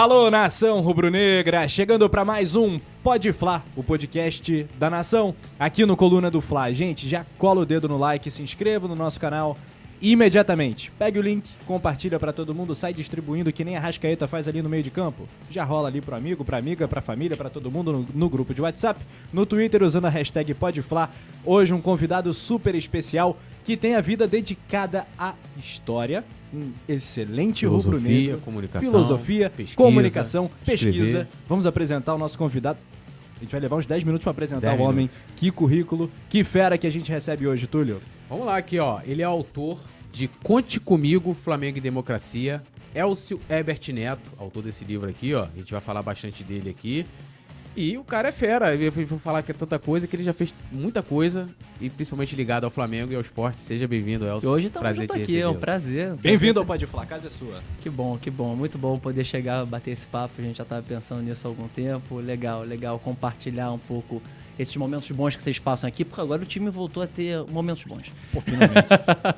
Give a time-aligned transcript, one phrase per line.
[0.00, 5.96] Alô, nação rubro-negra, chegando para mais um Pode Fla, o podcast da nação, aqui no
[5.96, 6.72] Coluna do Fla.
[6.72, 9.58] Gente, já cola o dedo no like, se inscreva no nosso canal
[10.00, 10.92] imediatamente.
[10.98, 14.62] Pegue o link, compartilha para todo mundo, sai distribuindo que nem a Rascaeta faz ali
[14.62, 15.28] no meio de campo.
[15.50, 18.54] Já rola ali pro amigo, pra amiga, pra família, para todo mundo no, no, grupo
[18.54, 19.00] de WhatsApp,
[19.32, 21.10] no Twitter usando a hashtag PodFla.
[21.44, 28.40] Hoje um convidado super especial que tem a vida dedicada à história um excelente rubro-negro.
[28.40, 31.04] Comunicação, filosofia, pesquisa, comunicação, pesquisa.
[31.04, 31.26] Escrever.
[31.46, 32.78] Vamos apresentar o nosso convidado.
[33.38, 35.06] A gente vai levar uns 10 minutos para apresentar o homem.
[35.06, 35.16] Minutos.
[35.36, 38.02] Que currículo, que fera que a gente recebe hoje, Túlio.
[38.28, 39.00] Vamos lá aqui, ó.
[39.06, 39.78] Ele é autor
[40.12, 42.62] de Conte Comigo, Flamengo e Democracia.
[42.94, 45.44] Elcio Ebert Neto, autor desse livro aqui, ó.
[45.44, 47.06] A gente vai falar bastante dele aqui.
[47.78, 48.74] E o cara é fera.
[48.74, 51.48] Eu vou falar que é tanta coisa que ele já fez muita coisa
[51.80, 53.60] e principalmente ligado ao Flamengo e ao esporte.
[53.60, 54.50] Seja bem-vindo, Elcio.
[54.50, 56.16] Hoje estamos junto aqui, é um prazer.
[56.16, 57.62] Bem-vindo ao Pode Falar, a casa é sua.
[57.80, 58.56] Que bom, que bom.
[58.56, 60.34] Muito bom poder chegar, bater esse papo.
[60.40, 62.16] A gente já estava pensando nisso há algum tempo.
[62.16, 64.20] Legal, legal compartilhar um pouco
[64.58, 67.84] esses momentos bons que vocês passam aqui, porque agora o time voltou a ter momentos
[67.84, 68.10] bons.
[68.32, 68.88] Pô, finalmente.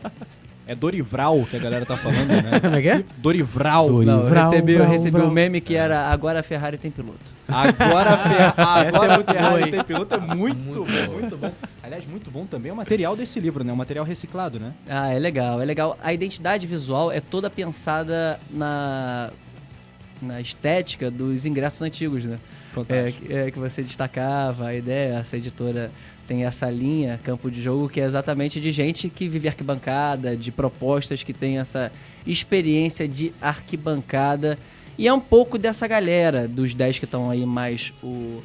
[0.70, 2.60] É Dorival que a galera tá falando, né?
[2.62, 3.04] Como é que é?
[3.18, 3.88] Dorival.
[3.88, 4.18] Dorival.
[4.18, 7.18] Não, eu recebi, eu recebi um meme que era agora a Ferrari tem piloto.
[7.48, 11.52] Agora a Ferrari, agora é a Ferrari tem piloto é muito, muito bom, muito bom.
[11.82, 13.72] Aliás, muito bom também é o material desse livro, né?
[13.72, 14.72] O material reciclado, né?
[14.88, 15.98] Ah, é legal, é legal.
[16.00, 19.30] A identidade visual é toda pensada na,
[20.22, 22.38] na estética dos ingressos antigos, né?
[22.88, 25.90] É, é, que você destacava, a ideia, essa editora
[26.26, 30.52] tem essa linha, campo de jogo, que é exatamente de gente que vive arquibancada, de
[30.52, 31.90] propostas que tem essa
[32.24, 34.56] experiência de arquibancada.
[34.96, 38.40] E é um pouco dessa galera, dos 10 que estão aí, mais o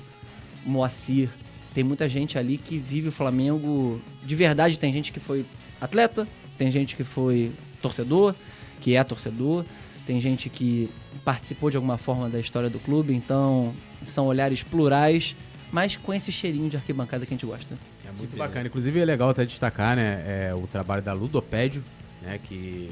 [0.65, 1.29] Moacir.
[1.75, 4.79] Tem muita gente ali que vive o Flamengo de verdade.
[4.79, 5.45] Tem gente que foi
[5.79, 7.51] atleta, tem gente que foi
[7.81, 8.33] torcedor,
[8.81, 9.63] que é torcedor,
[10.07, 10.89] tem gente que
[11.23, 13.13] participou de alguma forma da história do clube.
[13.13, 13.73] Então,
[14.05, 15.35] são olhares plurais
[15.75, 17.77] mas com esse cheirinho de arquibancada que a gente gosta.
[18.07, 18.67] É muito bacana.
[18.67, 21.83] Inclusive é legal até destacar, né, é, o trabalho da Ludopédio,
[22.21, 22.89] né, que,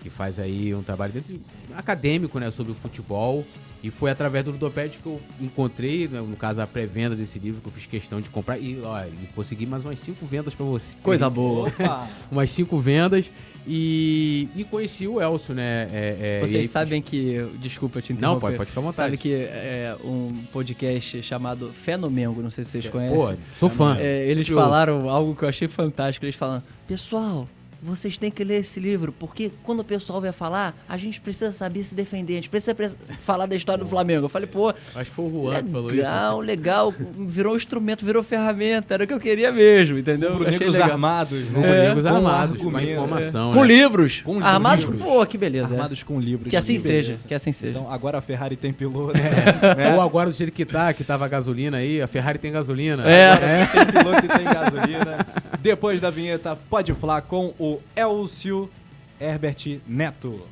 [0.00, 1.40] que faz aí um trabalho dentro,
[1.74, 3.46] acadêmico, né, sobre o futebol.
[3.82, 7.62] E foi através do Ludopédio que eu encontrei, né, no caso, a pré-venda desse livro,
[7.62, 8.58] que eu fiz questão de comprar.
[8.58, 9.02] E, ó,
[9.34, 10.96] consegui mais umas cinco vendas para você.
[11.02, 11.72] Coisa boa.
[12.30, 13.30] umas cinco vendas.
[13.70, 15.86] E, e conheci o Elcio, né?
[15.92, 16.68] É, é, Vocês aí...
[16.68, 17.46] sabem que.
[17.60, 18.34] Desculpa te interromper.
[18.34, 19.10] Não, pode, pode ficar à vontade.
[19.10, 23.18] Sabe que é um podcast chamado Fenomengo, não sei se vocês conhecem.
[23.18, 23.98] Pô, sou fã.
[23.98, 26.24] É, eles falaram algo que eu achei fantástico.
[26.24, 27.46] Eles falam: Pessoal,
[27.82, 31.52] vocês têm que ler esse livro, porque quando o pessoal vai falar, a gente precisa
[31.52, 32.76] saber se defender, a gente precisa
[33.18, 34.26] falar da história do Flamengo.
[34.26, 34.70] Eu falei, pô.
[34.70, 35.96] Acho que foi o Juan legal, que falou isso.
[35.96, 36.94] Legal, legal.
[37.18, 38.94] Virou instrumento, virou ferramenta.
[38.94, 40.32] Era o que eu queria mesmo, entendeu?
[40.32, 41.42] Rubro-negros armados.
[41.48, 43.52] Rubro-negros é, armados, com uma informação.
[43.52, 43.68] Com né?
[43.68, 44.22] livros.
[44.22, 45.02] Com armados, livros.
[45.02, 45.74] pô, que beleza.
[45.74, 46.50] Armados com livros.
[46.50, 47.78] Que assim que seja, que assim seja.
[47.78, 49.18] Então, agora a Ferrari tem piloto.
[49.28, 49.74] É.
[49.74, 49.94] Né?
[49.94, 53.08] Ou agora do jeito que tá, que tava a gasolina aí, a Ferrari tem gasolina.
[53.08, 53.62] É.
[53.62, 53.66] é.
[53.66, 55.26] Tem piloto e tem gasolina.
[55.60, 58.70] Depois da vinheta, pode falar com o Elcio
[59.20, 60.46] Herbert Neto.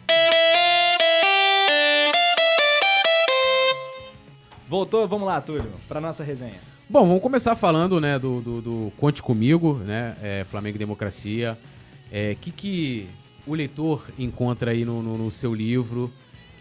[4.68, 6.60] Voltou, vamos lá, Túlio, para nossa resenha.
[6.88, 11.56] Bom, vamos começar falando, né, do, do, do Conte Comigo, né, é, Flamengo e Democracia.
[11.60, 13.08] O é, que, que
[13.46, 16.10] o leitor encontra aí no, no, no seu livro?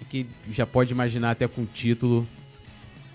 [0.02, 2.28] O que, que já pode imaginar até com o título?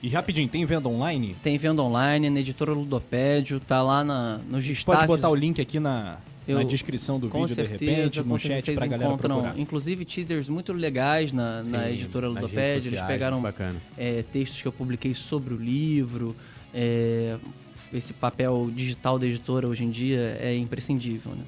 [0.03, 1.37] E rapidinho, tem venda online?
[1.43, 5.07] Tem venda online, na editora Ludopédio, tá lá na, nos destaques.
[5.07, 8.39] Pode botar o link aqui na, eu, na descrição do vídeo, certeza, de repente, no
[8.39, 9.59] chat pra galera procurar.
[9.59, 12.91] Inclusive teasers muito legais na, Sim, na editora Ludopédio.
[12.91, 13.43] Eles pegaram
[13.97, 16.35] é, textos que eu publiquei sobre o livro.
[16.75, 17.37] É,
[17.93, 21.33] esse papel digital da editora hoje em dia é imprescindível.
[21.33, 21.45] Né?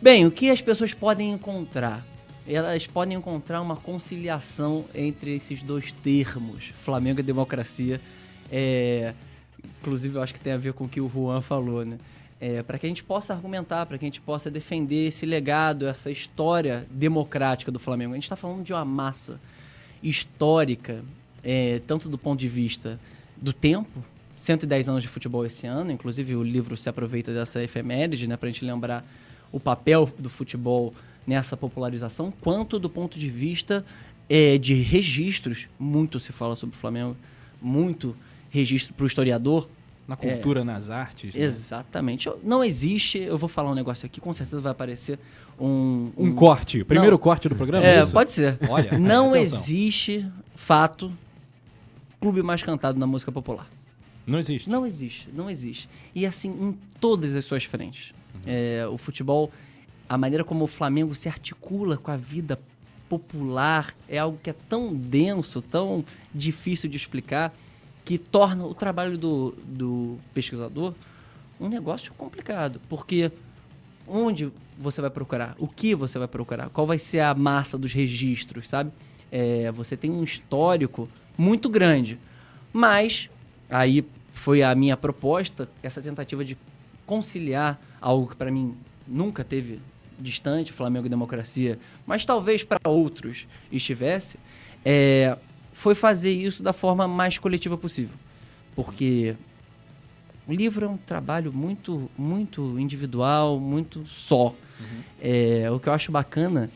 [0.00, 2.06] Bem, o que as pessoas podem encontrar?
[2.54, 8.00] elas podem encontrar uma conciliação entre esses dois termos, Flamengo e democracia.
[8.50, 9.12] É,
[9.80, 11.98] inclusive, eu acho que tem a ver com o que o Juan falou, né?
[12.40, 15.86] É, para que a gente possa argumentar, para que a gente possa defender esse legado,
[15.86, 18.12] essa história democrática do Flamengo.
[18.12, 19.40] A gente está falando de uma massa
[20.02, 21.02] histórica,
[21.42, 22.98] é, tanto do ponto de vista
[23.36, 24.04] do tempo,
[24.36, 28.48] 110 anos de futebol esse ano, inclusive o livro se aproveita dessa efeméride, né, para
[28.48, 29.04] a gente lembrar
[29.50, 30.94] o papel do futebol
[31.26, 33.84] nessa popularização, quanto do ponto de vista
[34.28, 35.68] é, de registros.
[35.78, 37.16] Muito se fala sobre o Flamengo,
[37.60, 38.16] muito
[38.50, 39.68] registro para o historiador.
[40.08, 41.34] Na cultura, é, nas artes.
[41.34, 41.42] Né?
[41.42, 42.28] Exatamente.
[42.42, 45.18] Não existe, eu vou falar um negócio aqui, com certeza vai aparecer
[45.60, 46.10] um.
[46.16, 46.82] Um, um corte.
[46.82, 47.84] Primeiro não, corte do programa?
[47.84, 48.12] É, isso?
[48.12, 48.58] pode ser.
[48.68, 48.98] Olha.
[48.98, 50.26] Não existe
[50.56, 51.12] fato
[52.20, 53.68] clube mais cantado na música popular.
[54.26, 54.68] Não existe.
[54.68, 55.88] Não existe, não existe.
[56.14, 58.12] E assim, em todas as suas frentes.
[58.34, 58.40] Uhum.
[58.46, 59.52] É, o futebol
[60.08, 62.58] a maneira como o Flamengo se articula com a vida
[63.08, 67.54] popular, é algo que é tão denso, tão difícil de explicar,
[68.08, 70.94] que torna o trabalho do, do pesquisador
[71.60, 72.80] um negócio complicado.
[72.88, 73.30] Porque
[74.06, 75.54] onde você vai procurar?
[75.58, 76.70] O que você vai procurar?
[76.70, 78.92] Qual vai ser a massa dos registros, sabe?
[79.30, 81.06] É, você tem um histórico
[81.36, 82.18] muito grande.
[82.72, 83.28] Mas,
[83.68, 84.02] aí
[84.32, 86.56] foi a minha proposta, essa tentativa de
[87.04, 88.74] conciliar algo que para mim
[89.06, 89.80] nunca teve
[90.18, 94.38] distante, Flamengo e democracia, mas talvez para outros estivesse,
[94.82, 95.36] é,
[95.78, 98.14] foi fazer isso da forma mais coletiva possível.
[98.74, 99.36] Porque
[100.46, 104.46] o livro é um trabalho muito, muito individual, muito só.
[104.80, 105.02] Uhum.
[105.22, 106.68] É, o que eu acho bacana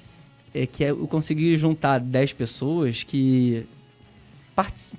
[0.54, 3.66] é que eu consegui juntar 10 pessoas que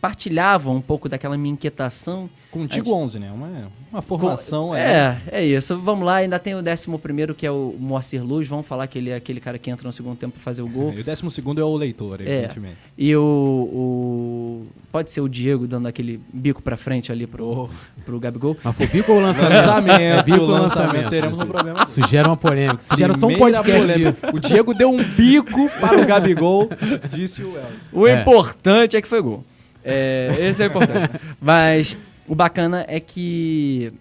[0.02, 2.30] partilhavam um pouco daquela minha inquietação.
[2.54, 2.96] Contigo gente...
[2.96, 3.32] 11, né?
[3.32, 4.68] Uma, uma formação.
[4.68, 4.76] Com...
[4.76, 5.76] É, é, é isso.
[5.80, 8.48] Vamos lá, ainda tem o 11 que é o Moacir Luz.
[8.48, 10.68] Vamos falar que ele é aquele cara que entra no segundo tempo para fazer o
[10.68, 10.94] gol.
[10.96, 11.24] e o 12
[11.60, 12.26] é o leitor, é.
[12.26, 12.76] evidentemente.
[12.76, 12.92] É.
[12.96, 17.70] E o, o, Pode ser o Diego dando aquele bico para frente ali pro, oh.
[18.06, 18.56] pro Gabigol.
[18.64, 19.56] Mas foi bico ou lançamento?
[19.56, 20.00] lançamento.
[20.00, 21.10] É bico ou lançamento.
[21.10, 21.88] Teremos um problema.
[21.88, 22.84] Sugera uma polêmica.
[22.84, 24.28] Sugera só um podcast disso.
[24.32, 26.70] O Diego deu um bico para o Gabigol,
[27.10, 27.66] disse o El.
[27.92, 28.22] O é.
[28.22, 29.44] importante é que foi gol.
[29.84, 31.20] É, esse é importante.
[31.42, 31.98] Mas
[32.28, 33.94] o bacana é que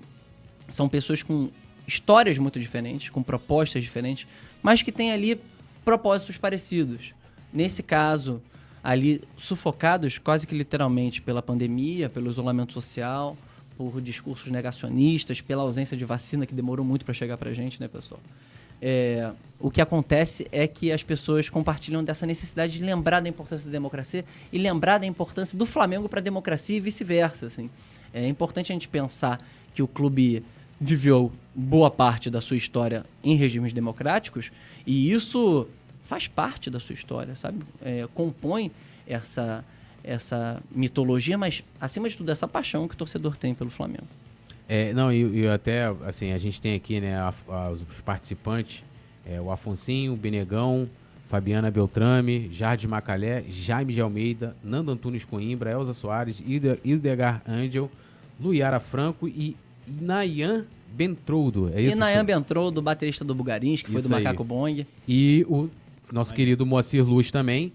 [0.69, 1.51] são pessoas com
[1.87, 4.27] histórias muito diferentes, com propostas diferentes,
[4.63, 5.41] mas que têm ali
[5.85, 7.13] propósitos parecidos.
[7.53, 8.41] Nesse caso,
[8.83, 13.37] ali sufocados quase que literalmente pela pandemia, pelo isolamento social,
[13.77, 17.81] por discursos negacionistas, pela ausência de vacina que demorou muito para chegar para a gente,
[17.81, 18.21] né, pessoal?
[18.85, 19.31] É,
[19.61, 23.73] o que acontece é que as pessoas compartilham dessa necessidade de lembrar da importância da
[23.73, 27.47] democracia e lembrar da importância do Flamengo para a democracia e vice-versa.
[27.47, 27.71] Assim.
[28.13, 29.41] É importante a gente pensar
[29.75, 30.45] que o clube
[30.81, 34.51] viveu boa parte da sua história em regimes democráticos
[34.87, 35.69] e isso
[36.05, 37.63] faz parte da sua história, sabe?
[37.81, 38.71] É, compõe
[39.07, 39.65] essa,
[40.03, 44.07] essa mitologia, mas acima de tudo essa paixão que o torcedor tem pelo Flamengo.
[44.69, 48.83] É, não, e, até, assim, a gente tem aqui, né, a, a, os participantes,
[49.27, 50.89] é, o Afonsinho, o Benegão,
[51.33, 56.45] Fabiana Beltrame, Jardim Macalé, Jaime de Almeida, Nando Antunes Coimbra, Elza Soares,
[56.85, 57.91] Ildegar Angel,
[58.39, 59.57] Luiara Franco e
[59.89, 61.71] Nayan Bentroudo.
[61.75, 61.97] É isso?
[61.97, 64.23] E Nayan Bentroudo, baterista do Bugarins, que foi do aí.
[64.23, 64.87] Macaco Bong.
[65.09, 65.71] E o
[66.13, 67.73] nosso querido Moacir Luz também.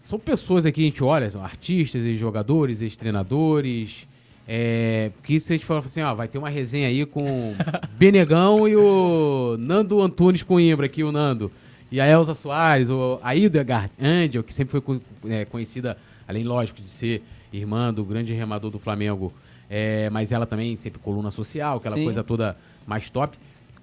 [0.00, 4.08] São pessoas aqui, a gente olha, são artistas, ex-jogadores, ex-treinadores,
[4.48, 7.54] é, que se a gente falar assim, ó, vai ter uma resenha aí com
[7.96, 11.48] Benegão e o Nando Antunes Coimbra aqui, o Nando.
[11.90, 13.64] E a Elza Soares, ou a Ida
[14.00, 15.96] Angel, que sempre foi é, conhecida,
[16.26, 19.32] além, lógico, de ser irmã do grande remador do Flamengo,
[19.70, 22.04] é, mas ela também sempre coluna social, aquela Sim.
[22.04, 22.56] coisa toda
[22.86, 23.38] mais top.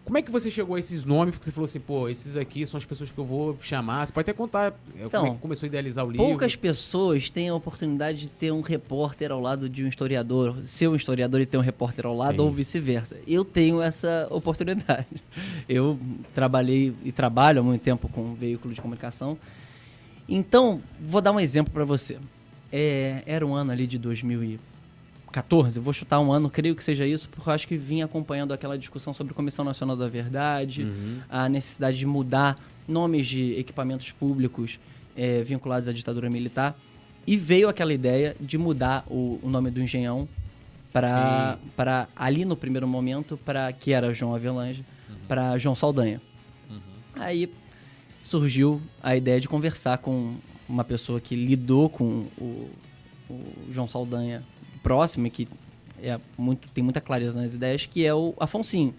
[0.06, 1.34] Como é que você chegou a esses nomes?
[1.34, 4.06] Porque você falou assim, pô, esses aqui são as pessoas que eu vou chamar.
[4.06, 6.28] Você pode até contar então, como é que começou a idealizar o livro.
[6.28, 10.88] Poucas pessoas têm a oportunidade de ter um repórter ao lado de um historiador, ser
[10.88, 12.44] um historiador e ter um repórter ao lado, Sim.
[12.44, 13.18] ou vice-versa.
[13.28, 15.08] Eu tenho essa oportunidade.
[15.68, 16.00] Eu
[16.36, 19.36] trabalhei e trabalho há muito tempo com veículo de comunicação.
[20.30, 22.20] Então, vou dar um exemplo para você.
[22.72, 24.60] É, era um ano ali de 2000 e
[25.36, 28.54] 14, vou chutar um ano, creio que seja isso, porque eu acho que vim acompanhando
[28.54, 31.20] aquela discussão sobre Comissão Nacional da Verdade, uhum.
[31.30, 34.80] a necessidade de mudar nomes de equipamentos públicos
[35.14, 36.74] é, vinculados à ditadura militar.
[37.28, 40.26] E veio aquela ideia de mudar o, o nome do engenhão
[40.94, 45.16] para ali no primeiro momento, para que era João Avelange, uhum.
[45.28, 46.22] para João Saldanha.
[46.70, 46.80] Uhum.
[47.16, 47.52] Aí
[48.24, 50.36] surgiu a ideia de conversar com
[50.70, 52.70] uma pessoa que lidou com o,
[53.30, 54.42] o João Saldanha
[54.86, 55.48] próximo e que
[56.04, 58.94] é muito, tem muita clareza nas ideias, que é o Afonsinho.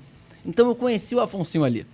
[0.45, 1.87] Então eu conheci o Afonsinho ali,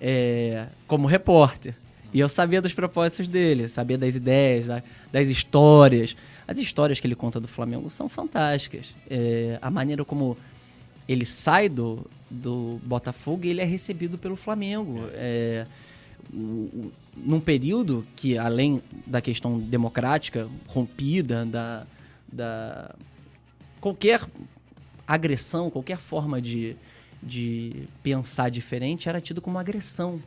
[0.00, 1.74] é, como repórter.
[2.10, 4.66] E eu sabia dos propósitos dele, sabia das ideias,
[5.12, 6.16] das histórias.
[6.46, 8.94] As histórias que ele conta do Flamengo são fantásticas.
[9.10, 10.34] É, a maneira como
[11.06, 15.06] ele sai do, do Botafogo e ele é recebido pelo Flamengo.
[15.12, 15.66] É,
[16.32, 21.86] num período que, além da questão democrática rompida, da,
[22.32, 22.94] da
[23.80, 24.20] qualquer
[25.06, 26.76] agressão, qualquer forma de,
[27.22, 30.20] de pensar diferente era tido como agressão.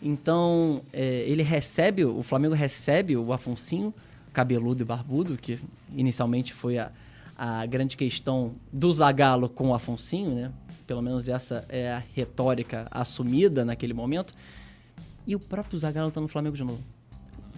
[0.00, 3.92] Então, é, ele recebe, o Flamengo recebe o Afonsinho,
[4.32, 5.58] cabeludo e barbudo, que
[5.96, 6.92] inicialmente foi a,
[7.36, 10.52] a grande questão do Zagallo com o Afonsinho, né?
[10.86, 14.34] Pelo menos essa é a retórica assumida naquele momento.
[15.26, 16.82] E o próprio Zagallo está no Flamengo de novo.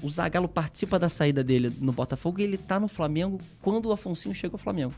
[0.03, 3.93] O Zagallo participa da saída dele no Botafogo e ele está no Flamengo quando o
[3.93, 4.95] Afonsinho chega ao Flamengo.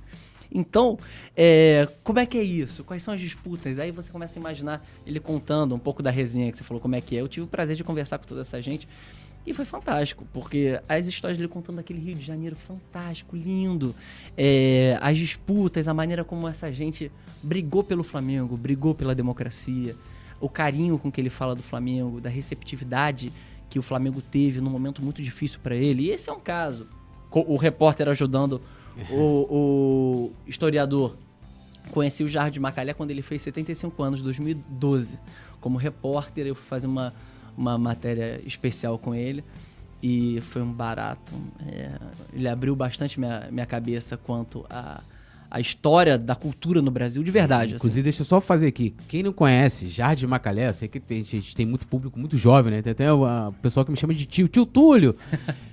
[0.54, 0.98] Então,
[1.36, 2.84] é, como é que é isso?
[2.84, 3.78] Quais são as disputas?
[3.78, 6.94] Aí você começa a imaginar ele contando um pouco da resenha que você falou, como
[6.94, 7.20] é que é.
[7.20, 8.86] Eu tive o prazer de conversar com toda essa gente.
[9.44, 13.92] E foi fantástico, porque as histórias dele contando aquele Rio de Janeiro fantástico, lindo.
[14.36, 17.10] É, as disputas, a maneira como essa gente
[17.42, 19.96] brigou pelo Flamengo, brigou pela democracia,
[20.40, 23.32] o carinho com que ele fala do Flamengo, da receptividade
[23.68, 26.04] que o Flamengo teve num momento muito difícil para ele.
[26.04, 26.86] E esse é um caso.
[27.30, 28.60] O repórter ajudando
[29.10, 31.16] o, o historiador.
[31.90, 35.18] Conheci o Jardim de Macalé quando ele fez 75 anos, 2012.
[35.60, 37.12] Como repórter, eu fui fazer uma
[37.56, 39.44] uma matéria especial com ele
[40.02, 41.32] e foi um barato.
[41.66, 41.90] É,
[42.32, 45.00] ele abriu bastante minha, minha cabeça quanto a,
[45.50, 47.74] a história da cultura no Brasil de verdade.
[47.74, 48.02] Inclusive, assim.
[48.02, 48.94] deixa eu só fazer aqui.
[49.08, 52.72] Quem não conhece Jardim Macalé, eu sei que a gente tem muito público muito jovem,
[52.72, 52.82] né?
[52.82, 55.16] Tem até o pessoal que me chama de tio, tio Túlio.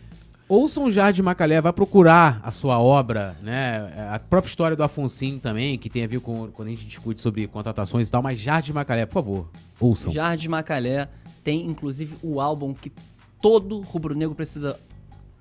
[0.49, 4.09] Ouçam Jardim Macalé, vai procurar a sua obra, né?
[4.11, 7.21] A própria história do Afonso também, que tem a ver com quando a gente discute
[7.21, 10.11] sobre contratações e tal, mas Jardim Macalé, por favor, ouçam.
[10.11, 11.07] Jardim Macalé
[11.43, 12.91] tem inclusive o álbum que
[13.39, 14.79] todo rubro-negro precisa,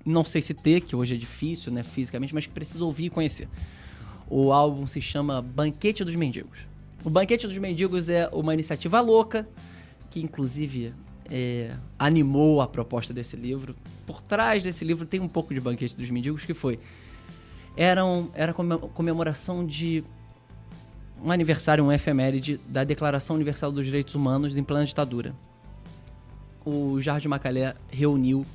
[0.05, 3.09] não sei se ter, que hoje é difícil, né, fisicamente, mas que precisa ouvir e
[3.09, 3.49] conhecer.
[4.29, 6.59] O álbum se chama Banquete dos Mendigos.
[7.03, 9.49] O Banquete dos Mendigos é uma iniciativa louca,
[10.11, 10.93] que inclusive
[11.29, 13.75] é, animou a proposta desse livro.
[14.05, 16.79] Por trás desse livro tem um pouco de Banquete dos Mendigos, que foi.
[17.77, 20.03] Era, um, era comemoração de
[21.23, 25.35] um aniversário, um efeméride da Declaração Universal dos Direitos Humanos em plena ditadura
[26.69, 28.45] o Jardim Macalé reuniu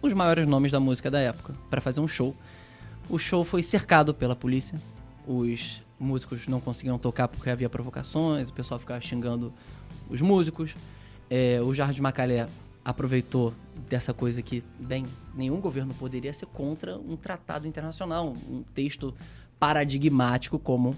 [0.00, 2.34] os maiores nomes da música da época para fazer um show.
[3.08, 4.80] O show foi cercado pela polícia.
[5.26, 9.52] Os músicos não conseguiam tocar porque havia provocações, o pessoal ficava xingando
[10.08, 10.74] os músicos.
[11.34, 12.46] É, o Jardim Macalé
[12.84, 13.54] aproveitou
[13.88, 19.14] dessa coisa que, bem, nenhum governo poderia ser contra um tratado internacional, um texto
[19.58, 20.94] paradigmático como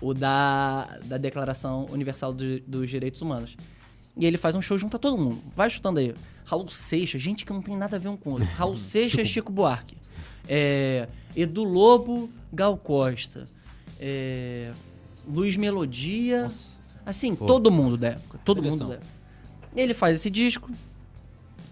[0.00, 3.56] o da, da Declaração Universal do, dos Direitos Humanos.
[4.16, 5.40] E ele faz um show junto a todo mundo.
[5.54, 6.16] Vai chutando aí.
[6.44, 8.48] Raul Seixas, gente que não tem nada a ver um com o outro.
[8.58, 9.96] Raul Seixas, Chico, Chico Buarque.
[10.48, 13.46] É, Edu Lobo, Gal Costa.
[14.00, 14.72] É,
[15.32, 16.42] Luiz Melodia.
[16.42, 16.80] Nossa.
[17.06, 17.46] Assim, Pô.
[17.46, 18.40] todo mundo da época.
[18.44, 18.88] Todo Seleção.
[18.88, 19.19] mundo da época.
[19.74, 20.70] Ele faz esse disco,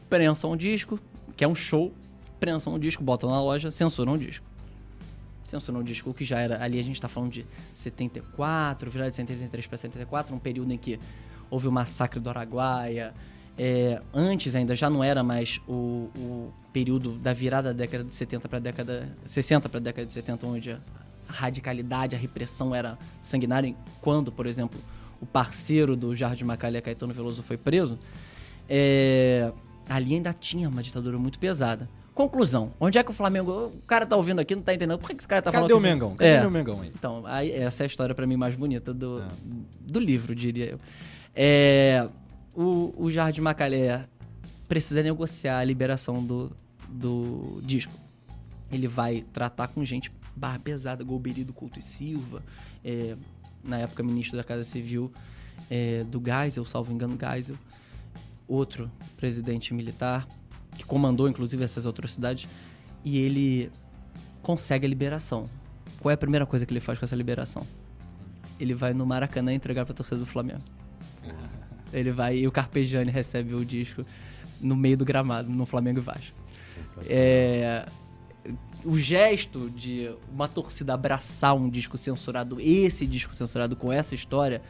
[0.09, 1.01] prensa um disco,
[1.37, 1.93] que é um show,
[2.39, 4.47] prensa um disco, bota na loja, censura um disco.
[5.49, 6.63] Censura um disco que já era.
[6.63, 10.79] Ali a gente tá falando de 74, virada de 73 para 74, um período em
[10.79, 11.01] que
[11.51, 13.15] houve o massacre do Araguaia.
[13.57, 18.15] É, antes ainda já não era mais o, o, período da virada da década de
[18.15, 20.79] 70 para a década 60 para a década de 70 onde a
[21.27, 24.79] radicalidade, a repressão era sanguinária quando, por exemplo,
[25.21, 27.99] o parceiro do Jardim Macalé, Caetano Veloso, foi preso.
[28.69, 29.53] É,
[29.89, 31.89] ali ainda tinha uma ditadura muito pesada.
[32.15, 33.67] Conclusão, onde é que o Flamengo.
[33.67, 34.99] O cara tá ouvindo aqui, não tá entendendo.
[34.99, 36.17] Por que, esse cara tá Cadê falando o Mengão?
[36.17, 36.47] Cadê é.
[36.47, 36.93] o Mengão aí?
[36.93, 39.29] Então, aí, essa é a história para mim mais bonita do, é.
[39.81, 40.81] do livro, diria eu.
[41.35, 42.09] É,
[42.55, 44.05] o, o Jardim Macalé
[44.69, 46.51] precisa negociar a liberação do,
[46.89, 47.93] do disco.
[48.71, 52.43] Ele vai tratar com gente barra pesada, Golbery Couto e Silva,
[52.85, 53.17] é,
[53.63, 55.13] na época ministro da Casa Civil
[55.71, 57.57] é, do Geisel, salvo engano, Geisel,
[58.47, 60.27] outro presidente militar,
[60.77, 62.49] que comandou inclusive essas atrocidades,
[63.05, 63.71] e ele
[64.43, 65.49] consegue a liberação.
[66.01, 67.67] Qual é a primeira coisa que ele faz com essa liberação?
[68.59, 70.63] Ele vai no Maracanã entregar para a torcida do Flamengo.
[71.93, 74.05] Ele vai e o Carpegiani recebe o disco
[74.61, 76.37] no meio do gramado, no Flamengo e Vasco.
[77.07, 77.87] É,
[78.85, 84.63] o gesto de uma torcida abraçar um disco censurado, esse disco censurado com essa história,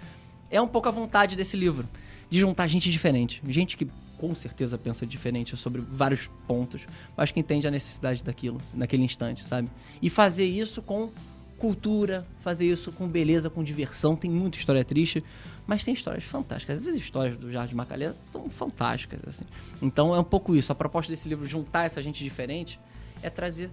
[0.50, 1.88] é um pouco a vontade desse livro.
[2.30, 3.42] De juntar gente diferente.
[3.48, 3.88] Gente que
[4.18, 6.86] com certeza pensa diferente sobre vários pontos,
[7.16, 9.70] mas que entende a necessidade daquilo, naquele instante, sabe?
[10.02, 11.10] E fazer isso com
[11.56, 14.14] cultura, fazer isso com beleza, com diversão.
[14.14, 15.22] Tem muita história triste,
[15.66, 16.86] mas tem histórias fantásticas.
[16.86, 19.44] As histórias do Jardim Macalé são fantásticas, assim.
[19.80, 20.70] Então é um pouco isso.
[20.72, 22.78] A proposta desse livro, juntar essa gente diferente,
[23.22, 23.70] é trazer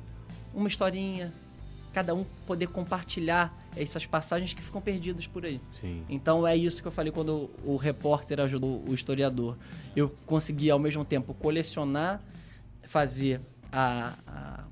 [0.56, 1.34] uma historinha,
[1.94, 5.62] cada um poder compartilhar essas passagens que ficam perdidas por aí.
[5.72, 6.04] Sim.
[6.10, 9.58] Então é isso que eu falei quando o repórter ajudou o historiador.
[9.96, 12.22] Eu consegui ao mesmo tempo colecionar,
[12.88, 13.40] fazer
[13.72, 14.64] a, a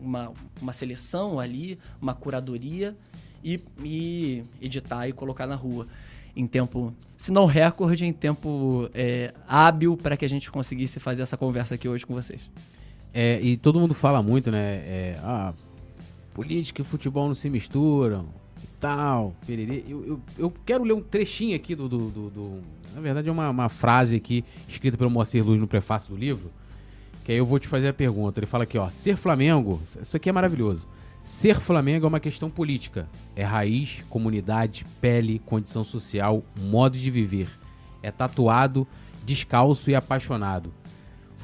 [0.00, 2.96] uma, uma seleção ali, uma curadoria
[3.42, 5.86] e, e editar e colocar na rua
[6.36, 11.22] em tempo, se não recorde, em tempo é, hábil para que a gente conseguisse fazer
[11.22, 12.40] essa conversa aqui hoje com vocês.
[13.14, 14.58] É, e todo mundo fala muito, né?
[14.58, 15.54] É, ah,
[16.34, 18.26] política e futebol não se misturam
[18.62, 19.34] e tal.
[19.48, 21.88] Eu, eu, eu quero ler um trechinho aqui do.
[21.88, 22.60] do, do, do
[22.92, 26.50] na verdade, é uma, uma frase aqui escrita pelo Moacir Luz no prefácio do livro
[27.24, 28.38] que aí eu vou te fazer a pergunta.
[28.38, 30.86] Ele fala aqui, ó, ser Flamengo, isso aqui é maravilhoso.
[31.22, 33.08] Ser Flamengo é uma questão política.
[33.34, 37.48] É raiz, comunidade, pele, condição social, modo de viver.
[38.02, 38.86] É tatuado,
[39.24, 40.70] descalço e apaixonado.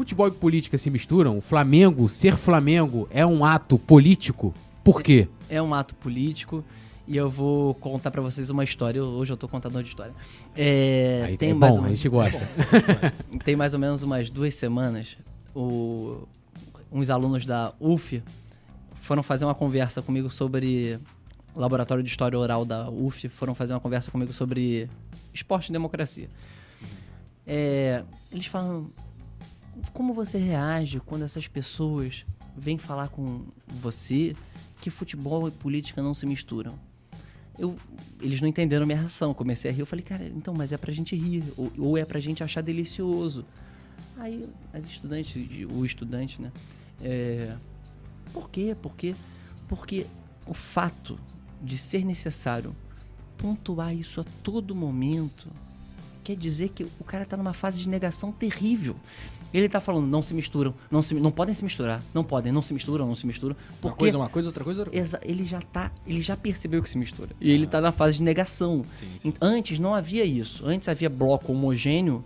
[0.01, 1.37] Futebol e política se misturam?
[1.37, 4.55] O Flamengo, ser Flamengo, é um ato político?
[4.83, 5.29] Por quê?
[5.47, 6.65] É, é um ato político
[7.07, 9.05] e eu vou contar para vocês uma história.
[9.05, 10.15] Hoje eu tô contando uma história.
[10.57, 11.89] É, Aí tem é mais bom, uma...
[11.89, 12.41] a gente gosta.
[13.45, 15.19] tem mais ou menos umas duas semanas,
[15.55, 16.27] o...
[16.91, 18.23] uns alunos da UF
[19.03, 20.99] foram fazer uma conversa comigo sobre
[21.55, 24.89] laboratório de história oral da UF foram fazer uma conversa comigo sobre
[25.35, 26.31] esporte e democracia.
[27.47, 28.03] É,
[28.33, 28.91] eles falam
[29.93, 32.25] como você reage quando essas pessoas
[32.57, 34.35] vêm falar com você
[34.81, 36.79] que futebol e política não se misturam.
[37.59, 37.77] Eu,
[38.21, 39.35] eles não entenderam minha reação.
[39.35, 39.81] Comecei a rir.
[39.81, 41.45] Eu falei, cara, então, mas é pra gente rir.
[41.57, 43.45] Ou, ou é pra gente achar delicioso.
[44.17, 45.37] Aí as estudantes,
[45.71, 46.51] o estudante, né?
[47.03, 47.55] É,
[48.33, 48.77] por quê?
[48.81, 49.15] Por quê?
[49.69, 50.07] Porque
[50.47, 51.19] o fato
[51.63, 52.75] de ser necessário
[53.37, 55.49] pontuar isso a todo momento
[56.23, 58.97] quer dizer que o cara tá numa fase de negação terrível.
[59.53, 62.63] Ele tá falando, não se misturam, não, se, não podem se misturar, não podem, não
[62.63, 63.57] se misturam, não se misturam.
[63.81, 65.21] Porque uma coisa, uma coisa, outra coisa, outra coisa.
[65.25, 67.31] Ele já tá, ele já percebeu que se mistura.
[67.41, 67.55] E ah.
[67.55, 68.85] ele tá na fase de negação.
[68.99, 69.33] Sim, sim.
[69.41, 70.65] Antes não havia isso.
[70.67, 72.25] Antes havia bloco homogêneo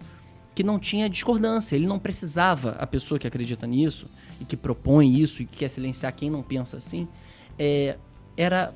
[0.54, 1.74] que não tinha discordância.
[1.74, 4.06] Ele não precisava, a pessoa que acredita nisso
[4.40, 7.08] e que propõe isso e que quer silenciar quem não pensa assim,
[7.58, 7.96] é,
[8.36, 8.74] era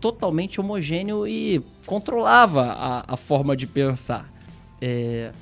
[0.00, 4.32] totalmente homogêneo e controlava a, a forma de pensar.
[4.80, 5.32] É,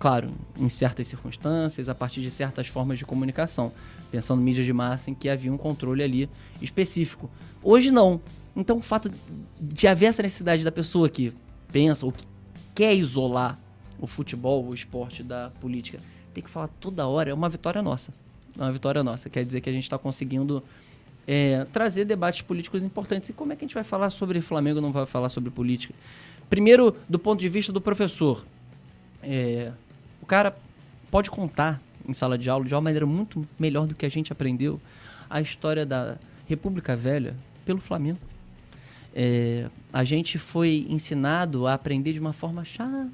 [0.00, 3.70] claro, em certas circunstâncias, a partir de certas formas de comunicação,
[4.10, 6.28] pensando mídia de massa em que havia um controle ali
[6.60, 7.30] específico.
[7.62, 8.18] Hoje não.
[8.56, 9.12] Então o fato
[9.60, 11.34] de haver essa necessidade da pessoa que
[11.70, 12.24] pensa ou que
[12.74, 13.60] quer isolar
[14.00, 16.00] o futebol, o esporte da política,
[16.32, 18.10] ter que falar toda hora é uma vitória nossa.
[18.58, 19.28] É uma vitória nossa.
[19.28, 20.62] Quer dizer que a gente está conseguindo
[21.28, 23.28] é, trazer debates políticos importantes.
[23.28, 25.92] E como é que a gente vai falar sobre Flamengo não vai falar sobre política?
[26.48, 28.46] Primeiro, do ponto de vista do professor.
[29.22, 29.70] É,
[30.30, 30.56] cara
[31.10, 34.32] pode contar em sala de aula de uma maneira muito melhor do que a gente
[34.32, 34.80] aprendeu
[35.28, 37.34] a história da República Velha
[37.64, 38.20] pelo Flamengo.
[39.12, 43.10] É, a gente foi ensinado a aprender de uma forma chata.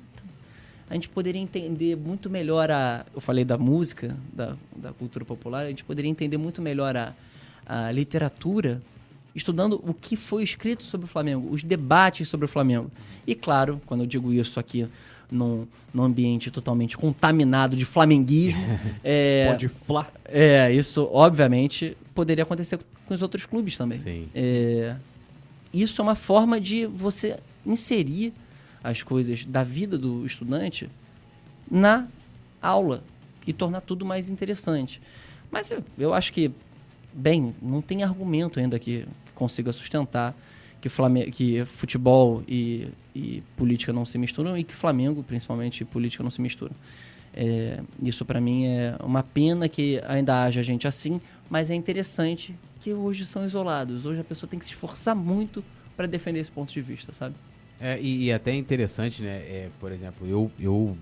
[0.91, 3.07] A gente poderia entender muito melhor a.
[3.15, 7.15] Eu falei da música, da, da cultura popular, a gente poderia entender muito melhor a,
[7.65, 8.83] a literatura
[9.35, 12.91] estudando o que foi escrito sobre o Flamengo, os debates sobre o Flamengo.
[13.27, 14.87] E claro, quando eu digo isso aqui
[15.31, 18.63] num, num ambiente totalmente contaminado de flamenguismo.
[19.03, 20.09] é, Pode flá.
[20.25, 23.99] É, isso obviamente poderia acontecer com os outros clubes também.
[23.99, 24.29] Sim.
[24.35, 24.97] É,
[25.73, 28.33] isso é uma forma de você inserir
[28.83, 30.89] as coisas da vida do estudante
[31.71, 32.07] na
[32.63, 33.03] aula
[33.47, 35.01] e tornar tudo mais interessante.
[35.51, 36.51] Mas eu, eu acho que,
[37.13, 40.35] bem, não tem argumento ainda que, que consiga sustentar
[40.81, 45.85] que, Flamengo, que futebol e, e política não se misturam e que Flamengo, principalmente, e
[45.85, 46.75] política não se misturam.
[47.35, 52.55] É, isso para mim é uma pena que ainda haja gente assim, mas é interessante
[52.81, 54.07] que hoje são isolados.
[54.07, 55.63] Hoje a pessoa tem que se esforçar muito
[55.97, 57.35] para defender esse ponto de vista, sabe?
[57.79, 59.37] É, e, e até interessante, né?
[59.37, 60.97] É, por exemplo, eu, eu,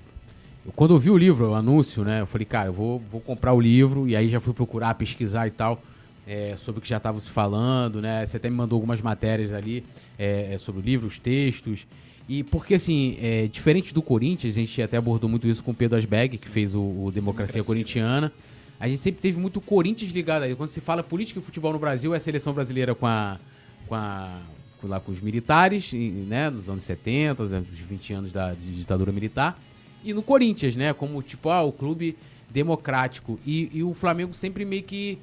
[0.66, 2.20] eu, quando eu vi o livro, o anúncio, né?
[2.20, 5.46] Eu falei, cara, eu vou, vou comprar o livro e aí já fui procurar, pesquisar
[5.46, 5.80] e tal
[6.26, 8.24] é, sobre o que já estava se falando, né?
[8.24, 9.84] Você até me mandou algumas matérias ali
[10.18, 11.86] é, é, sobre o livro, os textos.
[12.28, 15.74] E porque, assim, é, diferente do Corinthians, a gente até abordou muito isso com o
[15.74, 18.32] Pedro Asberg, que fez o, o Democracia, Democracia Corintiana.
[18.80, 20.54] A gente sempre teve muito Corinthians ligado aí.
[20.54, 23.38] Quando se fala política e futebol no Brasil, é a seleção brasileira com a.
[23.86, 24.40] Com a
[24.86, 29.58] lá com os militares, né, nos anos 70, nos 20 anos da de ditadura militar,
[30.04, 32.16] e no Corinthians, né, como tipo, ah, o clube
[32.50, 33.40] democrático.
[33.46, 35.18] E, e o Flamengo sempre meio que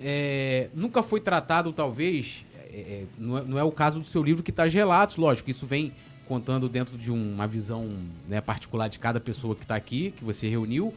[0.00, 4.22] é, nunca foi tratado, talvez, é, é, não, é, não, é, o caso do seu
[4.22, 5.92] livro que está gelado, lógico, isso vem
[6.26, 7.88] contando dentro de uma visão
[8.28, 10.94] né, particular de cada pessoa que está aqui, que você reuniu,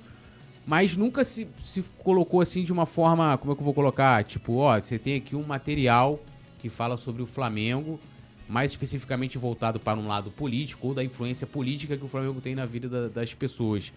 [0.66, 4.24] mas nunca se, se colocou assim de uma forma, como é que eu vou colocar?
[4.24, 6.20] Tipo, ó, você tem aqui um material
[6.60, 8.00] que fala sobre o Flamengo,
[8.48, 12.56] mais especificamente voltado para um lado político ou da influência política que o Flamengo tem
[12.56, 13.92] na vida da, das pessoas.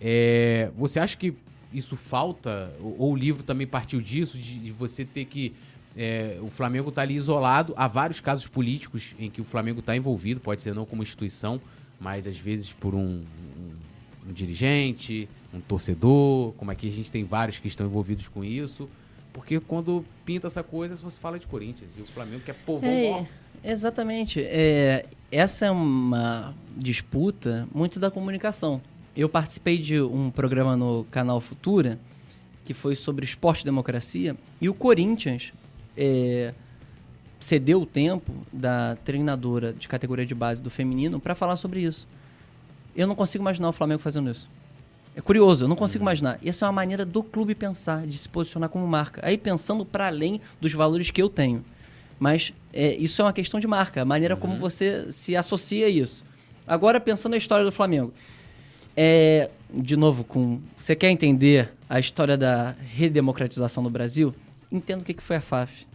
[0.00, 1.32] É, você acha que
[1.72, 2.72] isso falta?
[2.80, 5.54] Ou, o livro também partiu disso, de, de você ter que.
[5.96, 7.74] É, o Flamengo está ali isolado.
[7.76, 11.60] Há vários casos políticos em que o Flamengo está envolvido, pode ser não como instituição,
[12.00, 17.24] mas às vezes por um, um, um, dirigente, um torcedor, como aqui a gente tem
[17.24, 18.88] vários que estão envolvidos com isso.
[19.34, 23.26] Porque quando pinta essa coisa, você fala de Corinthians e o Flamengo quer povão é,
[23.64, 24.42] Exatamente.
[24.42, 28.80] É, essa é uma disputa muito da comunicação
[29.16, 31.98] eu participei de um programa no canal Futura
[32.64, 35.52] que foi sobre esporte e democracia e o Corinthians
[35.96, 36.54] é,
[37.38, 42.06] cedeu o tempo da treinadora de categoria de base do feminino para falar sobre isso.
[42.94, 44.48] Eu não consigo imaginar o Flamengo fazendo isso.
[45.14, 46.08] É curioso, eu não consigo uhum.
[46.08, 46.38] imaginar.
[46.44, 49.20] Essa é uma maneira do clube pensar, de se posicionar como marca.
[49.24, 51.64] Aí pensando para além dos valores que eu tenho.
[52.18, 54.40] Mas é, isso é uma questão de marca, a maneira uhum.
[54.40, 56.24] como você se associa a isso.
[56.66, 58.14] Agora, pensando na história do Flamengo.
[58.96, 64.34] É, de novo, com você quer entender a história da redemocratização no Brasil?
[64.70, 65.86] Entenda o que foi a FAF,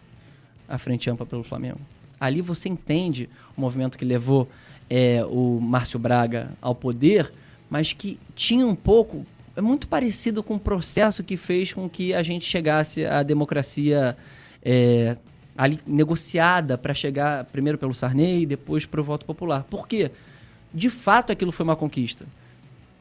[0.68, 1.80] a Frente Ampla pelo Flamengo.
[2.20, 4.48] Ali você entende o movimento que levou
[4.90, 7.32] é, o Márcio Braga ao poder,
[7.70, 9.26] mas que tinha um pouco.
[9.56, 14.16] É muito parecido com o processo que fez com que a gente chegasse à democracia
[14.64, 15.18] é,
[15.58, 19.64] ali, negociada para chegar primeiro pelo Sarney e depois para o voto popular.
[19.64, 20.12] Por quê?
[20.74, 22.26] De fato, aquilo foi uma conquista.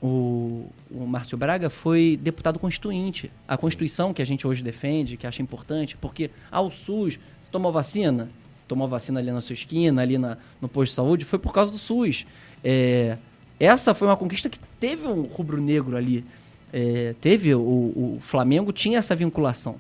[0.07, 3.29] O, o Márcio Braga foi deputado constituinte.
[3.49, 7.73] A Constituição que a gente hoje defende, que acha importante, porque ao SUS, você tomou
[7.73, 8.31] vacina?
[8.69, 11.73] Tomou vacina ali na sua esquina, ali na, no posto de saúde, foi por causa
[11.73, 12.25] do SUS.
[12.63, 13.19] É,
[13.59, 16.25] essa foi uma conquista que teve um rubro-negro ali.
[16.73, 19.77] É, teve, o, o Flamengo tinha essa vinculação.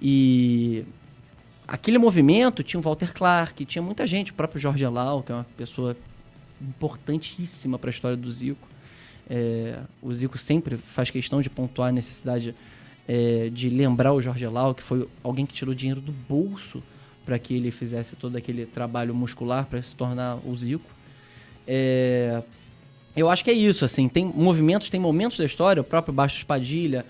[0.00, 0.84] E
[1.66, 5.34] aquele movimento tinha o Walter Clark, tinha muita gente, o próprio Jorge Elau, que é
[5.34, 5.96] uma pessoa
[6.60, 8.73] importantíssima para a história do Zico.
[9.28, 12.54] É, o Zico sempre faz questão de pontuar a necessidade
[13.08, 16.82] é, de lembrar o Jorge Lau, que foi alguém que tirou dinheiro do bolso
[17.24, 20.90] para que ele fizesse todo aquele trabalho muscular para se tornar o Zico.
[21.66, 22.42] É,
[23.16, 26.38] eu acho que é isso, assim, tem movimentos, tem momentos da história, o próprio Baixo
[26.38, 27.06] Espadilha,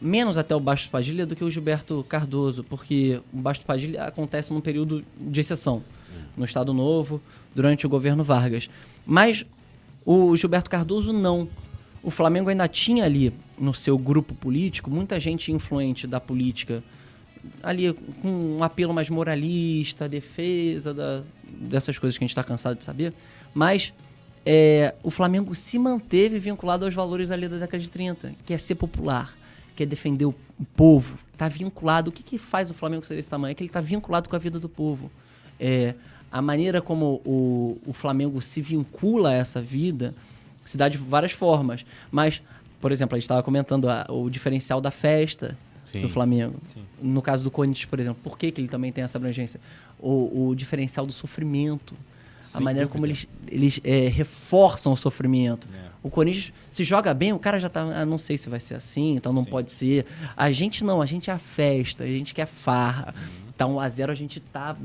[0.00, 4.52] menos até o Baixo Espadilha do que o Gilberto Cardoso, porque o Baixo Espadilha acontece
[4.52, 5.82] num período de exceção,
[6.36, 7.20] no Estado Novo,
[7.54, 8.70] durante o governo Vargas.
[9.04, 9.44] Mas
[10.10, 11.46] o Gilberto Cardoso não.
[12.02, 16.82] O Flamengo ainda tinha ali no seu grupo político muita gente influente da política,
[17.62, 22.78] ali com um apelo mais moralista, defesa da, dessas coisas que a gente está cansado
[22.78, 23.12] de saber.
[23.52, 23.92] Mas
[24.46, 28.56] é, o Flamengo se manteve vinculado aos valores ali da década de 30, que é
[28.56, 29.36] ser popular,
[29.76, 30.34] que é defender o,
[30.74, 31.18] povo.
[31.34, 32.08] Está vinculado.
[32.08, 33.52] O que, que faz o Flamengo ser desse tamanho?
[33.52, 35.10] É que ele está vinculado com a vida do povo.
[35.60, 35.94] É,
[36.30, 40.14] a maneira como o, o Flamengo se vincula a essa vida
[40.68, 41.84] se dá de várias formas.
[42.10, 42.42] Mas,
[42.80, 46.56] por exemplo, a gente estava comentando a, o diferencial da festa sim, do Flamengo.
[46.72, 46.82] Sim.
[47.00, 49.60] No caso do Corinthians, por exemplo, por que, que ele também tem essa abrangência?
[49.98, 51.94] O, o diferencial do sofrimento.
[52.40, 52.92] Sem a maneira dúvida.
[52.92, 55.66] como eles, eles é, reforçam o sofrimento.
[55.74, 55.88] É.
[56.02, 57.80] O Corinthians se joga bem, o cara já tá.
[57.80, 59.50] Ah, não sei se vai ser assim, então não Sim.
[59.50, 60.06] pode ser.
[60.36, 63.14] A gente não, a gente é a festa, a gente quer farra.
[63.16, 63.52] Uhum.
[63.56, 64.76] Tá 1x0, a gente tá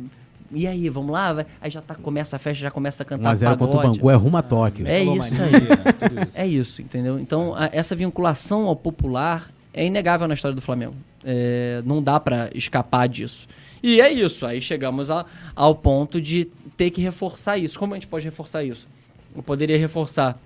[0.54, 1.46] e aí, vamos lá?
[1.62, 4.16] Aí já tá, começa a festa, já começa a cantar 1x0 contra o Bangu é
[4.16, 4.88] rumo a Tóquio.
[4.88, 6.34] É isso aí.
[6.36, 7.20] É isso, entendeu?
[7.20, 10.96] Então, a, essa vinculação ao popular é inegável na história do Flamengo.
[11.24, 13.48] É, não dá para escapar disso.
[13.82, 14.46] E é isso.
[14.46, 16.46] Aí chegamos a, ao ponto de
[16.78, 17.78] ter que reforçar isso.
[17.78, 18.88] Como a gente pode reforçar isso?
[19.36, 20.38] Eu poderia reforçar,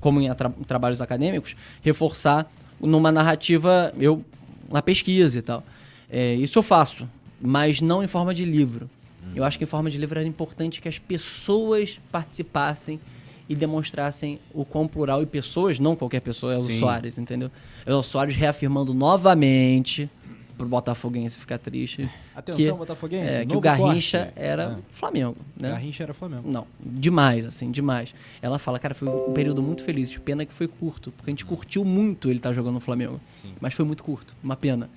[0.00, 4.24] como em, tra em trabalhos acadêmicos, reforçar numa narrativa, eu
[4.70, 5.62] na pesquisa e tal.
[6.10, 7.08] É, isso eu faço,
[7.40, 8.90] mas não em forma de livro.
[9.32, 9.38] Uhum.
[9.38, 13.00] Eu acho que em forma de livro era importante que as pessoas participassem
[13.48, 16.78] e demonstrassem o quão plural e pessoas, não qualquer pessoa, é o Sim.
[16.78, 17.50] Soares, entendeu?
[17.84, 20.08] É o Soares reafirmando novamente
[20.56, 22.08] pro Botafoguense ficar triste.
[22.34, 23.34] Atenção, que, Botafoguense.
[23.34, 24.32] É, que o Garrincha corte.
[24.36, 24.92] era é.
[24.92, 25.70] Flamengo, né?
[25.70, 26.48] Garrincha era Flamengo.
[26.48, 28.14] Não, demais, assim, demais.
[28.40, 31.32] Ela fala, cara, foi um período muito feliz, de pena que foi curto, porque a
[31.32, 33.20] gente curtiu muito ele estar tá jogando no Flamengo.
[33.34, 33.52] Sim.
[33.60, 34.88] Mas foi muito curto, uma pena.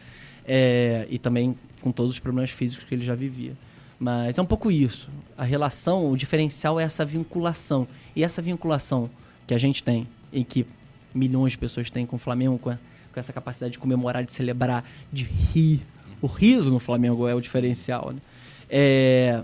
[0.48, 3.54] É, e também com todos os problemas físicos que ele já vivia.
[4.00, 5.10] Mas é um pouco isso.
[5.38, 7.88] A relação, o diferencial é essa vinculação.
[8.16, 9.10] E essa vinculação
[9.48, 10.66] que a gente tem, e que
[11.14, 12.78] milhões de pessoas têm com o Flamengo, com, a,
[13.14, 15.82] com essa capacidade de comemorar, de celebrar, de rir.
[16.22, 18.12] O riso no Flamengo é o diferencial.
[18.12, 18.20] Né?
[18.70, 19.44] É,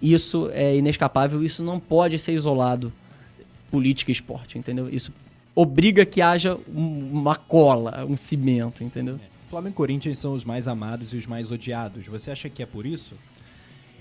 [0.00, 2.92] isso é inescapável, isso não pode ser isolado
[3.70, 4.88] política e esporte, entendeu?
[4.88, 5.12] Isso
[5.54, 9.18] obriga que haja uma cola, um cimento, entendeu?
[9.50, 12.06] Flamengo e Corinthians são os mais amados e os mais odiados.
[12.06, 13.14] Você acha que é por isso?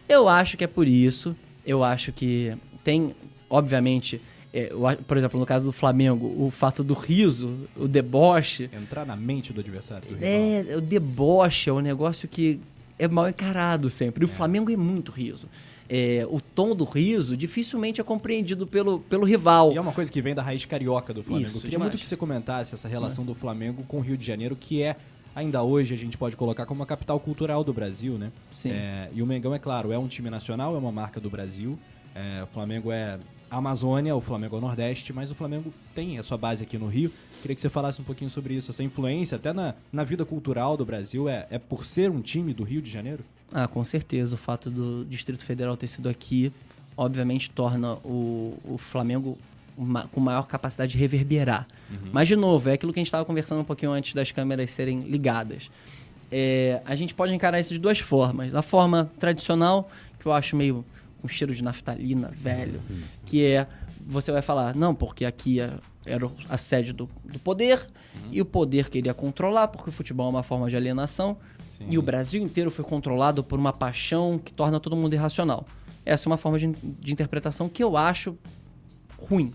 [0.08, 1.36] Eu acho que é por isso.
[1.65, 3.13] Eu acho que tem,
[3.50, 4.22] obviamente,
[4.54, 4.72] é,
[5.06, 8.70] por exemplo, no caso do Flamengo, o fato do riso, o deboche.
[8.74, 10.08] Entrar na mente do adversário.
[10.08, 12.60] Do é, o deboche é um negócio que
[12.98, 14.24] é mal encarado sempre.
[14.24, 14.34] E o é.
[14.34, 15.48] Flamengo é muito riso.
[15.89, 19.72] É, o tom do riso dificilmente é compreendido pelo, pelo rival.
[19.72, 21.48] E é uma coisa que vem da raiz carioca do Flamengo.
[21.48, 21.91] Isso, Eu queria demais.
[21.91, 24.98] muito que você comentasse essa relação do Flamengo com o Rio de Janeiro, que é
[25.38, 28.32] ainda hoje a gente pode colocar como a capital cultural do Brasil, né?
[28.50, 28.71] Sim.
[28.71, 31.78] É, e o Mengão, é claro, é um time nacional, é uma marca do Brasil.
[32.15, 33.19] É, o Flamengo é
[33.50, 36.88] Amazônia, o Flamengo é o Nordeste, mas o Flamengo tem a sua base aqui no
[36.88, 37.12] Rio.
[37.39, 40.76] Queria que você falasse um pouquinho sobre isso, essa influência até na, na vida cultural
[40.76, 41.30] do Brasil.
[41.30, 43.23] É, é por ser um time do Rio de Janeiro?
[43.54, 44.34] Ah, com certeza.
[44.34, 46.52] O fato do Distrito Federal ter sido aqui,
[46.97, 49.38] obviamente, torna o, o Flamengo
[50.12, 51.68] com maior capacidade de reverberar.
[51.90, 52.10] Uhum.
[52.12, 54.72] Mas, de novo, é aquilo que a gente estava conversando um pouquinho antes das câmeras
[54.72, 55.70] serem ligadas.
[56.32, 58.54] É, a gente pode encarar isso de duas formas.
[58.54, 60.84] A forma tradicional, que eu acho meio
[61.22, 63.02] com cheiro de naftalina, velho, uhum.
[63.26, 63.68] que é
[64.10, 65.74] você vai falar, não, porque aqui é,
[66.06, 67.78] era a sede do, do poder
[68.16, 68.30] uhum.
[68.32, 71.38] e o poder queria controlar, porque o futebol é uma forma de alienação.
[71.70, 71.88] Sim.
[71.90, 75.66] E o Brasil inteiro foi controlado por uma paixão que torna todo mundo irracional.
[76.06, 78.38] Essa é uma forma de, de interpretação que eu acho
[79.20, 79.54] ruim.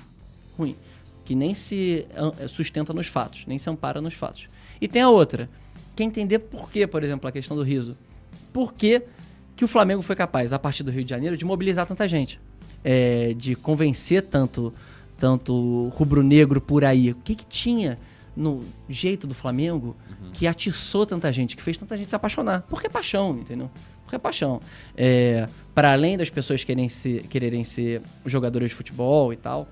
[0.57, 0.77] Ruim.
[1.25, 2.07] Que nem se
[2.49, 4.49] sustenta nos fatos, nem se ampara nos fatos.
[4.81, 5.49] E tem a outra.
[5.95, 7.97] Quer entender por que, por exemplo, a questão do riso.
[8.53, 9.03] Por que,
[9.55, 12.41] que o Flamengo foi capaz, a partir do Rio de Janeiro, de mobilizar tanta gente?
[12.85, 14.75] É, de convencer tanto,
[15.19, 17.12] tanto rubro-negro por aí.
[17.12, 17.99] O que, que tinha
[18.35, 20.31] no jeito do Flamengo uhum.
[20.33, 22.62] que atiçou tanta gente, que fez tanta gente se apaixonar?
[22.62, 23.71] Porque é paixão, entendeu?
[24.03, 24.61] Porque é paixão.
[24.97, 29.69] É, para além das pessoas quererem ser, quererem ser jogadores de futebol e tal,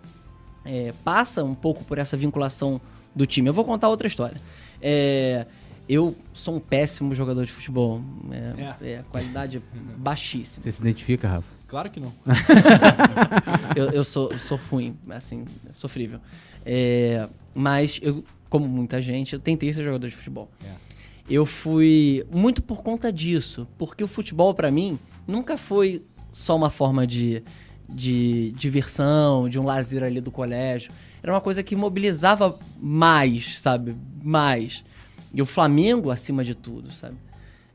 [0.64, 2.81] é, passa um pouco por essa vinculação
[3.14, 3.49] do time.
[3.49, 4.40] Eu vou contar outra história.
[4.81, 5.46] É,
[5.88, 8.03] eu sou um péssimo jogador de futebol.
[8.31, 8.92] É, é.
[8.92, 9.62] é qualidade
[9.99, 10.62] baixíssima.
[10.62, 11.49] Você se identifica, Rafa?
[11.66, 12.12] Claro que não.
[13.77, 16.20] eu, eu sou, sou ruim, assim, sofrível.
[16.66, 20.51] É, mas eu, como muita gente, eu tentei ser jogador de futebol.
[20.64, 20.90] É
[21.31, 26.70] eu fui muito por conta disso, porque o futebol para mim nunca foi só uma
[26.70, 27.44] forma de,
[27.92, 30.92] de diversão, de um lazer ali do colégio.
[31.22, 33.94] Era uma coisa que mobilizava mais, sabe?
[34.22, 34.85] Mais.
[35.33, 37.16] E o Flamengo acima de tudo, sabe?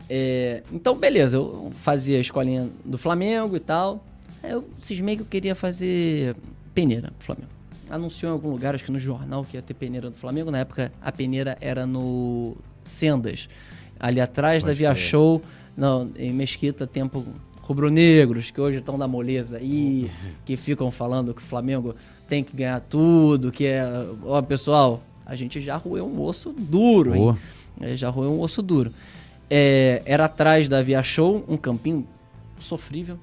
[0.09, 4.03] É, então, beleza, eu fazia a escolinha do Flamengo e tal.
[4.43, 6.35] Aí eu cismei que eu queria fazer
[6.73, 7.49] peneira do Flamengo.
[7.89, 10.51] Anunciou em algum lugar, acho que no jornal, que ia ter peneira do Flamengo.
[10.51, 13.47] Na época, a peneira era no Sendas.
[13.99, 15.41] Ali atrás da Via Show,
[15.77, 17.25] não, em Mesquita, tempo
[17.65, 20.09] rubro-negros, que hoje estão da moleza aí,
[20.45, 21.95] que ficam falando que o Flamengo
[22.29, 23.83] tem que ganhar tudo, que é.
[24.23, 27.37] Ó, pessoal, a gente já roeu um osso duro, hein?
[27.81, 28.91] É, já roeu um osso duro.
[29.49, 32.07] É, era atrás da Via Show, um campinho
[32.59, 33.17] sofrível.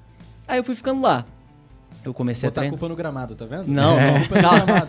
[0.46, 1.24] Aí eu fui ficando lá.
[2.04, 2.78] Eu comecei Botar a treinar.
[2.78, 3.68] culpa no gramado, tá vendo?
[3.68, 4.18] Não, é.
[4.18, 4.28] não.
[4.42, 4.86] Calma,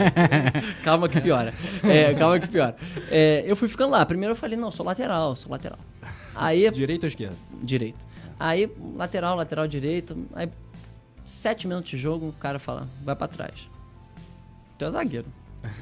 [0.83, 1.53] calma que piora.
[1.83, 2.75] É, calma que piora.
[3.11, 4.03] É, eu fui ficando lá.
[4.03, 5.77] Primeiro eu falei, não, sou lateral, sou lateral.
[6.33, 7.35] Aí, direito ou esquerda?
[7.61, 8.12] Direito.
[8.43, 10.27] Aí, lateral, lateral direito.
[10.33, 10.49] Aí,
[11.23, 13.69] sete minutos de jogo, o cara fala, vai para trás.
[14.77, 15.27] Tu é zagueiro.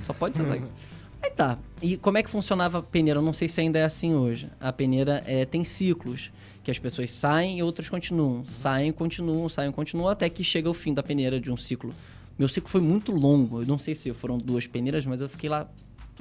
[0.03, 0.69] Só pode ser zagueiro.
[1.23, 1.57] Aí tá.
[1.81, 3.17] E como é que funcionava a peneira?
[3.17, 4.47] Eu não sei se ainda é assim hoje.
[4.59, 6.31] A peneira é, tem ciclos
[6.63, 8.45] que as pessoas saem e outras continuam.
[8.45, 11.91] Saem, continuam, saem, continuam, até que chega o fim da peneira de um ciclo.
[12.37, 13.63] Meu ciclo foi muito longo.
[13.63, 15.67] Eu não sei se foram duas peneiras, mas eu fiquei lá,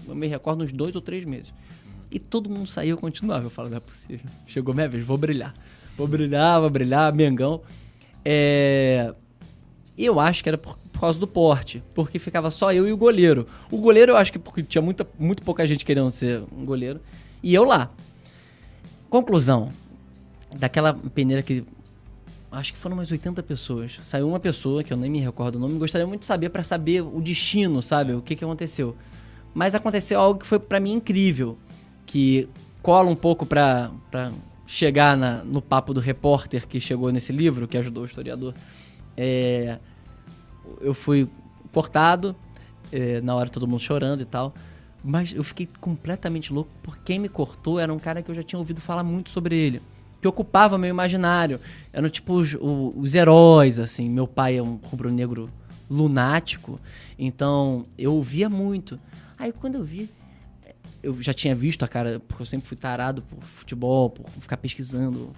[0.09, 1.53] eu me recordo, uns dois ou três meses.
[2.11, 3.45] E todo mundo saiu e continuava.
[3.45, 4.31] Eu falo, não é possível.
[4.47, 5.55] Chegou minha vez, vou brilhar.
[6.01, 7.61] Vou brilhar, vou brilhar, Mengão.
[8.25, 9.13] É...
[9.99, 12.97] Eu acho que era por, por, causa do porte, porque ficava só eu e o
[12.97, 13.47] goleiro.
[13.71, 17.03] O goleiro eu acho que porque tinha muita, muito pouca gente querendo ser um goleiro.
[17.43, 17.91] E eu lá.
[19.11, 19.71] Conclusão,
[20.57, 21.65] daquela peneira que
[22.51, 23.99] acho que foram umas 80 pessoas.
[24.03, 26.63] Saiu uma pessoa, que eu nem me recordo o nome, gostaria muito de saber para
[26.63, 28.15] saber o destino, sabe?
[28.15, 28.97] O que, que aconteceu.
[29.53, 31.59] Mas aconteceu algo que foi para mim incrível,
[32.07, 32.49] que
[32.83, 34.33] cola um pouco pra, pra
[34.71, 38.55] chegar na, no papo do repórter que chegou nesse livro, que ajudou o historiador.
[39.17, 39.79] É,
[40.81, 41.29] eu fui
[41.73, 42.37] cortado,
[42.93, 44.55] é, na hora todo mundo chorando e tal.
[45.03, 48.45] Mas eu fiquei completamente louco, porque quem me cortou era um cara que eu já
[48.45, 49.83] tinha ouvido falar muito sobre ele
[50.21, 51.59] que ocupava meu imaginário.
[51.93, 54.09] Eram tipo os, os heróis, assim.
[54.09, 55.51] Meu pai é um rubro-negro
[55.91, 56.79] lunático,
[57.19, 59.01] então eu ouvia muito.
[59.39, 60.11] Aí quando eu vi,
[61.03, 64.57] eu já tinha visto a cara, porque eu sempre fui tarado por futebol, por ficar
[64.57, 65.31] pesquisando.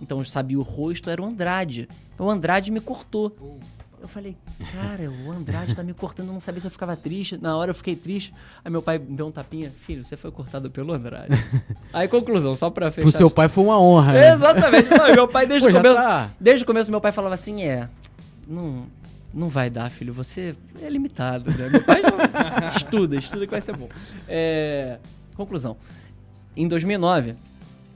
[0.00, 1.88] Então eu sabia o rosto, era o Andrade.
[2.18, 3.60] O Andrade me cortou.
[4.00, 4.34] Eu falei,
[4.72, 7.36] cara, o Andrade tá me cortando, eu não sabia se eu ficava triste.
[7.36, 8.32] Na hora eu fiquei triste.
[8.64, 9.70] Aí meu pai me deu um tapinha.
[9.70, 11.34] Filho, você foi cortado pelo Andrade.
[11.92, 13.02] Aí, conclusão, só pra fechar.
[13.02, 14.14] Pro seu pai foi uma honra.
[14.14, 14.32] Né?
[14.32, 14.88] Exatamente.
[14.88, 15.96] Não, meu pai, desde Pô, o começo.
[15.96, 16.30] Tá.
[16.40, 17.90] Desde o começo, meu pai falava assim: é.
[18.48, 18.86] Não,
[19.32, 20.12] não vai dar, filho.
[20.12, 21.68] Você é limitado, né?
[21.68, 22.02] Meu pai
[22.76, 23.88] estuda, estuda que vai ser bom.
[24.28, 24.98] É,
[25.34, 25.76] conclusão.
[26.56, 27.34] Em 2009,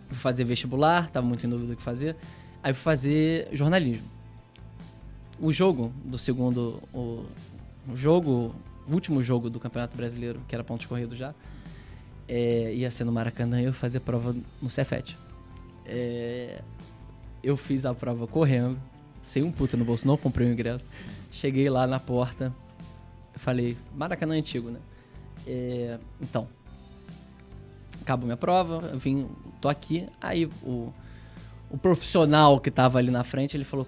[0.08, 2.16] fui fazer vestibular, tava muito em dúvida do que fazer.
[2.62, 4.14] Aí fui fazer jornalismo
[5.38, 6.82] o jogo do segundo.
[6.92, 7.24] O,
[7.88, 8.54] o jogo.
[8.86, 11.34] O último jogo do Campeonato Brasileiro, que era pontos corridos já,
[12.28, 15.16] é, ia ser no Maracanã e eu fazer prova no Cefet.
[15.86, 16.60] É,
[17.42, 18.78] eu fiz a prova correndo,
[19.22, 20.90] sem um puta no bolso, não comprei o ingresso.
[21.34, 22.54] Cheguei lá na porta,
[23.34, 24.80] falei, Maracanã é antigo, né?
[25.46, 26.48] É, então,
[28.00, 29.28] acabou minha prova, eu vim,
[29.60, 30.08] tô aqui.
[30.20, 30.90] Aí o,
[31.70, 33.86] o profissional que tava ali na frente, ele falou,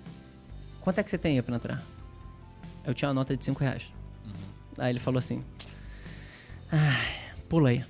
[0.87, 1.83] Quanto é que você tem aí pra entrar?
[2.85, 3.83] Eu tinha uma nota de 5 reais.
[4.25, 4.33] Uhum.
[4.79, 5.43] Aí ele falou assim:
[7.49, 7.85] pulei.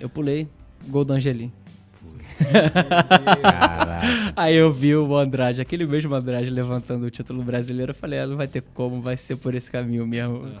[0.00, 0.48] Eu pulei,
[0.88, 1.52] gol do Angelim.
[4.36, 7.90] Aí eu vi o Andrade, aquele mesmo Andrade levantando o título brasileiro.
[7.90, 10.38] Eu falei, ah, não vai ter como, vai ser por esse caminho mesmo.
[10.38, 10.54] Uhum.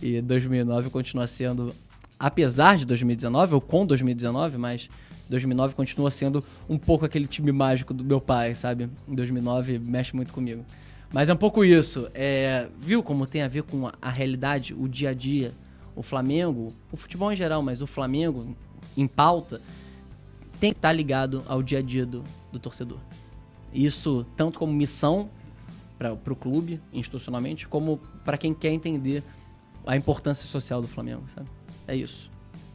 [0.00, 1.74] E 2009 continua sendo,
[2.18, 4.88] apesar de 2019, ou com 2019, mas
[5.28, 8.88] 2009 continua sendo um pouco aquele time mágico do meu pai, sabe?
[9.08, 10.64] Em 2009 mexe muito comigo.
[11.12, 12.08] Mas é um pouco isso.
[12.12, 15.52] É, viu como tem a ver com a, a realidade, o dia a dia?
[15.96, 18.56] O Flamengo, o futebol em geral, mas o Flamengo
[18.96, 19.60] em pauta
[20.60, 22.98] tem que estar ligado ao dia a dia do, do torcedor.
[23.72, 25.28] Isso tanto como missão
[25.98, 29.22] para o clube, institucionalmente, como para quem quer entender
[29.86, 31.48] a importância social do Flamengo, sabe?
[31.86, 32.30] É isso.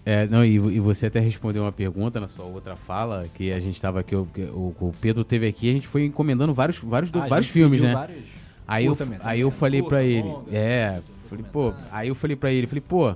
[0.05, 3.59] É, não, e, e, você até respondeu uma pergunta na sua outra fala, que a
[3.59, 7.11] gente estava aqui, o, o, o, Pedro teve aqui, a gente foi encomendando vários, vários,
[7.13, 7.93] ah, vários filmes, né?
[7.93, 8.23] Vários...
[8.67, 12.51] Aí eu, aí eu falei para ele, longa, é, falei, pô, aí eu falei para
[12.51, 13.15] ele, falei, pô,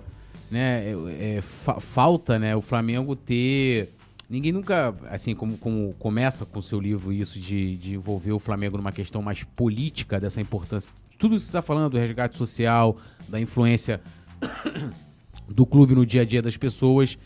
[0.50, 3.93] né, é, é, fa falta, né, o Flamengo ter
[4.30, 8.40] Ninguém nunca, assim, como, como começa com o seu livro isso de, de envolver o
[8.40, 10.96] Flamengo numa questão mais política, dessa importância.
[11.20, 14.02] Tudo isso que você está falando, do resgate social, da influência
[15.48, 17.18] do clube no dia a dia das pessoas.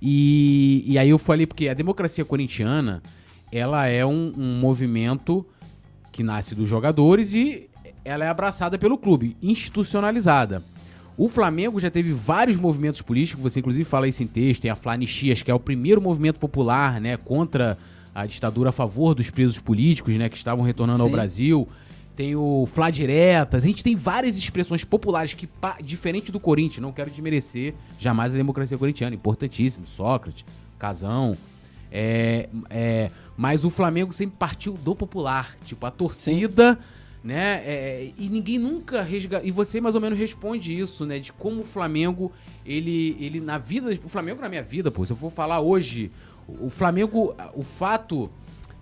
[0.00, 3.02] E, e aí eu falei, porque a democracia corintiana,
[3.50, 5.44] ela é um, um movimento
[6.12, 7.68] que nasce dos jogadores e
[8.04, 10.62] ela é abraçada pelo clube, institucionalizada.
[11.18, 14.76] O Flamengo já teve vários movimentos políticos, você inclusive fala isso em texto, tem a
[14.76, 17.78] Flanichias, que é o primeiro movimento popular, né, contra
[18.14, 21.04] a ditadura a favor dos presos políticos, né, que estavam retornando Sim.
[21.04, 21.68] ao Brasil.
[22.14, 25.48] Tem o Flá Diretas, a gente tem várias expressões populares que,
[25.82, 30.44] diferente do Corinthians, não quero desmerecer jamais a democracia corintiana, importantíssimo, Sócrates,
[30.78, 31.36] Casão,
[31.90, 36.74] é, é, mas o Flamengo sempre partiu do popular, tipo, a torcida...
[36.74, 36.95] Sim
[37.26, 37.60] né?
[37.66, 39.44] É, e ninguém nunca resgata.
[39.44, 41.18] E você mais ou menos responde isso, né?
[41.18, 42.30] De como o Flamengo,
[42.64, 43.90] ele, ele na vida.
[44.04, 46.12] O Flamengo na minha vida, pô, se eu for falar hoje,
[46.46, 48.30] o Flamengo, o fato.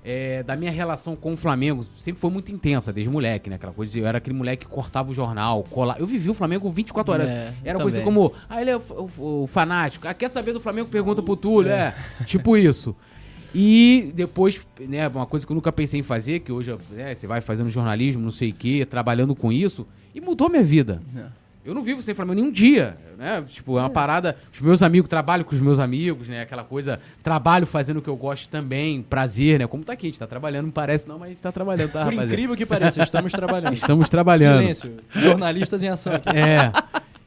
[0.07, 3.57] É, da minha relação com o Flamengo sempre foi muito intensa, desde moleque, né?
[3.57, 5.99] Aquela coisa de, eu era aquele moleque que cortava o jornal, colar.
[5.99, 7.31] Eu vivi o Flamengo 24 horas.
[7.31, 8.83] É, era coisa como, ah, ele é o,
[9.17, 10.07] o, o fanático.
[10.07, 10.91] Ah, quer saber do Flamengo?
[10.91, 11.73] Pergunta pro Túlio.
[11.73, 12.95] É, é tipo isso.
[13.55, 17.27] E depois, né, uma coisa que eu nunca pensei em fazer, que hoje né, você
[17.27, 21.01] vai fazendo jornalismo, não sei o quê, trabalhando com isso, e mudou minha vida.
[21.17, 21.45] É.
[21.65, 23.43] Eu não vivo sem Flamengo nenhum dia, né?
[23.49, 24.37] Tipo, é uma é parada.
[24.53, 26.43] Os meus amigos, trabalho com os meus amigos, né?
[26.43, 29.67] Aquela coisa, trabalho fazendo o que eu gosto também, prazer, né?
[29.67, 31.91] Como tá aqui, a gente tá trabalhando, não parece não, mas a gente tá trabalhando,
[31.91, 32.27] tá, Por rapaziada?
[32.27, 33.73] incrível que pareça, estamos trabalhando.
[33.73, 34.61] Estamos trabalhando.
[34.61, 34.97] Silêncio.
[35.15, 36.37] Jornalistas em ação aqui.
[36.37, 36.71] É.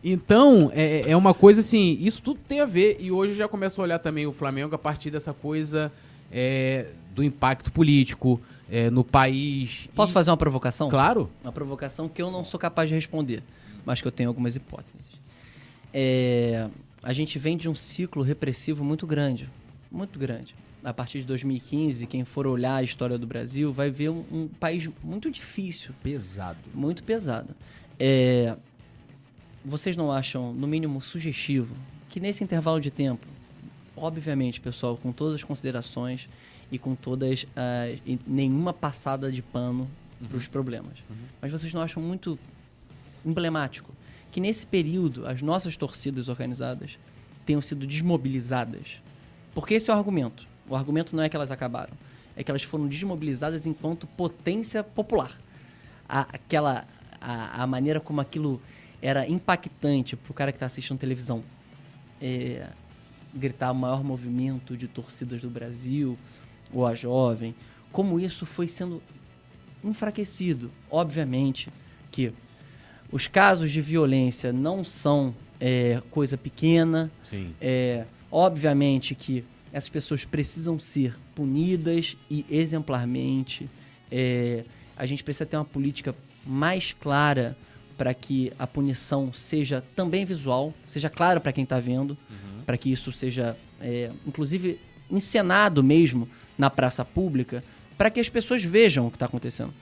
[0.04, 2.98] Então, é, é uma coisa assim, isso tudo tem a ver.
[3.00, 5.92] E hoje eu já começo a olhar também o Flamengo a partir dessa coisa
[6.32, 9.90] é, do impacto político é, no país.
[9.96, 10.14] Posso e...
[10.14, 10.90] fazer uma provocação?
[10.90, 11.30] Claro.
[11.44, 13.44] Uma provocação que eu não sou capaz de responder,
[13.86, 15.08] mas que eu tenho algumas hipóteses.
[15.94, 16.70] É,
[17.02, 19.50] a gente vem de um ciclo repressivo muito grande,
[19.92, 20.54] muito grande.
[20.84, 24.48] A partir de 2015, quem for olhar a história do Brasil vai ver um, um
[24.48, 25.94] país muito difícil.
[26.04, 26.60] Pesado.
[26.74, 27.56] Muito pesado.
[28.00, 28.56] É,
[29.66, 31.76] vocês não acham, no mínimo, sugestivo
[32.10, 33.28] que nesse intervalo de tempo
[33.98, 36.30] obviamente, pessoal, com todas as considerações
[36.72, 38.00] e com todas as.
[38.26, 39.90] nenhuma passada de pano
[40.22, 40.28] uhum.
[40.28, 41.00] para os problemas.
[41.10, 41.16] Uhum.
[41.42, 42.38] Mas vocês não acham muito
[43.26, 43.92] emblemático
[44.32, 46.98] que nesse período as nossas torcidas organizadas
[47.46, 49.02] tenham sido desmobilizadas?
[49.54, 50.48] Porque esse é o argumento.
[50.70, 51.94] O argumento não é que elas acabaram,
[52.36, 55.40] é que elas foram desmobilizadas enquanto potência popular.
[56.08, 56.86] A, aquela
[57.20, 58.62] a, a maneira como aquilo
[59.02, 61.44] era impactante para o cara que está assistindo televisão.
[62.22, 62.68] É,
[63.38, 66.18] gritar o maior movimento de torcidas do Brasil,
[66.74, 67.56] ou a jovem,
[67.92, 69.02] como isso foi sendo
[69.84, 70.72] enfraquecido.
[70.90, 71.70] Obviamente
[72.12, 72.34] que
[73.12, 77.12] os casos de violência não são é, coisa pequena.
[77.24, 77.54] Sim.
[77.62, 83.70] É, obviamente que essas pessoas precisam ser punidas e exemplarmente.
[84.12, 84.64] É,
[84.96, 87.56] a gente precisa ter uma política mais clara
[87.98, 92.12] para que a punição seja também visual, seja clara para quem está vendo.
[92.30, 94.78] Uhum para que isso seja, é, inclusive,
[95.10, 97.64] encenado mesmo na praça pública,
[97.98, 99.74] para que as pessoas vejam o que está acontecendo.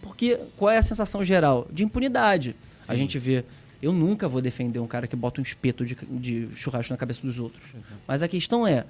[0.00, 1.68] Porque qual é a sensação geral?
[1.70, 2.56] De impunidade.
[2.82, 2.92] Sim.
[2.92, 3.44] A gente vê.
[3.82, 7.20] Eu nunca vou defender um cara que bota um espeto de, de churrasco na cabeça
[7.22, 7.62] dos outros.
[8.08, 8.86] Mas a questão é,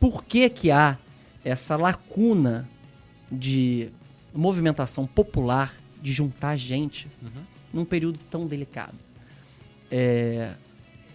[0.00, 0.98] por que, que há
[1.44, 2.68] essa lacuna
[3.30, 3.88] de
[4.34, 7.42] movimentação popular de juntar gente uhum.
[7.72, 8.98] num período tão delicado?
[9.90, 10.54] É,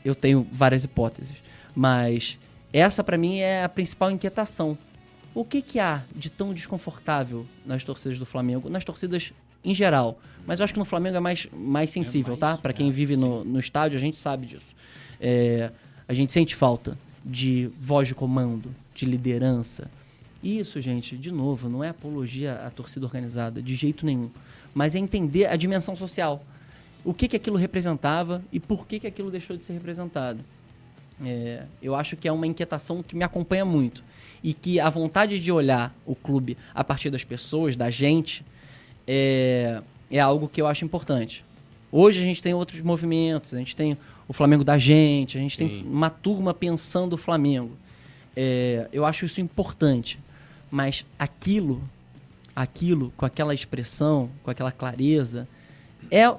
[0.05, 1.36] eu tenho várias hipóteses.
[1.76, 2.39] Mas
[2.71, 4.78] essa para mim é a principal inquietação.
[5.34, 10.17] O que, que há de tão desconfortável nas torcidas do Flamengo, nas torcidas em geral?
[10.47, 12.61] Mas eu acho que no Flamengo é mais, mais sensível, é mais, tá?
[12.61, 14.67] Para quem é, vive no, no estádio, a gente sabe disso.
[15.19, 15.71] É,
[16.07, 19.89] a gente sente falta de voz de comando, de liderança.
[20.41, 24.30] Isso, gente, de novo, não é apologia à torcida organizada, de jeito nenhum.
[24.73, 26.45] Mas é entender a dimensão social.
[27.03, 30.39] O que, que aquilo representava e por que, que aquilo deixou de ser representado.
[31.24, 34.03] É, eu acho que é uma inquietação que me acompanha muito.
[34.43, 38.45] E que a vontade de olhar o clube a partir das pessoas, da gente,
[39.07, 41.43] é, é algo que eu acho importante.
[41.91, 43.97] Hoje a gente tem outros movimentos, a gente tem
[44.28, 45.68] o Flamengo da gente, a gente Sim.
[45.68, 47.72] tem uma turma pensando o Flamengo.
[48.36, 50.20] É, eu acho isso importante.
[50.70, 51.82] Mas aquilo,
[52.55, 55.47] aquilo, com aquela expressão, com aquela clareza,
[56.11, 56.34] é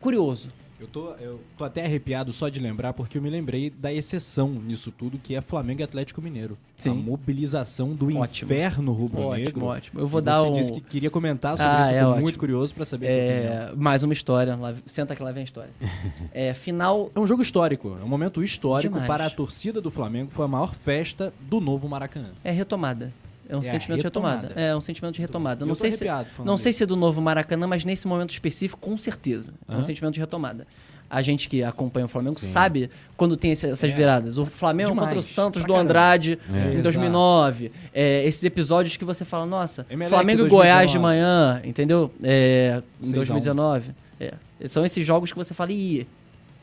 [0.00, 0.50] curioso.
[0.80, 4.48] Eu tô, eu tô até arrepiado só de lembrar, porque eu me lembrei da exceção
[4.48, 6.56] nisso tudo, que é Flamengo e Atlético Mineiro.
[6.78, 6.90] Sim.
[6.90, 8.46] A mobilização do ótimo.
[8.46, 9.50] inferno rubro-negro.
[9.50, 10.00] Ótimo, ótimo.
[10.00, 10.52] Eu vou dar um...
[10.52, 12.22] disse que queria comentar sobre ah, isso, é tô ótimo.
[12.22, 13.06] muito curioso para saber.
[13.08, 15.70] É, mais uma história, lá, senta que lá vem a história.
[16.32, 17.10] é, final...
[17.14, 19.06] É um jogo histórico, é um momento histórico Demais.
[19.06, 22.30] para a torcida do Flamengo, foi a maior festa do novo Maracanã.
[22.42, 23.12] É retomada.
[23.50, 24.52] É um é sentimento de retomada.
[24.54, 25.66] É um sentimento de retomada.
[25.66, 26.04] Não sei se
[26.44, 29.52] não sei se é do novo Maracanã, mas nesse momento específico, com certeza.
[29.68, 30.66] É um sentimento de retomada.
[31.10, 32.46] A gente que acompanha o Flamengo Sim.
[32.46, 33.88] sabe quando tem essas é.
[33.88, 34.38] viradas.
[34.38, 35.08] O Flamengo Demais.
[35.08, 36.74] contra o Santos do Andrade é.
[36.74, 37.72] em 2009.
[37.92, 42.12] É, esses episódios que você fala, nossa, Flamengo e Goiás de manhã, entendeu?
[42.22, 43.90] É, em 2019.
[44.20, 44.34] É.
[44.68, 46.06] São esses jogos que você fala, ih,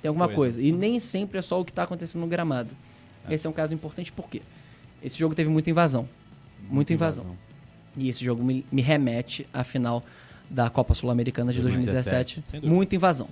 [0.02, 0.58] tem alguma coisa.
[0.58, 0.62] coisa.
[0.62, 2.74] E nem sempre é só o que está acontecendo no gramado.
[3.30, 4.42] Esse é um caso importante por quê?
[5.04, 6.08] Esse jogo teve muita invasão
[6.70, 7.24] muita invasão.
[7.24, 7.38] invasão.
[7.96, 10.04] E esse jogo me, me, remete à final
[10.50, 12.42] da Copa Sul-Americana de 2017.
[12.42, 12.68] 2017.
[12.68, 13.28] Muita invasão.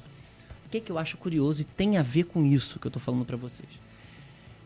[0.65, 2.99] O que, que eu acho curioso e tem a ver com isso que eu tô
[2.99, 3.69] falando para vocês?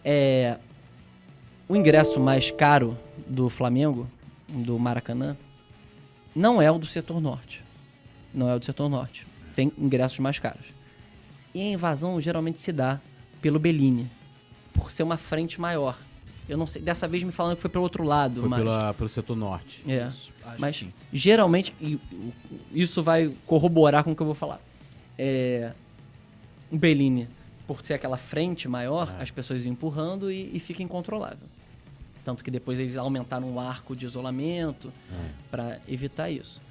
[0.04, 0.58] É,
[1.68, 2.98] o ingresso mais caro
[3.28, 4.10] do Flamengo,
[4.48, 5.36] do Maracanã,
[6.36, 7.64] não é o do setor norte.
[8.34, 9.28] Não é o do setor norte.
[9.56, 10.66] Tem ingressos mais caros.
[11.54, 13.00] E a invasão geralmente se dá
[13.42, 14.10] pelo Bellini,
[14.74, 16.00] por ser uma frente maior.
[16.50, 18.40] Eu não sei, dessa vez me falando que foi pelo outro lado.
[18.40, 18.60] Foi mas...
[18.60, 19.84] pela, pelo setor norte.
[19.88, 20.08] É.
[20.08, 20.84] Isso, mas
[21.14, 21.74] geralmente,
[22.74, 24.60] isso vai corroborar com o que eu vou falar.
[25.18, 25.74] É,
[26.72, 27.28] o Bellini,
[27.68, 29.24] por ser aquela frente maior, é.
[29.24, 31.48] as pessoas empurrando e, e fica incontrolável.
[32.24, 35.30] Tanto que depois eles aumentaram o arco de isolamento é.
[35.52, 36.62] para evitar isso.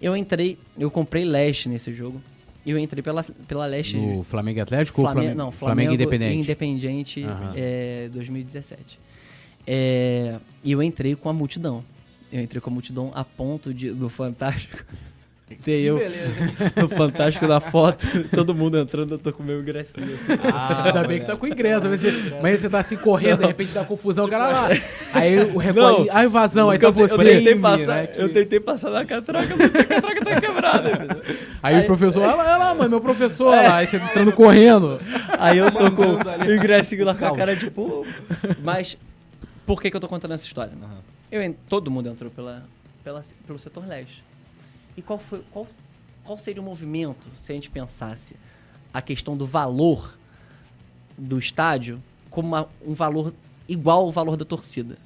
[0.00, 2.20] Eu entrei, eu comprei leste nesse jogo.
[2.64, 3.96] E eu entrei pela, pela leste.
[3.96, 6.38] No Flamengo Atlético Flamengo, ou Flamengo, não, Flamengo, Flamengo Independente?
[6.38, 7.52] Independente uhum.
[7.56, 9.00] é, 2017.
[9.66, 11.84] É, e eu entrei com a multidão.
[12.32, 14.84] Eu entrei com a multidão a ponto de, do Fantástico.
[15.64, 16.00] Tem eu
[16.76, 20.40] no Fantástico da foto, todo mundo entrando, eu tô com o meu ingressinho assim.
[20.52, 23.40] Ah, Ainda bem que tá com ingresso, mas você, mas você tá assim correndo, não.
[23.40, 24.68] de repente dá confusão, tipo, o cara lá.
[25.12, 27.14] Aí o recolhe, a invasão, aí tá você.
[27.14, 31.22] Eu tentei, passar, né, eu tentei passar na catraca, mas a catraca tá quebrada.
[31.62, 33.68] Aí, aí o professor, olha lá, lá, mãe, meu professor é.
[33.68, 35.00] lá, aí você entrando correndo.
[35.38, 38.06] Aí eu tô com o ingressinho lá com a cara de pô.
[38.62, 38.96] Mas
[39.72, 40.74] por que, que eu tô contando essa história?
[40.74, 40.98] Uhum.
[41.30, 42.62] Eu, todo mundo entrou pela,
[43.02, 44.22] pela, pelo setor leste.
[44.94, 45.66] E qual, foi, qual,
[46.22, 48.36] qual seria o movimento se a gente pensasse
[48.92, 50.18] a questão do valor
[51.16, 53.32] do estádio como uma, um valor
[53.66, 54.98] igual ao valor da torcida?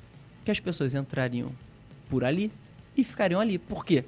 [0.45, 1.53] Que as pessoas entrariam
[2.11, 2.51] por ali
[2.97, 3.59] e ficariam ali.
[3.59, 4.05] Por quê?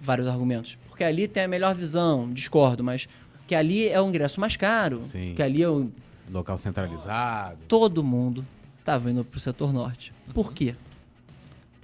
[0.00, 0.76] Vários argumentos.
[0.88, 3.08] Porque ali tem a melhor visão, discordo, mas
[3.46, 5.34] que ali é o ingresso mais caro, Sim.
[5.36, 5.88] que ali é o
[6.28, 7.60] local centralizado.
[7.68, 8.44] Todo mundo
[8.82, 10.12] estava indo para o setor norte.
[10.34, 10.52] Por uhum.
[10.52, 10.74] quê?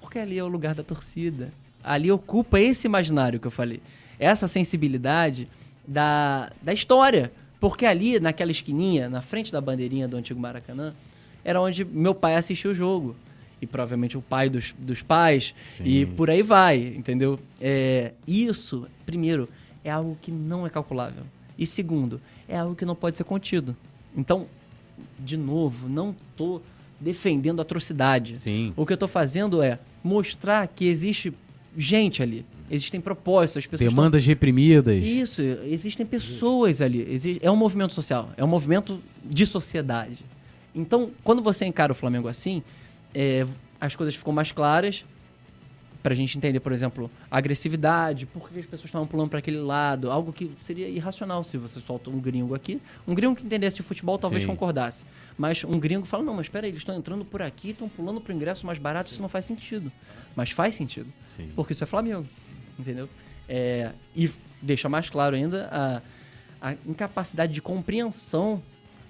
[0.00, 1.50] Porque ali é o lugar da torcida.
[1.82, 3.80] Ali ocupa esse imaginário que eu falei.
[4.18, 5.48] Essa sensibilidade
[5.86, 7.32] da, da história.
[7.60, 10.92] Porque ali, naquela esquininha, na frente da bandeirinha do antigo Maracanã,
[11.44, 13.16] era onde meu pai assistiu o jogo.
[13.60, 15.54] E provavelmente o pai dos, dos pais.
[15.76, 15.84] Sim.
[15.84, 17.38] E por aí vai, entendeu?
[17.60, 19.48] É, isso, primeiro,
[19.84, 21.24] é algo que não é calculável.
[21.56, 23.76] E segundo, é algo que não pode ser contido.
[24.16, 24.46] Então,
[25.18, 26.60] de novo, não tô
[27.00, 28.38] defendendo atrocidade.
[28.38, 28.72] Sim.
[28.76, 31.32] O que eu estou fazendo é mostrar que existe
[31.76, 32.44] gente ali.
[32.70, 33.90] Existem propósitos, pessoas.
[33.90, 34.30] Demandas estão...
[34.30, 35.02] reprimidas.
[35.04, 37.06] Isso, existem pessoas ali.
[37.40, 40.18] É um movimento social, é um movimento de sociedade.
[40.74, 42.62] Então, quando você encara o Flamengo assim,
[43.14, 43.46] é,
[43.80, 45.04] as coisas ficam mais claras
[46.08, 49.58] para a gente entender, por exemplo, agressividade, por que as pessoas estavam pulando para aquele
[49.58, 52.80] lado, algo que seria irracional se você solta um gringo aqui.
[53.06, 54.48] Um gringo que entendesse de futebol talvez Sim.
[54.48, 55.04] concordasse.
[55.36, 58.22] Mas um gringo fala: não, mas espera aí, eles estão entrando por aqui, estão pulando
[58.22, 59.16] para o ingresso mais barato, Sim.
[59.16, 59.92] isso não faz sentido.
[60.34, 61.12] Mas faz sentido.
[61.26, 61.50] Sim.
[61.54, 62.26] Porque isso é Flamengo.
[62.78, 63.06] Entendeu?
[63.46, 64.30] É, e
[64.62, 68.62] deixa mais claro ainda a, a incapacidade de compreensão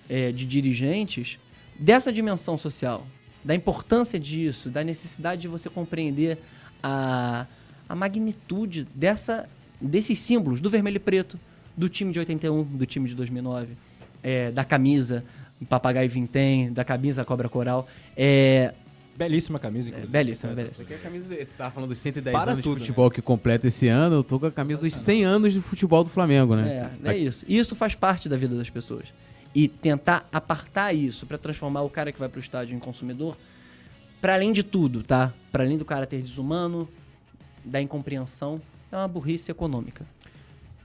[0.09, 1.39] é, de dirigentes
[1.79, 3.07] dessa dimensão social.
[3.45, 6.39] da importância disso, da necessidade de você compreender
[6.83, 7.47] a,
[7.89, 9.49] a magnitude dessa,
[9.81, 11.39] desses símbolos do vermelho e preto,
[11.77, 13.77] do time de 81, do time de 2009,
[14.23, 15.25] é, da camisa
[15.69, 17.89] Papagaio Vintém, da camisa Cobra Coral.
[18.17, 18.75] É,
[19.19, 20.17] Belíssima camisa, inclusive.
[20.17, 20.89] É, belíssima, belíssima.
[20.89, 23.15] Você, camisa, você tava falando dos 110 Para anos tudo, de futebol né?
[23.17, 26.11] que completa esse ano, eu tô com a camisa dos 100 anos de futebol do
[26.11, 26.89] Flamengo, né?
[27.05, 27.45] É, é isso.
[27.49, 29.13] E isso faz parte da vida das pessoas.
[29.53, 33.37] E tentar apartar isso para transformar o cara que vai pro estádio em consumidor,
[34.21, 35.33] para além de tudo, tá?
[35.51, 36.89] Para além do caráter desumano,
[37.65, 38.61] da incompreensão,
[38.91, 40.07] é uma burrice econômica.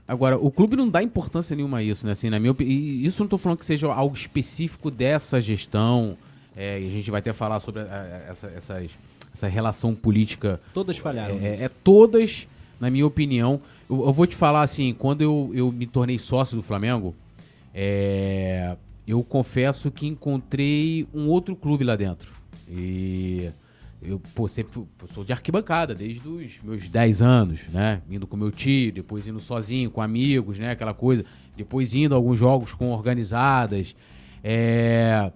[0.06, 2.12] Agora, o clube não dá importância nenhuma a isso, né?
[2.12, 6.16] Assim, na minha opinião, isso não tô falando que seja algo específico dessa gestão,
[6.54, 8.90] é, e a gente vai até falar sobre a, a, essa, essas,
[9.32, 10.60] essa relação política.
[10.74, 11.38] Todas falharam.
[11.40, 12.46] É, é todas,
[12.78, 13.60] na minha opinião.
[13.88, 17.14] Eu, eu, vou te falar assim, quando eu, eu me tornei sócio do Flamengo,
[17.74, 18.76] é,
[19.06, 22.32] eu confesso que encontrei um outro clube lá dentro.
[22.68, 23.50] E
[24.02, 28.02] eu pô, sempre sou de arquibancada desde os meus 10 anos, né?
[28.10, 30.70] Indo com meu tio, depois indo sozinho, com amigos, né?
[30.70, 31.24] Aquela coisa.
[31.56, 33.96] Depois indo a alguns jogos com organizadas.
[34.42, 35.32] É...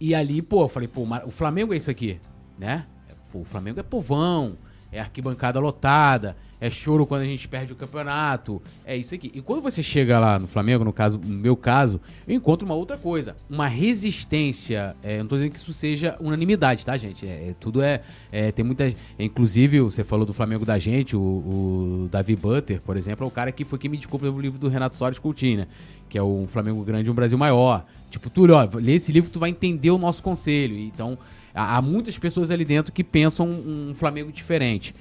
[0.00, 2.20] E ali, pô, eu falei, pô, o Flamengo é isso aqui,
[2.58, 2.86] né?
[3.32, 4.56] Pô, o Flamengo é povão,
[4.92, 9.30] é arquibancada lotada, é choro quando a gente perde o campeonato, é isso aqui.
[9.34, 12.74] E quando você chega lá no Flamengo, no caso, no meu caso, eu encontro uma
[12.74, 14.96] outra coisa, uma resistência.
[15.02, 17.26] É, eu não tô dizendo que isso seja unanimidade, tá, gente?
[17.26, 18.00] É, é tudo é,
[18.32, 22.96] é, tem muita, inclusive você falou do Flamengo da gente, o, o Davi Butter, por
[22.96, 25.58] exemplo, é o cara que foi quem me indicou o livro do Renato Soares Coutinho,
[25.58, 25.66] né?
[26.08, 27.84] Que é o Flamengo Grande, um Brasil Maior.
[28.10, 30.76] Tipo, Túlio, ó, lê esse livro tu vai entender o nosso conselho.
[30.78, 31.18] Então,
[31.54, 34.94] há, há muitas pessoas ali dentro que pensam um, um Flamengo diferente.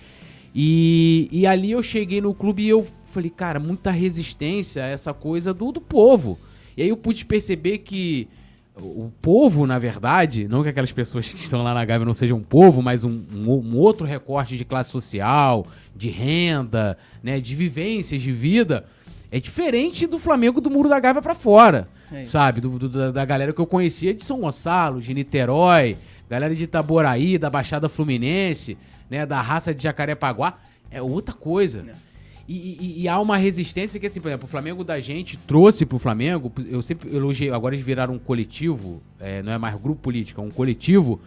[0.60, 5.14] E, e ali eu cheguei no clube e eu falei, cara, muita resistência a essa
[5.14, 6.40] coisa do, do povo.
[6.76, 8.28] E aí eu pude perceber que
[8.76, 12.40] o povo, na verdade, não que aquelas pessoas que estão lá na Gávea não sejam
[12.40, 17.54] um povo, mas um, um, um, outro recorte de classe social, de renda, né, de
[17.54, 18.84] vivências, de vida,
[19.32, 21.88] é diferente do Flamengo do Muro da Gávea para fora.
[22.12, 22.62] É sabe?
[22.62, 25.98] Do, do, da galera que eu conhecia de São Gonçalo, de Niterói,
[26.28, 28.76] galera de Itaboraí, da Baixada Fluminense,
[29.10, 29.26] né?
[29.26, 30.58] Da raça de Jacarepaguá.
[30.90, 31.84] É outra coisa.
[31.88, 32.08] É.
[32.48, 35.86] E, e, e, há uma resistência que, assim, por exemplo, o Flamengo da gente trouxe
[35.86, 40.02] pro Flamengo, eu sempre elogiei, agora eles viraram um coletivo, é, não é mais grupo
[40.02, 41.20] político, é um coletivo,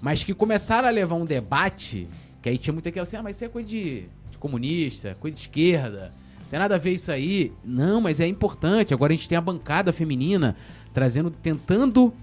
[0.00, 2.08] mas que começaram a levar um debate,
[2.42, 5.36] que aí tinha muita aquela assim, ah, mas isso é coisa de, de comunista, coisa
[5.36, 6.12] de esquerda,
[6.50, 7.52] tem nada a ver isso aí.
[7.64, 8.94] Não, mas é importante.
[8.94, 10.56] Agora a gente tem a bancada feminina
[10.94, 12.14] trazendo, tentando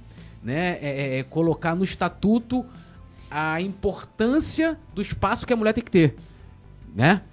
[0.41, 2.65] né, é, é, é, colocar no estatuto
[3.33, 6.15] a importância do espaço que a mulher tem que ter,
[6.95, 7.23] né?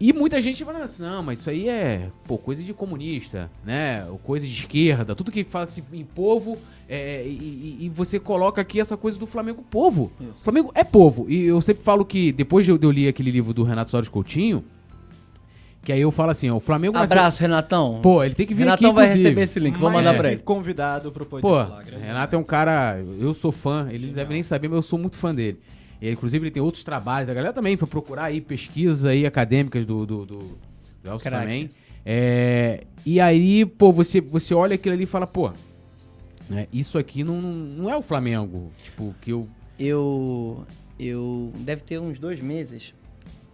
[0.00, 4.04] E muita gente fala assim, não, mas isso aí é pô, coisa de comunista, né?
[4.24, 6.58] Coisa de esquerda, tudo que fala assim, em povo,
[6.88, 10.10] é, e, e, você coloca aqui essa coisa do Flamengo povo.
[10.20, 10.42] Isso.
[10.42, 11.30] Flamengo é povo.
[11.30, 13.92] E eu sempre falo que, depois de eu, de eu ler aquele livro do Renato
[13.92, 14.64] Soares Coutinho,
[15.82, 16.96] que aí eu falo assim, ó, o Flamengo...
[16.96, 17.98] Abraço, Renatão.
[18.00, 20.40] Pô, ele tem que vir Renatão aqui, vai receber esse link, vou mandar pra ele.
[20.40, 21.26] convidado pro.
[21.26, 21.64] Pô,
[22.00, 23.02] Renato é um cara...
[23.18, 25.58] Eu sou fã, ele não deve nem saber, mas eu sou muito fã dele.
[26.00, 27.28] E, inclusive, ele tem outros trabalhos.
[27.28, 30.38] A galera também foi procurar aí pesquisas aí acadêmicas do, do, do,
[31.02, 31.70] do Elcio também.
[32.04, 35.52] É, e aí, pô, você, você olha aquilo ali e fala, pô,
[36.48, 38.70] né, isso aqui não, não é o Flamengo.
[38.82, 39.48] Tipo, que eu...
[39.78, 40.64] Eu...
[40.98, 41.52] Eu...
[41.58, 42.94] Deve ter uns dois meses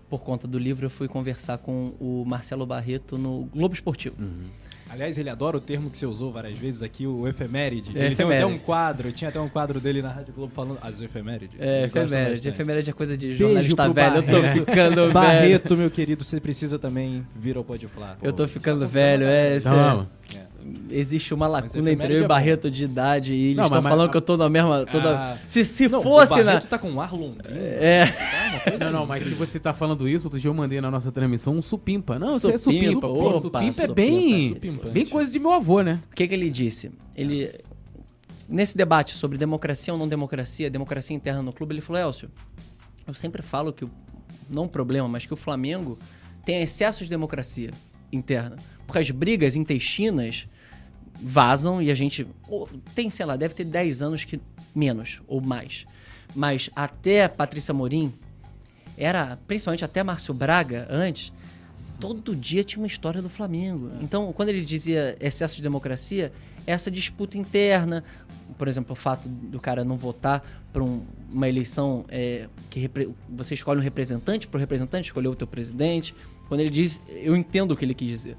[0.08, 4.16] por conta do livro, eu fui conversar com o Marcelo Barreto no Globo Esportivo.
[4.18, 4.44] Uhum.
[4.90, 7.90] Aliás, ele adora o termo que você usou várias vezes aqui, o efeméride.
[7.90, 8.16] É, ele efeméride.
[8.16, 11.60] tem até um quadro, tinha até um quadro dele na Rádio Globo falando as efemérides.
[11.60, 12.48] É, efeméride.
[12.48, 14.16] Efeméride é coisa de jornalista velho.
[14.16, 15.12] Eu tô ficando velho.
[15.12, 18.16] Barreto, meu querido, você precisa também vir ao Pode Falar.
[18.22, 19.60] Eu tô ficando velho, é.
[19.60, 20.47] Não, é
[20.90, 24.22] existe uma lacuna entre eu e Barreto de idade e eles estão falando que eu
[24.22, 24.86] tô na mesma.
[24.86, 25.16] Toda...
[25.16, 26.44] Ah, se se não, fosse, né?
[26.44, 27.56] Barreto tá com um ar londrino.
[27.58, 28.06] É.
[28.06, 31.12] Tá não, não, mas se você tá falando isso, outro dia eu mandei na nossa
[31.12, 32.18] transmissão um supimpa.
[32.18, 33.06] Não, supimpa, isso é supimpa.
[33.06, 34.48] Opa, supimpa é bem.
[34.54, 34.88] Supimpa.
[34.88, 36.00] Bem coisa de meu avô, né?
[36.10, 36.90] O que, que ele disse?
[37.14, 37.52] Ele.
[38.48, 42.30] Nesse debate sobre democracia ou não democracia, democracia interna no clube, ele falou: Elcio,
[43.06, 43.86] eu sempre falo que,
[44.48, 45.98] não um problema, mas que o Flamengo
[46.44, 47.70] tem excesso de democracia
[48.10, 48.56] interna.
[48.86, 50.48] Porque as brigas intestinas
[51.20, 52.26] vazam e a gente.
[52.94, 54.40] Tem, sei lá, deve ter 10 anos que
[54.74, 55.86] menos ou mais.
[56.34, 58.12] Mas até Patrícia Morim,
[58.96, 61.32] era, principalmente até Márcio Braga antes,
[62.00, 63.90] todo dia tinha uma história do Flamengo.
[64.00, 66.32] Então, quando ele dizia excesso de democracia,
[66.66, 68.04] essa disputa interna,
[68.56, 71.02] por exemplo, o fato do cara não votar para um,
[71.32, 72.90] uma eleição é, que
[73.28, 76.14] você escolhe um representante, para o representante escolher o teu presidente.
[76.48, 78.36] Quando ele diz, eu entendo o que ele quis dizer.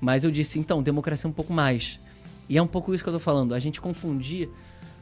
[0.00, 2.00] Mas eu disse, então, democracia é um pouco mais.
[2.48, 3.54] E é um pouco isso que eu tô falando.
[3.54, 4.48] A gente confundir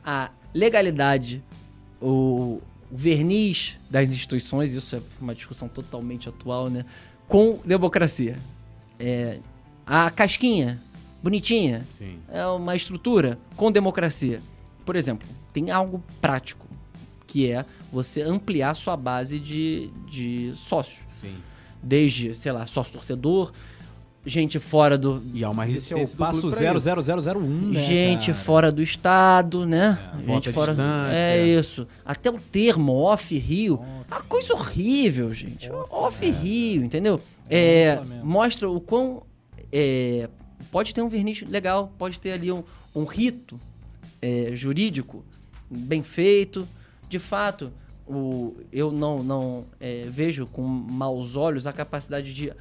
[0.04, 1.42] a legalidade,
[2.00, 6.84] o, o verniz das instituições, isso é uma discussão totalmente atual, né?
[7.28, 8.36] Com democracia.
[8.98, 9.38] É,
[9.86, 10.82] a casquinha,
[11.22, 12.18] bonitinha, Sim.
[12.28, 14.40] é uma estrutura com democracia.
[14.84, 16.66] Por exemplo, tem algo prático,
[17.26, 21.04] que é você ampliar sua base de, de sócios.
[21.20, 21.34] Sim.
[21.82, 23.52] Desde, sei lá, sócio torcedor,
[24.26, 25.22] gente fora do.
[25.32, 26.14] E há uma resistência.
[26.14, 27.80] É passo 00001, né?
[27.80, 28.44] Gente cara?
[28.44, 29.98] fora do estado, né?
[30.20, 30.76] É, gente fora.
[31.10, 31.86] É, é isso.
[32.04, 33.80] Até o termo off-rio.
[34.08, 35.70] Uma coisa horrível, gente.
[35.90, 36.84] Off-rio, é.
[36.84, 37.20] entendeu?
[37.48, 39.22] É, é mostra o quão.
[39.72, 40.28] É,
[40.70, 42.62] pode ter um verniz legal, pode ter ali um,
[42.94, 43.58] um rito
[44.54, 45.24] jurídico
[45.70, 46.68] bem feito.
[47.08, 47.72] De fato,
[48.04, 49.66] o, eu não, não
[50.10, 52.52] vejo com maus olhos a capacidade de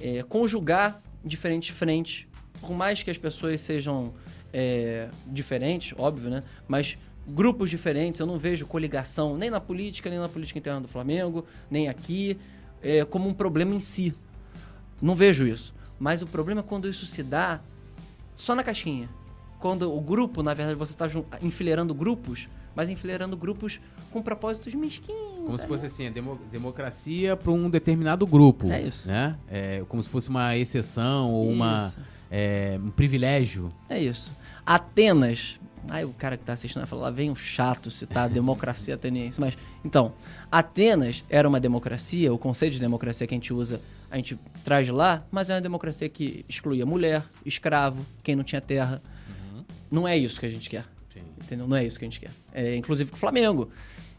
[0.00, 2.26] é, conjugar diferentes frentes.
[2.60, 4.14] Por mais que as pessoas sejam
[4.52, 6.42] é, diferentes, óbvio, né?
[6.66, 10.88] Mas grupos diferentes, eu não vejo coligação nem na política, nem na política interna do
[10.88, 12.38] Flamengo, nem aqui,
[12.82, 14.14] é, como um problema em si.
[15.00, 15.74] Não vejo isso.
[15.98, 17.60] Mas o problema é quando isso se dá
[18.34, 19.08] só na caixinha.
[19.58, 21.06] Quando o grupo, na verdade, você está
[21.42, 22.48] enfileirando grupos
[22.78, 23.80] mas enfileirando grupos
[24.12, 25.46] com propósitos mesquinhos.
[25.46, 28.70] Como se fosse assim, a demo, democracia para um determinado grupo.
[28.70, 29.08] É isso.
[29.08, 29.36] Né?
[29.48, 31.92] É, como se fosse uma exceção ou uma,
[32.30, 33.68] é, um privilégio.
[33.88, 34.30] É isso.
[34.64, 35.58] Atenas.
[35.88, 38.94] Aí o cara que está assistindo vai falar, lá vem um chato citar a democracia
[38.94, 39.40] ateniense.
[39.40, 40.12] Mas, então,
[40.48, 44.86] Atenas era uma democracia, o conceito de democracia que a gente usa, a gente traz
[44.86, 49.02] de lá, mas é uma democracia que excluía mulher, escravo, quem não tinha terra.
[49.28, 49.64] Uhum.
[49.90, 50.84] Não é isso que a gente quer.
[51.42, 51.66] Entendeu?
[51.66, 52.30] Não é isso que a gente quer.
[52.52, 53.70] É, inclusive com o Flamengo.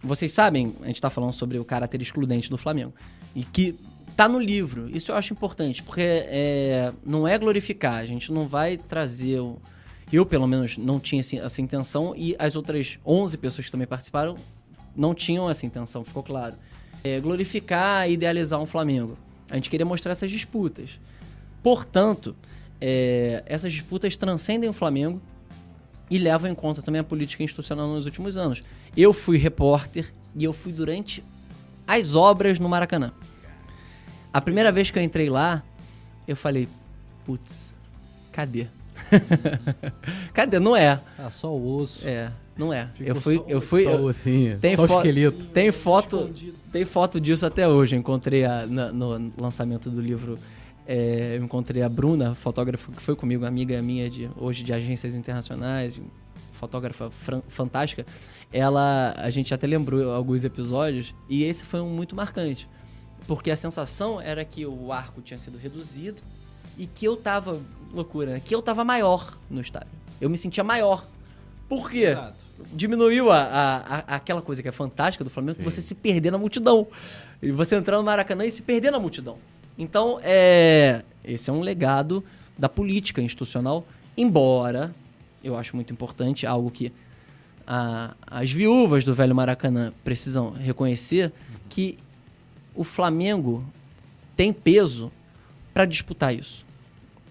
[0.02, 2.94] Vocês sabem, a gente está falando sobre o caráter excludente do Flamengo.
[3.36, 3.76] E que
[4.16, 4.90] tá no livro.
[4.90, 7.96] Isso eu acho importante, porque é, não é glorificar.
[7.96, 9.40] A gente não vai trazer.
[9.40, 9.58] O...
[10.12, 12.14] Eu, pelo menos, não tinha essa intenção.
[12.16, 14.36] E as outras 11 pessoas que também participaram
[14.96, 16.56] não tinham essa intenção, ficou claro.
[17.04, 19.18] É, glorificar e idealizar um Flamengo.
[19.50, 21.00] A gente queria mostrar essas disputas.
[21.64, 22.36] Portanto,
[22.82, 25.22] é, essas disputas transcendem o Flamengo
[26.10, 28.64] e levam em conta também a política institucional nos últimos anos.
[28.96, 31.24] Eu fui repórter e eu fui durante
[31.88, 33.12] as obras no Maracanã.
[34.32, 35.64] A primeira vez que eu entrei lá,
[36.28, 36.68] eu falei,
[37.26, 37.74] putz,
[38.32, 38.68] cadê?
[40.34, 40.60] cadê?
[40.60, 41.00] Não é.
[41.18, 42.08] Ah, só o osso.
[42.08, 42.90] É, não é.
[43.00, 43.84] eu fui, só, eu fui.
[43.84, 45.46] Só o ossinho, tem só o esqueleto.
[45.46, 46.30] Tem foto,
[46.72, 47.96] tem foto disso até hoje.
[47.96, 50.38] Eu encontrei a, na, no lançamento do livro
[50.92, 55.14] é, eu encontrei a Bruna, fotógrafa que foi comigo, amiga minha de hoje de agências
[55.14, 56.02] internacionais,
[56.54, 57.12] fotógrafa
[57.48, 58.08] fantástica.
[58.52, 62.68] Ela, a gente até lembrou alguns episódios e esse foi um muito marcante,
[63.28, 66.24] porque a sensação era que o arco tinha sido reduzido
[66.76, 67.62] e que eu tava
[67.94, 68.42] loucura, né?
[68.44, 69.92] que eu tava maior no estádio.
[70.20, 71.06] Eu me sentia maior.
[71.68, 72.06] Por quê?
[72.06, 72.40] Exato.
[72.74, 75.64] Diminuiu a, a, a, aquela coisa que é fantástica do Flamengo, Sim.
[75.64, 76.88] você se perder na multidão.
[77.44, 79.38] E você entrar no Maracanã e se perder na multidão.
[79.80, 82.22] Então, é, esse é um legado
[82.58, 84.94] da política institucional, embora
[85.42, 86.92] eu acho muito importante, algo que
[87.66, 91.32] a, as viúvas do velho Maracanã precisam reconhecer,
[91.70, 91.98] que
[92.76, 93.64] o Flamengo
[94.36, 95.10] tem peso
[95.74, 96.66] para disputar isso.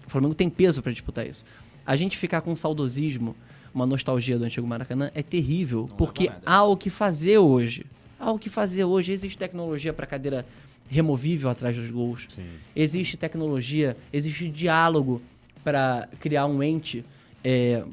[0.07, 1.45] O Flamengo tem peso para disputar isso.
[1.85, 3.35] A gente ficar com um saudosismo,
[3.71, 7.85] uma nostalgia do antigo Maracanã é terrível, Não porque há o que fazer hoje.
[8.19, 9.11] Há o que fazer hoje.
[9.11, 10.45] Existe tecnologia para cadeira
[10.89, 12.27] removível atrás dos gols.
[12.35, 12.45] Sim.
[12.75, 15.21] Existe tecnologia, existe diálogo
[15.63, 17.05] para criar um ente
[17.43, 17.83] é,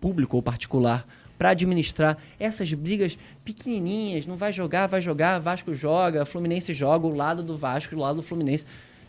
[0.00, 1.06] público ou particular
[1.38, 4.26] para administrar essas brigas pequenininhas.
[4.26, 8.16] Não vai jogar, vai jogar, Vasco joga, Fluminense joga, o lado do Vasco, o lado
[8.16, 8.64] do Fluminense.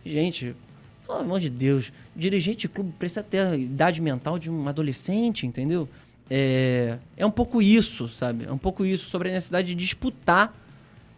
[0.05, 0.55] Gente,
[1.05, 5.45] pelo amor de Deus, dirigente de clube precisa ter a idade mental de um adolescente,
[5.47, 5.87] entendeu?
[6.29, 8.45] É, é um pouco isso, sabe?
[8.45, 10.53] É um pouco isso sobre a necessidade de disputar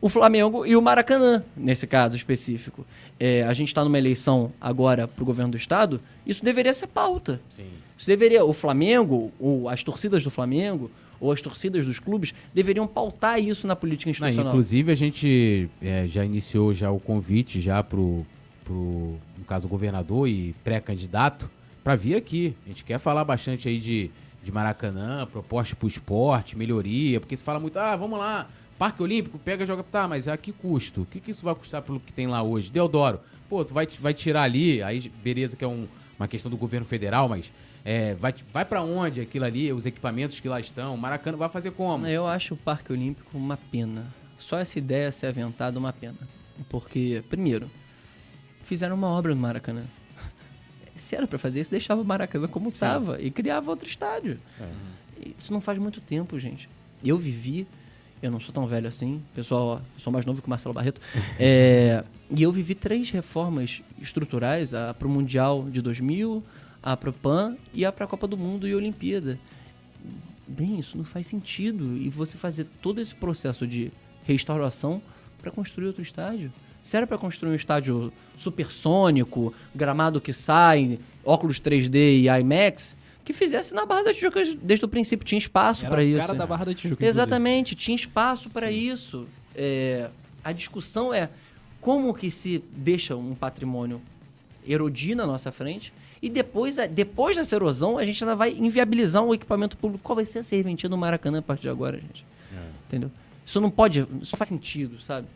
[0.02, 2.86] o Flamengo e o Maracanã, nesse caso específico.
[3.20, 6.88] É, a gente está numa eleição agora para o governo do estado, isso deveria ser
[6.88, 7.42] pauta.
[7.50, 7.68] Sim.
[7.98, 10.90] Isso deveria, o Flamengo, ou as torcidas do Flamengo,
[11.20, 14.46] ou as torcidas dos clubes, deveriam pautar isso na política institucional.
[14.46, 18.26] Não, inclusive, a gente é, já iniciou já o convite já para o,
[18.70, 21.52] no caso, governador e pré-candidato,
[21.84, 22.56] para vir aqui.
[22.66, 24.10] A gente quer falar bastante aí de,
[24.42, 28.48] de Maracanã, proposta para o esporte, melhoria, porque se fala muito, ah, vamos lá,
[28.80, 29.84] Parque Olímpico, pega e joga.
[29.84, 31.02] Tá, mas a que custo?
[31.02, 32.72] O que, que isso vai custar pelo que tem lá hoje?
[32.72, 33.20] Deodoro,
[33.50, 35.86] pô, tu vai, vai tirar ali, aí beleza que é um,
[36.18, 37.52] uma questão do governo federal, mas
[37.84, 40.96] é, vai, vai para onde aquilo ali, os equipamentos que lá estão?
[40.96, 42.08] Maracanã vai fazer como?
[42.08, 44.08] Eu acho o Parque Olímpico uma pena.
[44.38, 46.18] Só essa ideia ser aventada uma pena.
[46.70, 47.70] Porque, primeiro,
[48.64, 49.84] fizeram uma obra no Maracanã.
[50.96, 54.40] Se era para fazer isso, deixava o Maracanã como estava e criava outro estádio.
[54.58, 54.70] É.
[55.38, 56.70] Isso não faz muito tempo, gente.
[57.04, 57.68] eu vivi,
[58.22, 61.02] eu não sou tão velho assim, pessoal, sou mais novo que o Marcelo Barreto,
[61.40, 66.44] é, e eu vivi três reformas estruturais, a para o Mundial de 2000,
[66.82, 69.40] a para o PAN e a para a Copa do Mundo e Olimpíada.
[70.48, 71.98] Bem, isso não faz sentido.
[71.98, 73.92] E você fazer todo esse processo de
[74.24, 75.02] restauração
[75.42, 76.52] para construir outro estádio.
[76.82, 82.96] Se era para construir um estádio supersônico, gramado que sai, óculos 3D e IMAX,
[83.30, 85.24] que fizesse na Barra da Tijuca desde o princípio.
[85.24, 86.20] Tinha espaço para isso.
[86.20, 87.06] cara da Barra da Tijuca.
[87.06, 87.76] Exatamente, inclusive.
[87.76, 89.28] tinha espaço para isso.
[89.56, 90.10] É,
[90.44, 91.30] a discussão é
[91.80, 94.02] como que se deixa um patrimônio
[94.68, 99.32] erodir na nossa frente e depois, depois dessa erosão a gente ainda vai inviabilizar um
[99.32, 100.04] equipamento público.
[100.04, 102.26] Qual vai ser a serventia no Maracanã a partir de agora, gente?
[102.52, 102.70] É.
[102.88, 103.12] Entendeu?
[103.46, 105.28] Isso não pode, isso não faz sentido, sabe?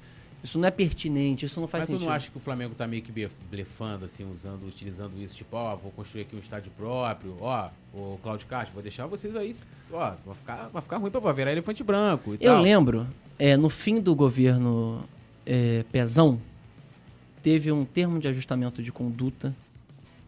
[0.44, 2.00] Isso não é pertinente, isso não faz Mas sentido.
[2.02, 3.14] Mas tu não acha que o Flamengo tá meio que
[3.50, 8.20] blefando, assim, usando, utilizando isso, tipo, ó, vou construir aqui um estádio próprio, ó, o
[8.22, 9.56] Claudio Castro, vou deixar vocês aí,
[9.90, 12.62] ó, vai ficar, vai ficar ruim pra virar elefante branco Eu tal.
[12.62, 13.08] lembro,
[13.40, 15.06] é, no fim do governo
[15.46, 16.38] é, Pezão,
[17.42, 19.56] teve um termo de ajustamento de conduta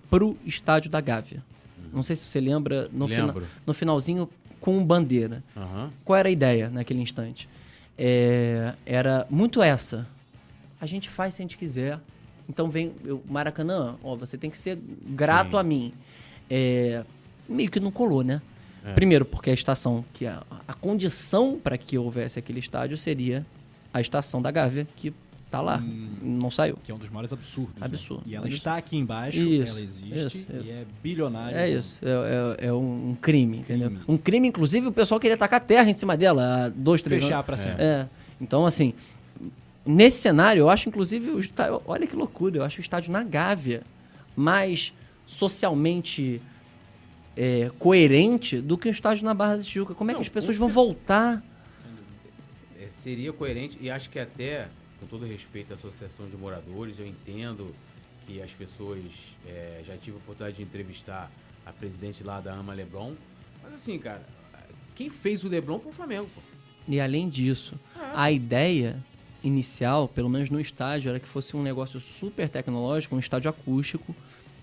[0.09, 1.43] pro estádio da Gávea.
[1.78, 1.89] Uhum.
[1.93, 3.36] Não sei se você lembra, no, fina,
[3.66, 4.30] no finalzinho,
[4.61, 5.43] com bandeira.
[5.55, 5.89] Uhum.
[6.05, 7.49] Qual era a ideia naquele instante?
[7.98, 10.08] É, era muito essa.
[10.80, 12.00] A gente faz se a gente quiser.
[12.48, 14.78] Então vem o Maracanã, ó, você tem que ser
[15.08, 15.58] grato Sim.
[15.58, 15.93] a mim.
[16.50, 17.04] É,
[17.50, 18.41] meio que não colou, né?
[18.86, 18.93] É.
[18.93, 23.46] Primeiro, porque a estação, que a, a condição para que houvesse aquele estádio seria
[23.91, 25.12] a estação da Gávea, que
[25.56, 26.78] tá lá, hum, não saiu.
[26.84, 27.76] Que é um dos maiores absurdos.
[27.76, 27.86] Né?
[27.86, 28.24] Absurdo.
[28.26, 28.32] Né?
[28.32, 28.58] E ela absurdo.
[28.58, 30.47] está aqui embaixo, isso, ela existe isso, isso.
[30.51, 31.56] e é bilionária.
[31.58, 34.03] É isso, é, é, é um crime, crime, entendeu?
[34.08, 37.36] Um crime, inclusive, o pessoal queria tacar terra em cima dela há dois, três Fechar
[37.36, 37.45] anos.
[37.45, 37.84] pra sempre.
[37.84, 38.08] É.
[38.39, 38.93] Então, assim,
[39.86, 43.24] nesse cenário, eu acho, inclusive, o estádio, olha que loucura, eu acho o estádio na
[43.24, 43.84] Gávea
[44.36, 44.91] mais
[45.26, 46.41] socialmente
[47.38, 49.93] é, coerente do que o estádio na Barra da Tijuca.
[49.93, 51.43] Como é Não, que as pessoas vão voltar?
[52.82, 54.68] É, seria coerente e acho que até,
[55.00, 57.74] com todo respeito à Associação de Moradores, eu entendo
[58.26, 59.02] que as pessoas
[59.46, 61.32] é, já tive a oportunidade de entrevistar
[61.66, 63.14] a presidente lá da AMA Leblon,
[63.64, 64.26] mas assim, cara,
[64.96, 66.41] quem fez o Leblon foi o Flamengo, pô.
[66.88, 68.12] E além disso, é.
[68.14, 68.98] a ideia
[69.43, 74.16] inicial, pelo menos no estádio, era que fosse um negócio super tecnológico, um estádio acústico,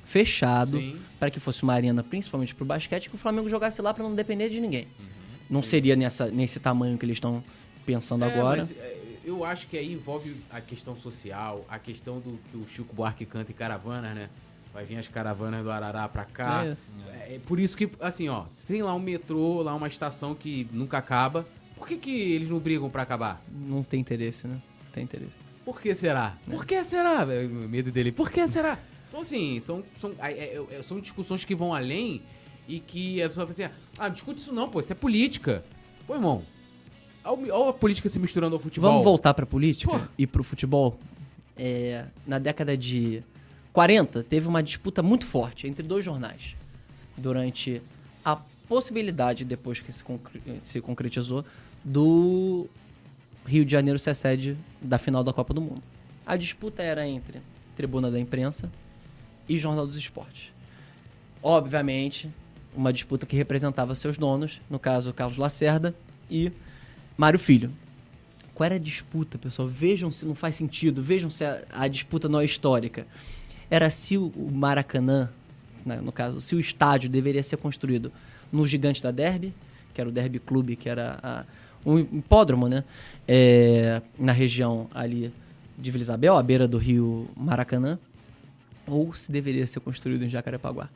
[0.05, 0.81] fechado,
[1.19, 4.03] para que fosse uma arena principalmente para o basquete, que o Flamengo jogasse lá para
[4.05, 4.87] não depender de ninguém.
[4.99, 5.07] Uhum.
[5.51, 5.71] Não Sim.
[5.71, 7.43] seria nessa, nesse tamanho que eles estão
[7.85, 8.59] pensando é, agora.
[8.59, 12.67] Mas, é, eu acho que aí envolve a questão social, a questão do que o
[12.67, 14.31] Chico Buarque canta em caravanas, né?
[14.73, 16.65] Vai vir as caravanas do Arará pra cá.
[16.65, 16.89] É, isso.
[17.13, 20.67] é, é por isso que, assim, ó, tem lá um metrô, lá uma estação que
[20.73, 21.47] nunca acaba.
[21.77, 23.43] Por que, que eles não brigam para acabar?
[23.51, 24.63] Não tem interesse, né?
[24.85, 25.43] Não tem interesse.
[25.65, 26.39] Por que será?
[26.47, 26.51] É.
[26.51, 27.25] Por que será?
[27.25, 28.11] O medo dele.
[28.13, 28.79] Por que será?
[29.09, 32.23] Então, assim, são, são, é, é, são discussões que vão além
[32.67, 35.63] e que a pessoa fala assim: ah, discute isso não, pô, isso é política.
[36.07, 36.43] Pô, irmão,
[37.25, 38.91] olha a política se misturando ao futebol.
[38.91, 40.05] Vamos voltar pra política pô.
[40.19, 40.99] e pro futebol.
[41.57, 43.23] É, na década de
[43.73, 46.57] 40, teve uma disputa muito forte entre dois jornais.
[47.17, 47.83] Durante
[48.25, 48.37] a
[48.69, 51.45] possibilidade, depois que se, concre se concretizou,
[51.85, 52.67] do
[53.45, 55.83] Rio de Janeiro ser sede da final da Copa do Mundo.
[56.25, 57.41] A disputa era entre
[57.77, 58.71] Tribuna da Imprensa
[59.49, 60.53] e Jornal dos Esportes.
[61.43, 62.31] Obviamente,
[62.75, 65.95] uma disputa que representava seus donos, no caso Carlos Lacerda
[66.31, 66.53] e
[67.23, 67.71] Mário Filho.
[68.53, 69.69] Qual era a disputa, pessoal?
[69.69, 73.07] Vejam se não faz sentido, vejam se a, a disputa não é histórica.
[73.71, 75.31] Era se o Maracanã,
[75.87, 78.11] né, no caso, se o estádio deveria ser construído
[78.51, 79.55] no Gigante da Derby,
[79.95, 81.45] que era o Derby Clube, que era a,
[81.87, 82.83] um hipódromo, né?
[83.29, 85.33] É, na região ali
[85.79, 88.01] de Vila Isabel, à beira do rio Maracanã,
[88.85, 90.89] ou se deveria ser construído em Jacarepaguá.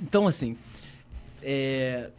[0.00, 0.56] Então, assim,
[1.40, 2.10] é,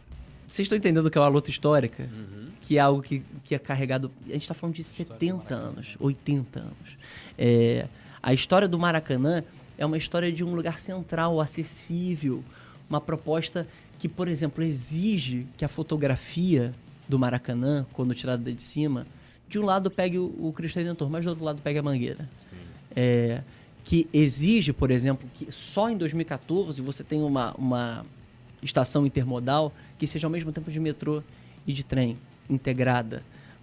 [0.52, 2.02] vocês estão entendendo que é uma luta histórica?
[2.12, 2.50] Uhum.
[2.60, 4.10] Que é algo que, que é carregado.
[4.26, 6.98] A gente está falando de 70 anos, 80 anos.
[7.38, 7.88] É,
[8.22, 9.42] a história do Maracanã
[9.78, 12.44] é uma história de um lugar central, acessível,
[12.86, 13.66] uma proposta
[13.98, 16.74] que, por exemplo, exige que a fotografia
[17.08, 19.06] do Maracanã, quando tirada de cima,
[19.48, 22.28] de um lado pegue o, o Cristo Redentor, mas do outro lado pegue a Mangueira.
[22.94, 23.40] É,
[23.84, 28.04] que exige, por exemplo, que só em 2014 você tem uma, uma
[28.62, 29.72] estação intermodal
[30.02, 31.22] que seja ao mesmo tempo de metrô
[31.64, 32.18] e de trem
[32.50, 33.22] integrada.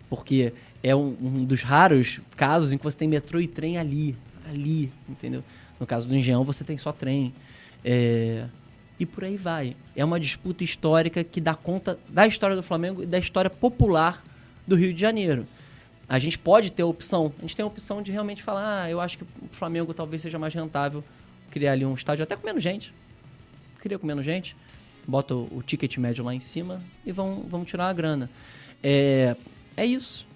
[0.09, 4.15] Porque é um, um dos raros casos em que você tem metrô e trem ali,
[4.49, 5.43] ali, entendeu?
[5.77, 7.33] No caso do Engenhão, você tem só trem.
[7.83, 8.45] É,
[8.97, 9.75] e por aí vai.
[9.93, 14.23] É uma disputa histórica que dá conta da história do Flamengo e da história popular
[14.65, 15.45] do Rio de Janeiro.
[16.07, 18.89] A gente pode ter a opção, a gente tem a opção de realmente falar, ah,
[18.89, 21.03] eu acho que o Flamengo talvez seja mais rentável
[21.51, 22.93] criar ali um estádio até com menos gente.
[23.81, 24.55] Queria com menos gente,
[25.07, 28.29] bota o, ticket médio lá em cima e vão, vão tirar a grana.
[28.83, 29.35] É,
[29.75, 30.27] é isso.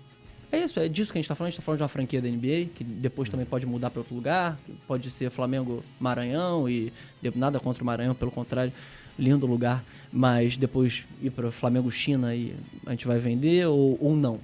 [0.52, 1.48] É isso, é disso que a gente está falando.
[1.48, 4.02] A gente está falando de uma franquia da NBA, que depois também pode mudar para
[4.02, 4.58] outro lugar.
[4.88, 6.94] Pode ser Flamengo Maranhão e
[7.36, 8.72] nada contra o Maranhão, pelo contrário,
[9.18, 9.84] lindo lugar.
[10.12, 12.56] Mas depois ir para Flamengo China e
[12.86, 14.40] a gente vai vender ou, ou não.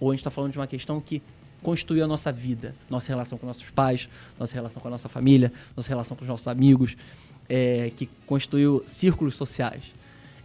[0.00, 1.22] Ou a gente está falando de uma questão que
[1.64, 4.08] construiu a nossa vida, nossa relação com nossos pais,
[4.38, 6.94] nossa relação com a nossa família, nossa relação com os nossos amigos,
[7.48, 9.94] é, que constituiu círculos sociais.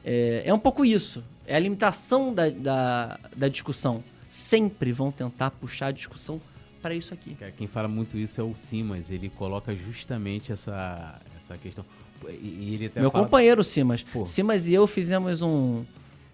[0.03, 1.23] É, é, um pouco isso.
[1.45, 4.03] É a limitação da, da, da discussão.
[4.27, 6.39] Sempre vão tentar puxar a discussão
[6.81, 7.35] para isso aqui.
[7.57, 9.09] Quem fala muito isso é o Simas.
[9.11, 11.83] Ele coloca justamente essa, essa questão.
[12.27, 13.23] E ele Meu fala...
[13.23, 14.03] companheiro Simas.
[14.03, 14.25] Pô.
[14.25, 15.83] Simas e eu fizemos um.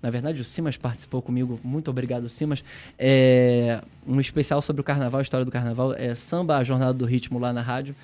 [0.02, 1.60] Na verdade, o Simas participou comigo.
[1.64, 2.64] Muito obrigado, Simas.
[3.00, 5.94] É um especial sobre o carnaval, a história do carnaval.
[5.94, 7.96] É Samba, a Jornada do Ritmo lá na rádio.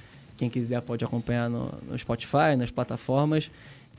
[0.42, 3.52] Quem quiser pode acompanhar no, no Spotify, nas plataformas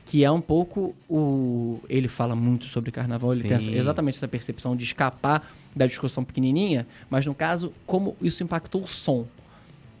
[0.05, 1.79] que é um pouco o.
[1.87, 3.47] Ele fala muito sobre carnaval, ele Sim.
[3.47, 8.43] tem essa, exatamente essa percepção de escapar da discussão pequenininha, mas no caso, como isso
[8.43, 9.25] impactou o som.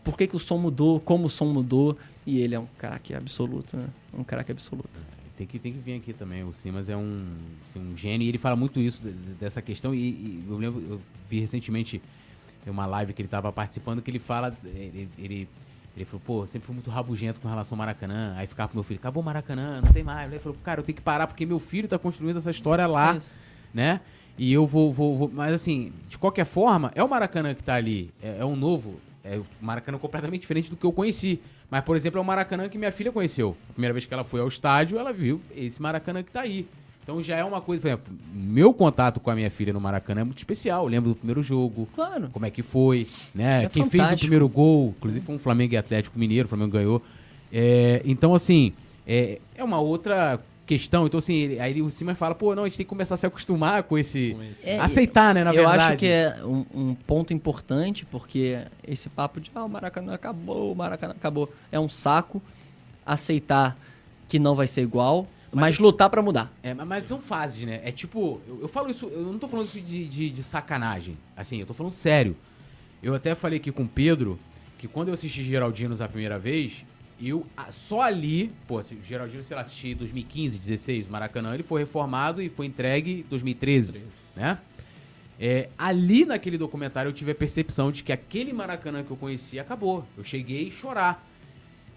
[0.03, 3.15] Por que, que o som mudou, como o som mudou, e ele é um craque
[3.15, 3.87] absoluto, né?
[4.13, 5.01] Um craque absoluto.
[5.37, 6.43] Tem que, tem que vir aqui também.
[6.43, 7.25] O Simas é um,
[7.65, 9.01] assim, um gênio e ele fala muito isso,
[9.39, 9.95] dessa questão.
[9.95, 12.01] E, e, eu lembro, eu vi recentemente
[12.67, 14.53] uma live que ele estava participando que ele fala.
[14.65, 15.49] Ele, ele
[15.95, 18.33] ele falou, pô, sempre fui muito rabugento com relação ao Maracanã.
[18.35, 20.31] Aí ficava pro meu filho, acabou o Maracanã, não tem mais.
[20.31, 23.15] Ele falou, cara, eu tenho que parar porque meu filho tá construindo essa história lá,
[23.15, 23.19] é
[23.73, 24.01] né?
[24.35, 27.75] E eu vou, vou, vou, Mas assim, de qualquer forma, é o Maracanã que tá
[27.75, 28.11] ali.
[28.21, 28.99] É, é um novo.
[29.23, 31.39] É o Maracanã completamente diferente do que eu conheci.
[31.69, 33.55] Mas, por exemplo, é o Maracanã que minha filha conheceu.
[33.69, 36.67] A primeira vez que ela foi ao estádio, ela viu esse Maracanã que tá aí.
[37.03, 40.21] Então já é uma coisa, por exemplo, meu contato com a minha filha no Maracanã
[40.21, 40.85] é muito especial.
[40.85, 41.87] Eu lembro do primeiro jogo.
[41.93, 42.29] Claro.
[42.31, 43.65] Como é que foi, né?
[43.65, 44.07] É Quem fantástico.
[44.07, 47.01] fez o primeiro gol, inclusive foi um Flamengo e Atlético Mineiro, o Flamengo ganhou.
[47.51, 48.73] É, então, assim,
[49.05, 51.05] é, é uma outra questão.
[51.05, 53.25] Então, assim, aí o Simon fala, pô, não, a gente tem que começar a se
[53.25, 54.35] acostumar com esse.
[54.63, 55.77] É, aceitar, né, na eu verdade.
[55.77, 60.13] Eu acho que é um, um, ponto importante, porque esse papo de, ah, o Maracanã
[60.13, 62.41] acabou, o Maracanã acabou, é um saco.
[63.05, 63.77] Aceitar
[64.27, 65.27] que não vai ser igual.
[65.53, 66.51] Mas, mas lutar para mudar.
[66.63, 67.81] É, mas são fases, né?
[67.83, 71.17] É tipo, eu, eu falo isso, eu não tô falando isso de, de, de, sacanagem.
[71.35, 72.35] Assim, eu tô falando sério.
[73.01, 74.39] Eu até falei aqui com o Pedro
[74.77, 76.85] que quando eu assisti Geraldinos a primeira vez,
[77.21, 82.41] eu só ali, pô, Geraldino, sei lá, assisti em 2015, 16, Maracanã, ele foi reformado
[82.41, 84.07] e foi entregue em 2013, 13.
[84.35, 84.57] né?
[85.39, 89.61] É, ali naquele documentário eu tive a percepção de que aquele Maracanã que eu conhecia
[89.61, 90.05] acabou.
[90.17, 91.27] Eu cheguei a chorar.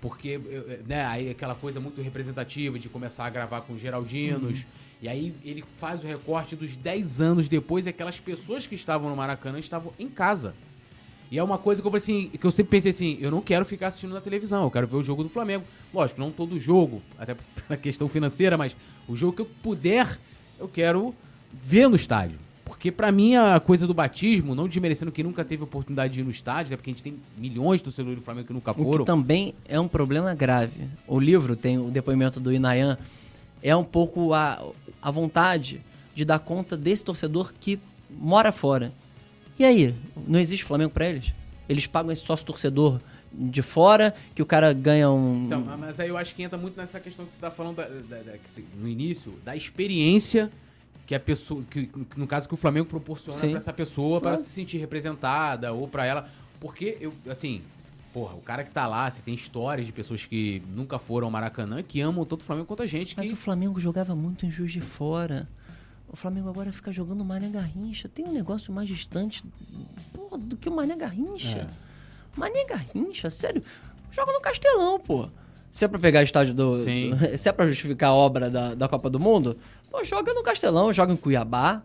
[0.09, 0.39] Porque,
[0.87, 4.61] né, aí aquela coisa muito representativa de começar a gravar com Geraldinos.
[4.61, 4.67] Uhum.
[5.03, 9.11] E aí ele faz o recorte dos 10 anos depois e aquelas pessoas que estavam
[9.11, 10.55] no Maracanã estavam em casa.
[11.31, 13.65] E é uma coisa que eu assim, que eu sempre pensei assim, eu não quero
[13.65, 15.65] ficar assistindo na televisão, eu quero ver o jogo do Flamengo.
[15.93, 17.35] Lógico, não todo jogo, até
[17.67, 18.77] pela questão financeira, mas
[19.09, 20.19] o jogo que eu puder,
[20.59, 21.15] eu quero
[21.53, 22.46] ver no estádio.
[22.67, 26.25] Porque para mim a coisa do batismo, não desmerecendo quem nunca teve oportunidade de ir
[26.25, 28.91] no estádio, é porque a gente tem milhões de torcedores do Flamengo que nunca foram.
[28.91, 30.83] O que também é um problema grave.
[31.07, 32.99] O livro tem o depoimento do Inayan,
[33.63, 34.61] é um pouco a,
[35.01, 35.81] a vontade
[36.13, 37.79] de dar conta desse torcedor que
[38.11, 38.93] mora fora.
[39.57, 39.95] E aí,
[40.27, 41.33] não existe Flamengo para eles?
[41.69, 43.01] Eles pagam esse sócio torcedor
[43.33, 45.45] de fora, que o cara ganha um.
[45.47, 47.85] Então, mas aí eu acho que entra muito nessa questão que você está falando da,
[47.85, 48.33] da, da,
[48.77, 50.51] no início, da experiência
[51.07, 54.51] que a pessoa, que, no caso que o Flamengo proporciona para essa pessoa para se
[54.51, 56.29] sentir representada ou para ela,
[56.59, 57.63] porque eu, assim,
[58.13, 61.31] porra, o cara que tá lá, você tem histórias de pessoas que nunca foram ao
[61.31, 63.17] Maracanã que amam tanto o Flamengo quanto a gente.
[63.17, 65.49] Mas o Flamengo jogava muito em Juiz de Fora.
[66.09, 68.09] O Flamengo agora fica jogando Mané Garrincha.
[68.09, 69.45] Tem um negócio mais distante
[70.13, 71.59] porra, do que o Mané Garrincha.
[71.59, 72.39] É.
[72.39, 73.63] Mané Garrincha, sério.
[74.11, 75.29] Joga no Castelão, pô.
[75.71, 76.83] Se é pra pegar estádio do.
[76.85, 77.13] Sim.
[77.37, 79.59] Se é pra justificar a obra da, da Copa do Mundo,
[79.97, 81.81] Pô, joga no Castelão, joga em Cuiabá.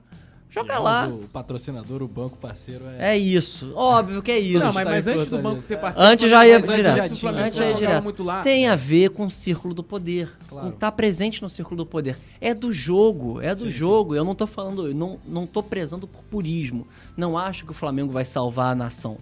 [0.49, 1.07] Joga lá.
[1.07, 3.13] O patrocinador, o banco parceiro é.
[3.13, 3.71] É isso.
[3.73, 4.59] Óbvio que é isso.
[4.59, 6.09] Não, mas, mas antes do banco ser parceiro.
[6.09, 7.13] Antes já ia direto.
[7.13, 8.13] Antes já ia direto.
[8.43, 10.29] Tem a ver com o círculo do poder.
[10.49, 10.71] Claro.
[10.71, 12.17] Com tá presente no círculo do poder.
[12.41, 13.39] É do jogo.
[13.39, 14.11] É do sim, jogo.
[14.11, 14.17] Sim.
[14.17, 14.87] Eu não tô falando.
[14.87, 16.85] Eu não, não tô prezando por purismo.
[17.15, 19.19] Não acho que o Flamengo vai salvar a nação.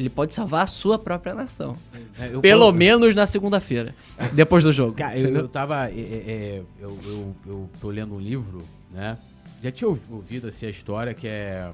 [0.00, 1.76] Ele pode salvar a sua própria nação.
[2.18, 3.94] É, Pelo menos na segunda-feira,
[4.32, 4.94] depois do jogo.
[4.94, 5.90] Cara, eu, eu tava.
[5.90, 9.18] É, é, é, eu, eu, eu tô lendo um livro, né?
[9.62, 11.70] Já tinha ouvido assim, a história que é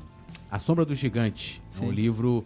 [0.50, 1.62] A Sombra do Gigante.
[1.80, 2.44] É um livro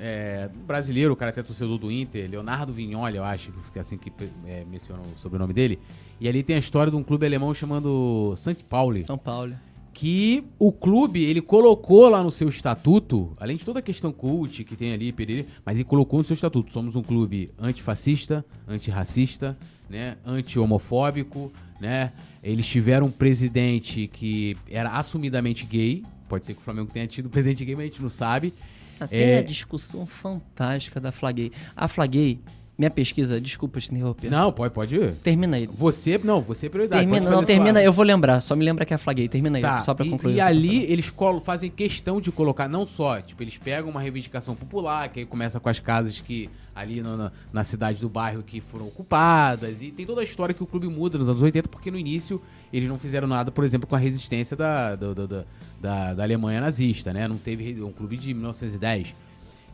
[0.00, 3.96] é, brasileiro, o cara até torcedor do Inter, Leonardo Vignoli, eu acho, que é assim
[3.96, 4.12] que
[4.44, 5.78] é, menciona o sobrenome dele.
[6.20, 8.64] E ali tem a história de um clube alemão chamado St.
[8.64, 9.04] Pauli.
[9.04, 9.54] São Paulo
[10.00, 14.64] que o clube, ele colocou lá no seu estatuto, além de toda a questão cult
[14.64, 19.58] que tem ali, periri, mas ele colocou no seu estatuto, somos um clube antifascista, antirracista,
[19.90, 22.14] né, anti-homofóbico, né?
[22.42, 27.26] Eles tiveram um presidente que era assumidamente gay, pode ser que o Flamengo tenha tido
[27.26, 28.54] um presidente gay, mas a gente não sabe.
[28.98, 29.38] Até é...
[29.40, 31.52] a discussão fantástica da Flaguei.
[31.76, 32.40] A Flaguei
[32.80, 34.30] minha pesquisa, desculpa te interromper.
[34.30, 35.12] Não, pode, pode ir.
[35.16, 35.68] Termina aí.
[35.70, 37.02] Você, não, você é prioridade.
[37.02, 37.84] Termina, não, termina, sua...
[37.84, 39.28] eu vou lembrar, só me lembra que é flaguei.
[39.28, 40.36] Termina aí, tá, só pra e, concluir.
[40.36, 44.54] E ali eles colo, fazem questão de colocar, não só, tipo, eles pegam uma reivindicação
[44.54, 48.42] popular, que aí começa com as casas que ali no, na, na cidade do bairro
[48.42, 51.68] que foram ocupadas, e tem toda a história que o clube muda nos anos 80,
[51.68, 52.40] porque no início
[52.72, 55.44] eles não fizeram nada, por exemplo, com a resistência da, da, da,
[55.78, 57.28] da, da Alemanha nazista, né?
[57.28, 59.14] Não teve um clube de 1910.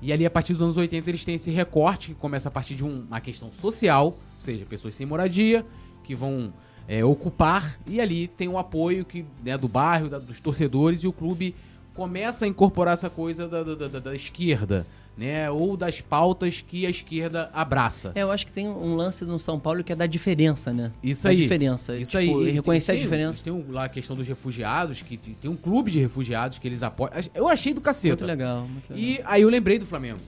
[0.01, 2.75] E ali, a partir dos anos 80, eles têm esse recorte que começa a partir
[2.75, 5.65] de um, uma questão social, ou seja, pessoas sem moradia,
[6.05, 6.53] que vão
[6.87, 11.09] é, ocupar, e ali tem o apoio que, né, do bairro, da, dos torcedores, e
[11.09, 11.55] o clube
[11.97, 14.87] começa a incorporar essa coisa da, da, da, da esquerda,
[15.17, 15.51] né?
[15.51, 18.13] Ou das pautas que a esquerda abraça.
[18.15, 20.93] É, eu acho que tem um lance no São Paulo que é da diferença, né?
[21.03, 21.37] Isso da aí.
[21.37, 21.97] diferença.
[21.97, 22.51] Isso tipo, aí.
[22.51, 23.43] Reconhecer tem, a diferença.
[23.43, 27.13] Tem lá a questão dos refugiados, que tem um clube de refugiados que eles apoiam.
[27.35, 28.09] Eu achei do cacete.
[28.09, 29.05] Muito legal, muito legal.
[29.05, 30.21] E aí eu lembrei do Flamengo.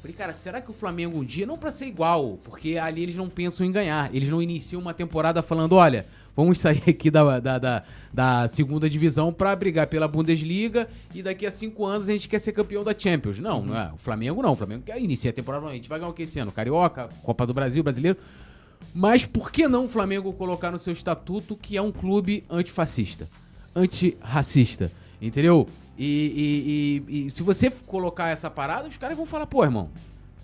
[0.00, 3.16] Falei, cara, será que o Flamengo um dia, não para ser igual, porque ali eles
[3.16, 6.06] não pensam em ganhar, eles não iniciam uma temporada falando, olha,
[6.36, 11.46] vamos sair aqui da, da, da, da segunda divisão para brigar pela Bundesliga e daqui
[11.46, 13.38] a cinco anos a gente quer ser campeão da Champions.
[13.38, 13.92] Não, não é.
[13.92, 14.52] O Flamengo não.
[14.52, 16.52] O Flamengo quer iniciar a temporada, a gente vai ganhar o que esse ano?
[16.52, 18.18] Carioca, Copa do Brasil, Brasileiro.
[18.94, 23.28] Mas por que não o Flamengo colocar no seu estatuto que é um clube antifascista,
[23.74, 25.68] antirracista, entendeu?
[25.98, 29.90] E, e, e, e se você colocar essa parada, os caras vão falar, pô, irmão,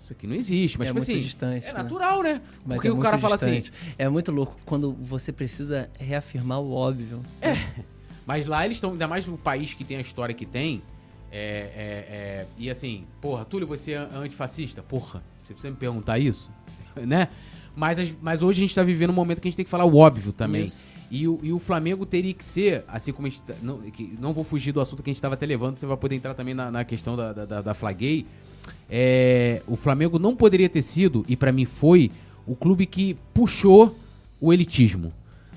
[0.07, 0.79] isso aqui não existe.
[0.79, 1.83] Mas, é tipo muito assim, distante, é né?
[1.83, 2.41] natural, né?
[2.65, 3.39] Mas Porque é o cara distante.
[3.39, 3.71] fala assim.
[3.97, 7.21] É muito louco quando você precisa reafirmar o óbvio.
[7.41, 7.57] É.
[8.25, 10.81] Mas lá eles estão, ainda mais no país que tem a história que tem.
[11.29, 14.81] É, é, é, e assim, porra, Túlio, você é antifascista?
[14.81, 16.49] Porra, você precisa me perguntar isso?
[16.95, 17.27] né?
[17.75, 19.85] Mas, mas hoje a gente tá vivendo um momento que a gente tem que falar
[19.85, 20.71] o óbvio também.
[21.11, 23.43] E o, e o Flamengo teria que ser, assim como a gente.
[23.43, 23.81] Tá, não,
[24.19, 26.33] não vou fugir do assunto que a gente estava até levando, você vai poder entrar
[26.33, 28.25] também na, na questão da, da, da Flaguei
[28.89, 32.11] é, o Flamengo não poderia ter sido, e para mim foi,
[32.45, 33.97] o clube que puxou
[34.39, 35.11] o elitismo.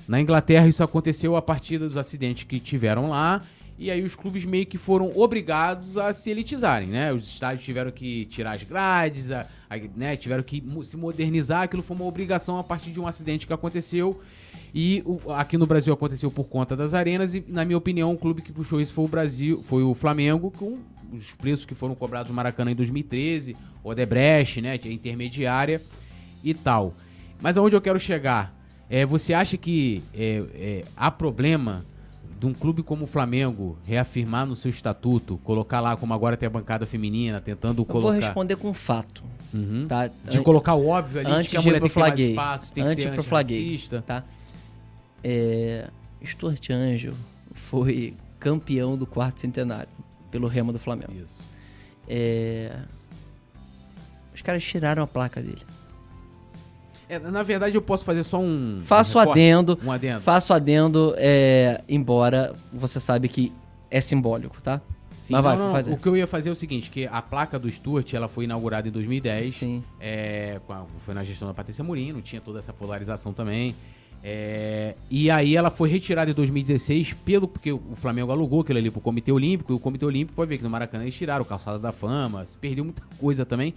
[0.07, 3.41] Na Inglaterra isso aconteceu a partir dos acidentes que tiveram lá,
[3.81, 7.11] e aí os clubes meio que foram obrigados a se elitizarem, né?
[7.11, 10.15] Os estádios tiveram que tirar as grades, a, a, né?
[10.15, 14.21] tiveram que se modernizar, aquilo foi uma obrigação a partir de um acidente que aconteceu.
[14.71, 18.17] E o, aqui no Brasil aconteceu por conta das arenas, e na minha opinião, o
[18.17, 20.77] clube que puxou isso foi o Brasil, foi o Flamengo, com
[21.11, 25.81] os preços que foram cobrados no Maracanã em 2013, Odebrecht, né, intermediária
[26.43, 26.93] e tal.
[27.41, 28.55] Mas aonde eu quero chegar?
[28.89, 31.85] É, você acha que é, é, há problema
[32.39, 36.47] de um clube como o Flamengo reafirmar no seu estatuto, colocar lá como agora tem
[36.47, 38.07] a bancada feminina, tentando colocar...
[38.07, 39.23] Eu vou responder com fato.
[39.53, 39.85] Uhum.
[39.87, 40.07] Tá?
[40.07, 42.73] De colocar o óbvio ali, antes de que a mulher tem que ter mais espaço,
[42.73, 44.03] tem antes que ser antirracista.
[44.05, 44.23] Tá?
[45.23, 45.89] É,
[46.25, 47.13] Stuart Angel
[47.53, 49.89] foi campeão do quarto centenário
[50.31, 51.13] pelo Remo do Flamengo.
[51.13, 51.39] Isso.
[52.07, 52.75] É...
[54.33, 55.61] Os caras tiraram a placa dele.
[57.07, 58.81] É, na verdade, eu posso fazer só um.
[58.85, 59.77] Faço um adendo.
[59.83, 60.21] Um adendo.
[60.21, 63.51] Faço adendo, é, embora você sabe que
[63.89, 64.81] é simbólico, tá?
[65.23, 65.91] Sim, Mas vai, não, fazer.
[65.91, 68.45] O que eu ia fazer é o seguinte, que a placa do Stuart, ela foi
[68.45, 69.53] inaugurada em 2010.
[69.53, 69.83] Sim.
[69.99, 70.61] É,
[70.99, 73.75] foi na gestão da Patrícia Murino, tinha toda essa polarização também.
[74.23, 78.91] É, e aí ela foi retirada em 2016 pelo porque o Flamengo alugou aquilo ali
[78.91, 81.45] pro Comitê Olímpico e o Comitê Olímpico pode ver que no Maracanã eles tiraram o
[81.45, 83.73] Calçada da Fama, se perdeu muita coisa também.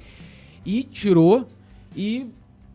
[0.66, 1.49] E tirou
[1.97, 2.26] e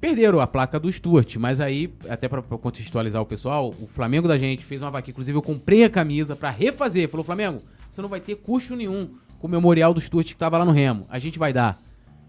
[0.02, 4.38] perderam a placa do Stuart, mas aí até para contextualizar o pessoal, o Flamengo da
[4.38, 8.10] gente fez uma vaquinha, inclusive eu comprei a camisa para refazer, falou Flamengo, você não
[8.10, 9.10] vai ter custo nenhum
[9.40, 11.82] com o memorial do Stuart que tava lá no Remo, a gente vai dar.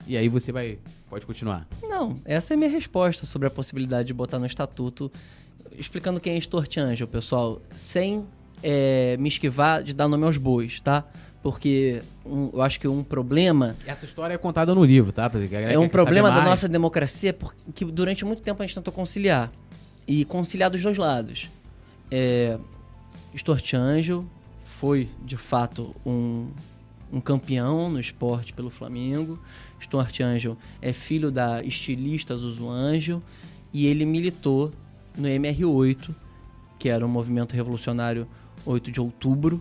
[0.07, 0.79] E aí você vai.
[1.09, 1.67] Pode continuar.
[1.83, 5.11] Não, essa é a minha resposta sobre a possibilidade de botar no estatuto.
[5.77, 8.27] Explicando quem é Stortiangel, pessoal, sem
[8.63, 11.05] é, me esquivar de dar nome aos bois, tá?
[11.43, 13.75] Porque um, eu acho que um problema.
[13.87, 15.31] Essa história é contada no livro, tá?
[15.71, 19.51] É um problema da nossa democracia porque durante muito tempo a gente tentou conciliar.
[20.07, 21.49] E conciliar dos dois lados.
[22.11, 22.59] É,
[23.35, 24.25] Stortiangel
[24.65, 26.49] foi, de fato, um,
[27.13, 29.39] um campeão no esporte pelo Flamengo.
[29.81, 33.23] Stuart Angel é filho da estilista Zuzu Angel
[33.73, 34.73] e ele militou
[35.17, 36.15] no MR8,
[36.79, 38.27] que era o Movimento Revolucionário
[38.65, 39.61] 8 de Outubro,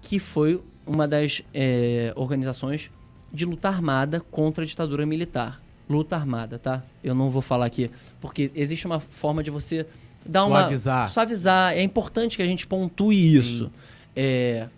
[0.00, 2.90] que foi uma das é, organizações
[3.32, 5.60] de luta armada contra a ditadura militar.
[5.88, 6.82] Luta armada, tá?
[7.02, 7.90] Eu não vou falar aqui,
[8.20, 9.86] porque existe uma forma de você
[10.24, 11.02] dar suavizar.
[11.02, 11.08] uma...
[11.08, 11.72] Suavizar.
[11.74, 13.70] É importante que a gente pontue isso.
[14.14, 14.68] É,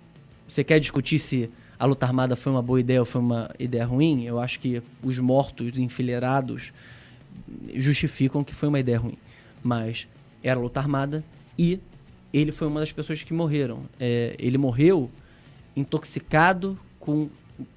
[0.46, 3.84] você quer discutir se a luta armada foi uma boa ideia ou foi uma ideia
[3.84, 4.24] ruim?
[4.24, 6.72] Eu acho que os mortos enfileirados
[7.74, 9.16] justificam que foi uma ideia ruim.
[9.62, 10.08] Mas
[10.42, 11.24] era luta armada
[11.56, 11.80] e
[12.32, 13.82] ele foi uma das pessoas que morreram.
[13.98, 15.10] É, ele morreu
[15.76, 17.28] intoxicado com,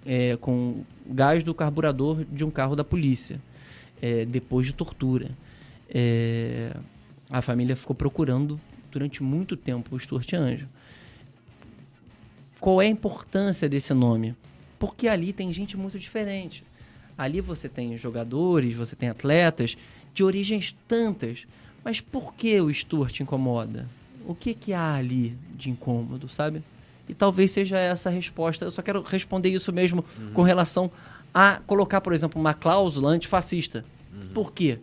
[0.06, 3.40] é, com gás do carburador de um carro da polícia,
[4.02, 5.30] é, depois de tortura.
[5.90, 6.76] É,
[7.30, 8.60] a família ficou procurando
[8.92, 10.68] durante muito tempo o Stuart Anjo.
[12.62, 14.36] Qual é a importância desse nome?
[14.78, 16.64] Porque ali tem gente muito diferente.
[17.18, 19.76] Ali você tem jogadores, você tem atletas
[20.14, 21.48] de origens tantas.
[21.84, 23.90] Mas por que o Stuart incomoda?
[24.28, 26.62] O que, que há ali de incômodo, sabe?
[27.10, 28.64] E talvez seja essa a resposta.
[28.64, 30.32] Eu só quero responder isso mesmo uhum.
[30.34, 30.92] com relação
[31.34, 33.84] a colocar, por exemplo, uma cláusula antifascista.
[34.14, 34.34] Uhum.
[34.36, 34.78] Por quê?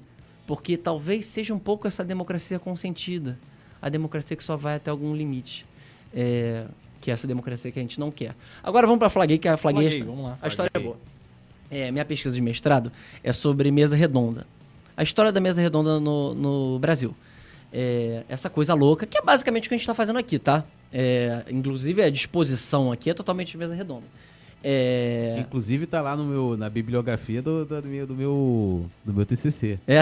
[0.48, 3.38] Porque talvez seja um pouco essa democracia consentida.
[3.80, 5.64] A democracia que só vai até algum limite.
[6.12, 6.66] É,
[7.00, 8.34] que é essa democracia que a gente não quer.
[8.62, 10.96] Agora vamos para a Flaguei, que a Flaguei, vamos lá, a história é boa.
[11.70, 12.90] É, minha pesquisa de mestrado
[13.22, 14.46] é sobre mesa redonda.
[14.96, 17.14] A história da mesa redonda no, no Brasil.
[17.72, 20.64] É, essa coisa louca, que é basicamente o que a gente está fazendo aqui, tá?
[20.92, 24.06] É, inclusive a disposição aqui é totalmente mesa redonda.
[24.62, 25.34] É...
[25.36, 29.14] Que, inclusive tá lá no meu, na bibliografia do, do, do, meu, do, meu, do
[29.14, 29.78] meu TCC.
[29.86, 29.98] É,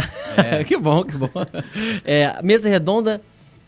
[0.59, 0.65] é.
[0.65, 1.31] que bom, que bom.
[2.05, 3.21] É, mesa redonda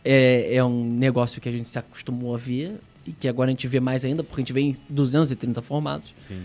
[0.04, 2.78] é, é um negócio que a gente se acostumou a ver
[3.08, 6.14] e que agora a gente vê mais ainda, porque a gente vê em 230 formatos.
[6.26, 6.42] Sim.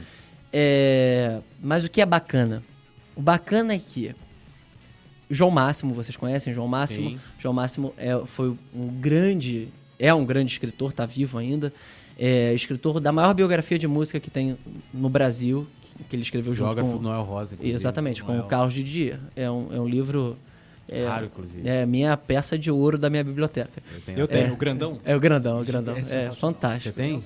[0.51, 2.64] É, mas o que é bacana?
[3.16, 4.16] O bacana é que
[5.30, 7.09] João Máximo, vocês conhecem João Máximo?
[7.09, 7.20] Sim.
[7.38, 9.68] João Máximo é, foi um grande,
[9.99, 11.74] é um grande escritor, está vivo ainda.
[12.18, 14.57] É escritor da maior biografia de música que tem
[14.93, 15.68] no Brasil,
[16.09, 17.03] que ele escreveu junto Biógrafo com...
[17.03, 17.57] Noel Rosa.
[17.59, 19.20] Exatamente, com o Carlos Didier.
[19.36, 20.38] É um, é um livro
[20.93, 21.67] é, Raro, inclusive.
[21.67, 23.81] É minha peça de ouro da minha biblioteca.
[23.93, 24.99] Eu tenho, eu tenho é, o grandão?
[25.03, 25.95] É o grandão, o grandão.
[25.95, 26.95] É, é fantástico.
[26.95, 27.19] Você tem?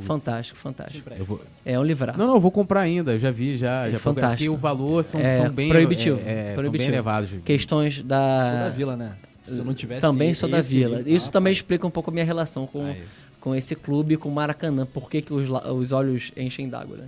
[0.00, 1.10] Fantástico, fantástico.
[1.24, 1.40] Vou...
[1.64, 2.18] É um livraço.
[2.18, 3.88] Não, não, eu vou comprar ainda, eu já vi, já.
[3.88, 4.36] É já fantástico.
[4.36, 5.68] Porque o valor são, é, são bem...
[5.68, 6.20] Proibitivo.
[6.24, 6.62] É, proibitivo.
[6.62, 7.30] São bem elevados.
[7.44, 8.50] Questões da...
[8.50, 9.16] Sou da vila, né?
[9.46, 11.02] Se eu não tivesse Também sou da vila.
[11.06, 12.94] Isso também explica um pouco a minha relação com,
[13.40, 14.84] com esse clube, com o Maracanã.
[14.86, 17.04] Por que, que os, os olhos enchem d'água, né?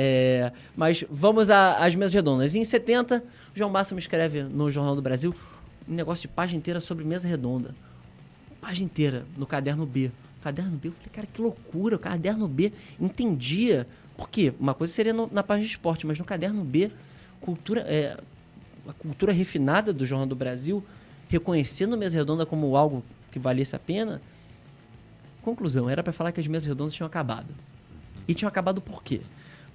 [0.00, 2.54] É, mas vamos às mesas redondas.
[2.54, 3.18] Em 70,
[3.52, 5.34] o João Máximo escreve no Jornal do Brasil
[5.88, 7.74] um negócio de página inteira sobre mesa redonda.
[8.60, 10.12] Página inteira, no caderno B.
[10.40, 11.96] Caderno B, eu falei, cara, que loucura.
[11.96, 13.88] O caderno B entendia.
[14.16, 14.54] Por quê?
[14.60, 16.92] Uma coisa seria no, na página de esporte, mas no caderno B,
[17.40, 18.16] cultura, é,
[18.86, 20.80] a cultura refinada do Jornal do Brasil,
[21.28, 24.22] reconhecendo mesa redonda como algo que valesse a pena.
[25.42, 27.52] Conclusão, era para falar que as mesas redondas tinham acabado.
[28.28, 29.22] E tinham acabado por quê?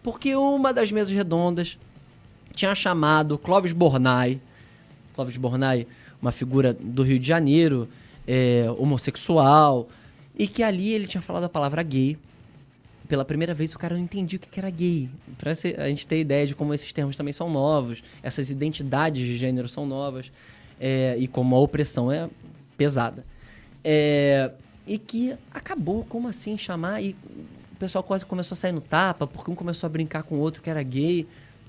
[0.04, 1.78] Porque uma das mesas redondas
[2.54, 4.40] tinha chamado Clóvis Bornai,
[5.16, 5.88] Clóvis Bornai
[6.22, 7.90] uma figura do Rio de Janeiro,
[8.26, 9.90] é, homossexual,
[10.38, 12.18] e que ali ele tinha falado a palavra gay.
[13.10, 15.10] Pela primeira vez o cara não entendia o que era gay.
[15.38, 19.38] Pra a gente ter ideia de como esses termos também são novos, essas identidades de
[19.38, 20.32] gênero são novas,
[20.80, 22.30] é, e como a opressão é
[22.78, 23.26] pesada.
[23.84, 24.52] É,
[24.88, 27.16] e que acabou, como assim, chamar, e
[27.84, 30.62] pessoal quase começou a sair no tapa, porque um começou a brincar com o outro
[30.62, 31.28] que era gay.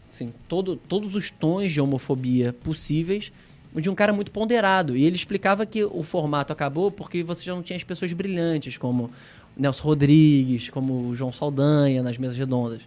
[0.08, 3.32] Assim, todo, todos os tons de homofobia possíveis
[3.74, 4.96] de um cara muito ponderado.
[4.96, 8.78] E ele explicava que o formato acabou porque você já não tinha as pessoas brilhantes,
[8.78, 9.10] como
[9.56, 12.82] Nelson Rodrigues, como o João Saldanha nas mesas redondas.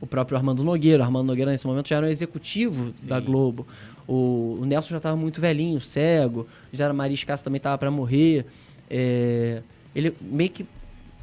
[0.00, 1.02] O próprio Armando Nogueira.
[1.02, 3.08] O Armando Nogueira, nesse momento, já era um executivo Sim.
[3.08, 3.66] da Globo.
[4.08, 6.48] O, o Nelson já estava muito velhinho, cego.
[6.72, 8.46] Já era Maria Escassa também estava para morrer.
[8.88, 9.60] É,
[9.94, 10.64] ele meio que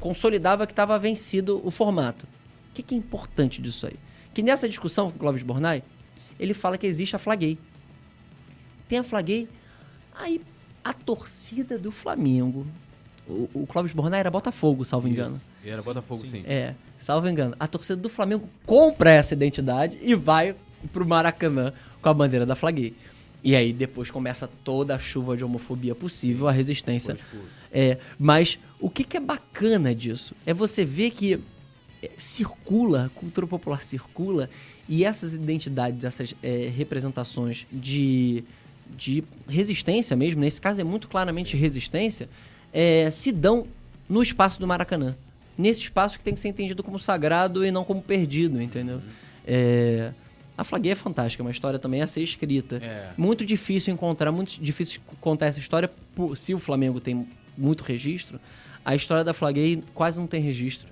[0.00, 2.26] consolidava que estava vencido o formato.
[2.70, 3.96] O que, que, é importante disso aí?
[4.32, 5.82] Que nessa discussão com o Clóvis Bornai,
[6.38, 7.58] ele fala que existe a flaguei
[8.88, 9.46] tem a Flaguei.
[10.14, 10.40] Aí
[10.82, 12.66] a torcida do Flamengo.
[13.28, 15.14] O, o Clóvis Bornai era Botafogo, salvo Isso.
[15.14, 15.40] engano.
[15.64, 16.40] Era Botafogo, sim.
[16.40, 16.44] sim.
[16.46, 17.54] É, salvo engano.
[17.60, 20.56] A torcida do Flamengo compra essa identidade e vai
[20.92, 22.94] pro Maracanã com a bandeira da Flaguei.
[23.44, 27.16] E aí depois começa toda a chuva de homofobia possível, a resistência.
[27.72, 30.34] É, mas o que, que é bacana disso?
[30.46, 31.40] É você ver que
[32.02, 34.48] é, circula, a cultura popular circula,
[34.88, 38.44] e essas identidades, essas é, representações de
[38.96, 42.28] de resistência mesmo, nesse caso é muito claramente resistência,
[42.72, 43.66] é, se dão
[44.08, 45.14] no espaço do Maracanã.
[45.56, 48.96] Nesse espaço que tem que ser entendido como sagrado e não como perdido, entendeu?
[48.96, 49.02] Uhum.
[49.46, 50.12] É,
[50.56, 52.76] a Flaguei é fantástica, é uma história também a ser escrita.
[52.76, 53.10] É.
[53.16, 55.90] Muito difícil encontrar, muito difícil contar essa história,
[56.36, 57.26] se o Flamengo tem
[57.58, 58.40] muito registro.
[58.84, 60.88] A história da Flaguei quase não tem registro.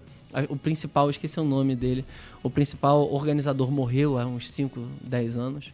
[0.50, 2.04] O principal, esqueci o nome dele,
[2.42, 5.72] o principal organizador morreu há uns 5, 10 anos.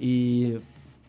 [0.00, 0.58] E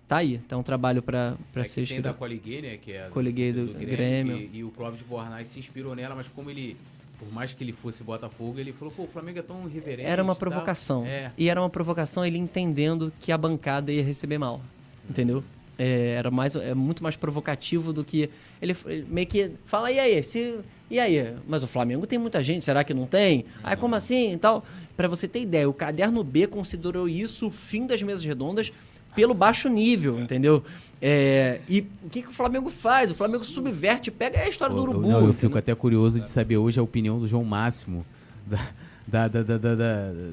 [0.08, 0.38] tá aí.
[0.48, 2.04] Tá um trabalho para é ser escrito.
[2.04, 2.78] Tem da Coliguei, né?
[2.78, 4.38] Que é Coliguei do, do, Grêmio.
[4.38, 6.78] E, e, o Clóvis Bornai se inspirou nela, mas como ele
[7.18, 10.10] por mais que ele fosse Botafogo, ele falou, pô, o Flamengo é tão irreverente.
[10.10, 11.06] Era uma provocação.
[11.06, 11.32] É.
[11.38, 14.60] E era uma provocação ele entendendo que a bancada ia receber mal.
[15.08, 15.44] Entendeu?
[15.78, 18.30] É, era mais, é muito mais provocativo do que.
[18.62, 20.22] Ele, ele, meio que fala, e aí?
[20.22, 21.34] Se, e aí?
[21.48, 23.46] Mas o Flamengo tem muita gente, será que não tem?
[23.64, 24.64] Aí como assim e tal?
[24.96, 28.72] Pra você ter ideia, o Caderno B considerou isso o fim das mesas redondas
[29.16, 30.64] pelo baixo nível, entendeu?
[31.02, 33.10] É, e o que, que o Flamengo faz?
[33.10, 35.08] O Flamengo subverte, pega a história Pô, do Urubu.
[35.08, 38.06] Não, eu fico até curioso de saber hoje a opinião do João Máximo.
[38.46, 38.60] Da,
[39.08, 39.76] da, da, da, da,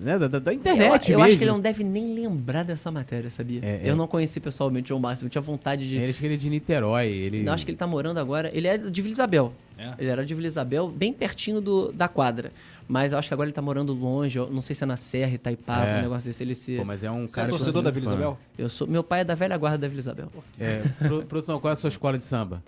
[0.03, 1.11] né, da, da, internet.
[1.11, 3.61] Eu, eu acho que ele não deve nem lembrar dessa matéria, sabia?
[3.63, 3.97] É, eu é.
[3.97, 5.97] não conheci pessoalmente o João Máximo, eu tinha vontade de.
[5.97, 7.09] Ele acho que ele é de Niterói.
[7.09, 7.43] Ele...
[7.43, 8.51] Não, acho que ele tá morando agora.
[8.55, 9.53] Ele é de Vila Isabel.
[9.79, 9.95] É.
[9.99, 12.53] Ele era de Vila Isabel, bem pertinho do, da quadra.
[12.89, 15.35] Mas eu acho que agora ele tá morando longe, não sei se é na Serra,
[15.35, 15.99] Itaipava, é.
[15.99, 16.43] um negócio desse.
[16.43, 16.77] Ele se...
[16.77, 17.49] Pô, mas é um Você cara...
[17.49, 18.39] Você é torcedor da Vila Isabel?
[18.57, 18.87] Eu sou...
[18.87, 20.29] Meu pai é da velha guarda da Vila Isabel.
[20.59, 20.83] É,
[21.29, 22.63] produção, qual é a sua escola de samba?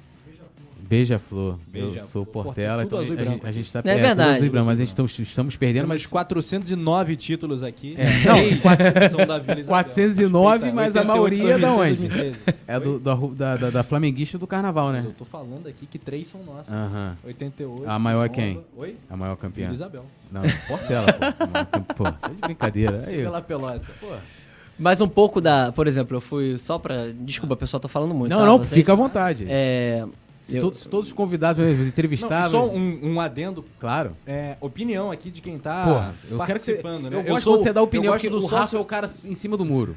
[0.90, 1.56] Beija-Flor.
[1.68, 4.04] Beija eu sou Portela, então a, gente, a gente está perdendo.
[4.04, 4.50] É verdade.
[4.50, 5.82] Branco, mas a gente estamos, estamos perdendo.
[5.84, 7.94] Temos mas 409 títulos aqui.
[7.96, 8.24] É.
[8.26, 12.08] Não, 4, são da Vila 409, mas a maioria é da onde?
[12.66, 15.04] É do, da, da, da, Flamenguista do Carnaval, né?
[15.06, 16.68] eu tô falando aqui que três são nossos.
[16.68, 17.14] Uh -huh.
[17.24, 17.88] 88.
[17.88, 18.60] A maior é quem?
[18.76, 18.96] Oi?
[19.08, 19.66] A maior campeã.
[19.66, 20.04] Vila Isabel.
[20.32, 21.94] Não, Portela, pô.
[21.94, 22.98] pô, é de brincadeira.
[23.06, 23.86] Siga pela pelota.
[24.00, 24.08] Pô.
[24.80, 25.70] Mas um pouco da.
[25.70, 27.12] Por exemplo, eu fui só pra.
[27.12, 28.30] Desculpa, pessoal, tô falando muito.
[28.30, 28.46] Não, tá?
[28.46, 28.74] não, Você...
[28.74, 29.46] fica à vontade.
[29.46, 30.06] É.
[30.42, 30.62] Se eu...
[30.62, 32.50] todos, todos os convidados entrevistados.
[32.50, 33.64] Só um, um, adendo.
[33.78, 34.16] Claro.
[34.26, 37.16] É, opinião aqui de quem tá eu participando, quero que, né?
[37.16, 39.56] Eu, eu gosto sou, você dar opinião, porque o Rafa é o cara em cima
[39.56, 39.96] do muro.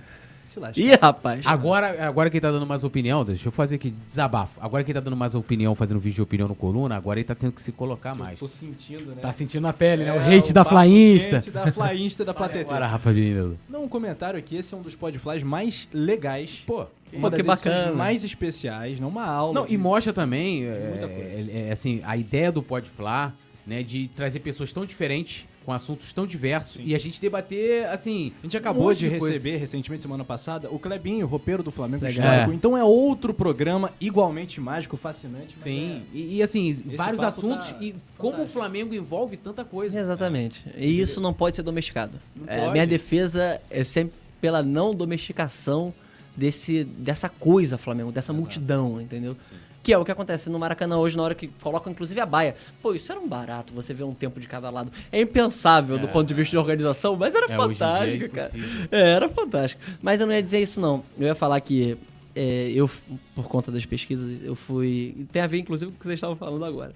[0.75, 1.45] Ih, rapaz.
[1.47, 4.59] Agora, agora quem tá dando mais opinião, deixa eu fazer aqui desabafo.
[4.61, 7.33] Agora quem tá dando mais opinião, fazendo vídeo de opinião no coluna, agora ele tá
[7.33, 8.33] tendo que se colocar mais.
[8.33, 9.21] Eu tô sentindo, né?
[9.21, 10.13] Tá sentindo na pele, né?
[10.13, 11.35] O é, hate o da Flainsta.
[11.35, 12.65] O hate da Flainsta da Platete.
[12.65, 13.57] Agora, Rafa Vinildo.
[13.67, 16.63] Não, um comentário aqui, esse é um dos podflies mais legais.
[16.67, 17.91] Pô, uma Pô, que bacana.
[17.91, 19.53] mais especiais, não uma aula.
[19.53, 23.33] Não, de, e mostra também, é, é, é, assim, a ideia do podflar,
[23.65, 26.83] né, de trazer pessoas tão diferentes com assuntos tão diversos Sim.
[26.85, 28.33] e a gente debater, assim.
[28.41, 31.71] A gente acabou um de, de receber recentemente, semana passada, o Clebinho, o roupeiro do
[31.71, 32.51] Flamengo Histórico.
[32.51, 32.53] É.
[32.53, 35.57] Então é outro programa igualmente mágico, fascinante.
[35.57, 36.17] Sim, é...
[36.17, 37.77] e, e, assim, vários assuntos tá...
[37.81, 39.99] e como o Flamengo envolve tanta coisa.
[39.99, 40.65] Exatamente.
[40.75, 42.19] E isso não pode ser domesticado.
[42.47, 45.93] É, minha defesa é sempre pela não domesticação
[46.35, 48.39] desse, dessa coisa, Flamengo, dessa Exato.
[48.39, 49.35] multidão, entendeu?
[49.41, 49.55] Sim.
[49.83, 52.55] Que é o que acontece no Maracanã hoje, na hora que colocam inclusive a baia.
[52.81, 54.91] Pô, isso era um barato, você vê um tempo de cada lado.
[55.11, 58.51] É impensável é, do ponto de vista de organização, mas era é, fantástico, é cara.
[58.89, 59.81] É, era fantástico.
[60.01, 61.03] Mas eu não ia dizer isso, não.
[61.19, 61.97] Eu ia falar que
[62.35, 62.89] é, eu,
[63.35, 65.27] por conta das pesquisas, eu fui.
[65.31, 66.93] Tem a ver, inclusive, com o que vocês estavam falando agora.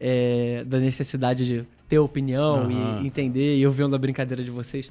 [0.00, 3.02] É, da necessidade de ter opinião uhum.
[3.02, 4.90] e entender, e eu vendo a brincadeira de vocês.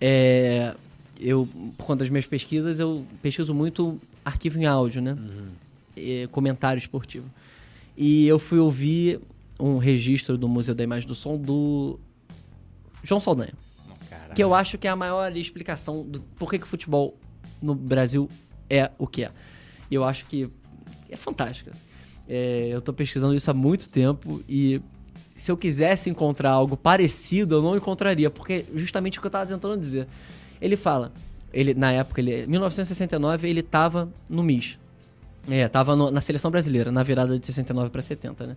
[0.00, 0.74] É,
[1.20, 5.12] eu, por conta das minhas pesquisas, eu pesquiso muito arquivo em áudio, né?
[5.12, 5.50] Uhum
[5.96, 7.26] eh, comentário esportivo.
[7.96, 9.20] E eu fui ouvir
[9.58, 11.98] um registro do Museu da Imagem do Som do
[13.02, 13.52] João Saldanha.
[13.88, 17.18] Oh, que eu acho que é a maior explicação do por que, que o futebol
[17.60, 18.28] no Brasil
[18.68, 19.30] é o que é.
[19.90, 20.48] E eu acho que
[21.10, 21.70] é fantástico.
[22.28, 24.80] É, eu estou pesquisando isso há muito tempo e
[25.34, 29.46] se eu quisesse encontrar algo parecido, eu não encontraria, porque justamente o que eu estava
[29.46, 30.06] tentando dizer.
[30.60, 31.12] Ele fala,
[31.52, 34.78] ele na época, ele, 1969, ele estava no MIS,
[35.48, 38.56] é, tava no, na seleção brasileira, na virada de 69 para 70, né?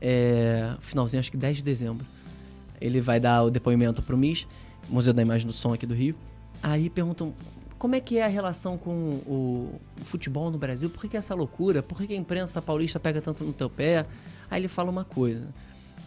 [0.00, 2.04] É, finalzinho, acho que 10 de dezembro.
[2.80, 4.46] Ele vai dar o depoimento pro MIS,
[4.88, 6.14] Museu da Imagem do Som aqui do Rio.
[6.62, 7.32] Aí perguntam
[7.82, 8.92] como é que é a relação com
[9.26, 10.88] o, futebol no Brasil?
[10.88, 11.82] Por que, que é essa loucura?
[11.82, 14.06] Por que, que, a imprensa paulista pega tanto no teu pé?
[14.48, 15.48] Aí ele fala uma coisa.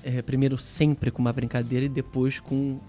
[0.01, 2.79] É, primeiro sempre com uma brincadeira e depois com,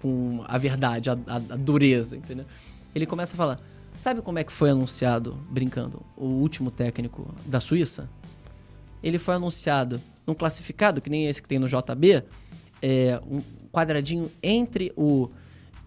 [0.00, 2.46] com a verdade, a, a, a dureza, entendeu?
[2.94, 3.60] Ele começa a falar
[3.98, 8.08] Sabe como é que foi anunciado, brincando, o último técnico da Suíça?
[9.02, 12.22] Ele foi anunciado num classificado, que nem esse que tem no JB,
[12.80, 13.40] é, um
[13.72, 15.28] quadradinho entre o.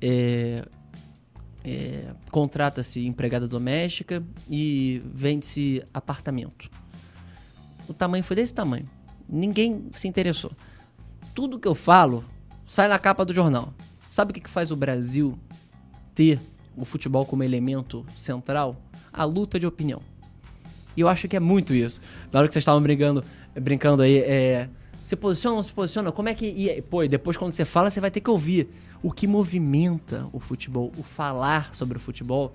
[0.01, 0.67] É,
[1.63, 6.69] é, Contrata-se empregada doméstica e vende-se apartamento.
[7.87, 8.87] O tamanho foi desse tamanho.
[9.29, 10.51] Ninguém se interessou.
[11.33, 12.25] Tudo que eu falo
[12.67, 13.73] sai na capa do jornal.
[14.11, 15.39] Sabe o que faz o Brasil
[16.13, 16.37] ter
[16.75, 18.75] o futebol como elemento central,
[19.13, 20.01] a luta de opinião.
[20.97, 22.01] E eu acho que é muito isso.
[22.29, 23.23] Na hora que vocês estavam brincando,
[23.55, 24.67] brincando aí, é,
[25.01, 26.11] se posiciona ou não se posiciona?
[26.11, 26.45] Como é que.
[26.45, 28.67] E, pô, depois quando você fala, você vai ter que ouvir.
[29.01, 32.51] O que movimenta o futebol, o falar sobre o futebol,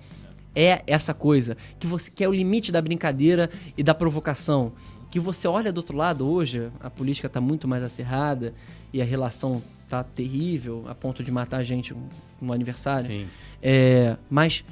[0.53, 1.57] é essa coisa.
[1.79, 4.73] Que, você, que é o limite da brincadeira e da provocação.
[5.09, 8.53] Que você olha do outro lado hoje, a política está muito mais acirrada
[8.93, 11.95] e a relação tá terrível, a ponto de matar a gente
[12.41, 13.07] no aniversário.
[13.07, 13.27] Sim.
[13.61, 14.63] É, mas,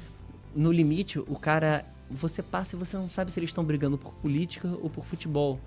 [0.54, 1.84] no limite, o cara.
[2.08, 5.58] Você passa e você não sabe se eles estão brigando por política ou por futebol.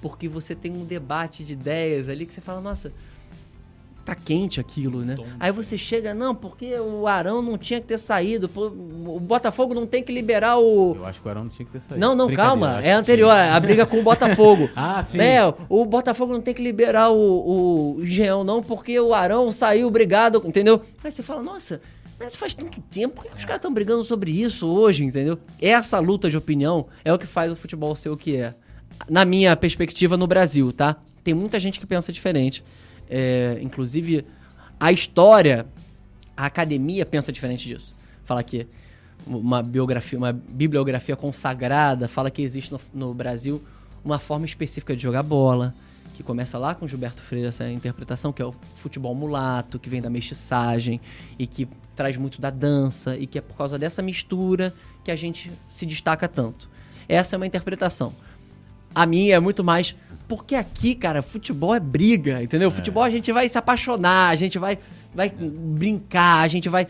[0.00, 2.92] porque você tem um debate de ideias ali que você fala, nossa,
[4.08, 5.16] tá quente aquilo, né?
[5.16, 9.74] Tom, Aí você chega, não, porque o Arão não tinha que ter saído, o Botafogo
[9.74, 10.94] não tem que liberar o.
[10.96, 12.00] Eu acho que o Arão não tinha que ter saído.
[12.00, 14.70] Não, não, calma, é anterior, a briga com o Botafogo.
[14.76, 15.18] ah, sim.
[15.18, 15.38] Né?
[15.68, 20.42] O Botafogo não tem que liberar o, o Geão, não, porque o Arão saiu brigado,
[20.46, 20.80] entendeu?
[21.04, 21.80] Aí você fala, nossa.
[22.18, 25.38] Mas faz tanto tempo, por que os caras estão brigando sobre isso hoje, entendeu?
[25.60, 28.54] Essa luta de opinião é o que faz o futebol ser o que é.
[29.08, 30.96] Na minha perspectiva no Brasil, tá?
[31.22, 32.64] Tem muita gente que pensa diferente.
[33.08, 34.24] É, inclusive,
[34.78, 35.66] a história,
[36.36, 37.96] a academia pensa diferente disso.
[38.24, 38.66] Fala que
[39.26, 43.62] uma biografia, uma bibliografia consagrada fala que existe no, no Brasil
[44.04, 45.74] uma forma específica de jogar bola,
[46.14, 50.00] que começa lá com Gilberto Freire, essa interpretação, que é o futebol mulato, que vem
[50.00, 51.00] da mestiçagem
[51.38, 54.72] e que traz muito da dança, e que é por causa dessa mistura
[55.04, 56.70] que a gente se destaca tanto.
[57.08, 58.12] Essa é uma interpretação.
[58.94, 59.94] A minha é muito mais
[60.28, 62.68] porque aqui, cara, futebol é briga, entendeu?
[62.68, 62.72] É.
[62.72, 64.78] Futebol a gente vai se apaixonar, a gente vai,
[65.14, 65.30] vai é.
[65.30, 66.86] brincar, a gente vai.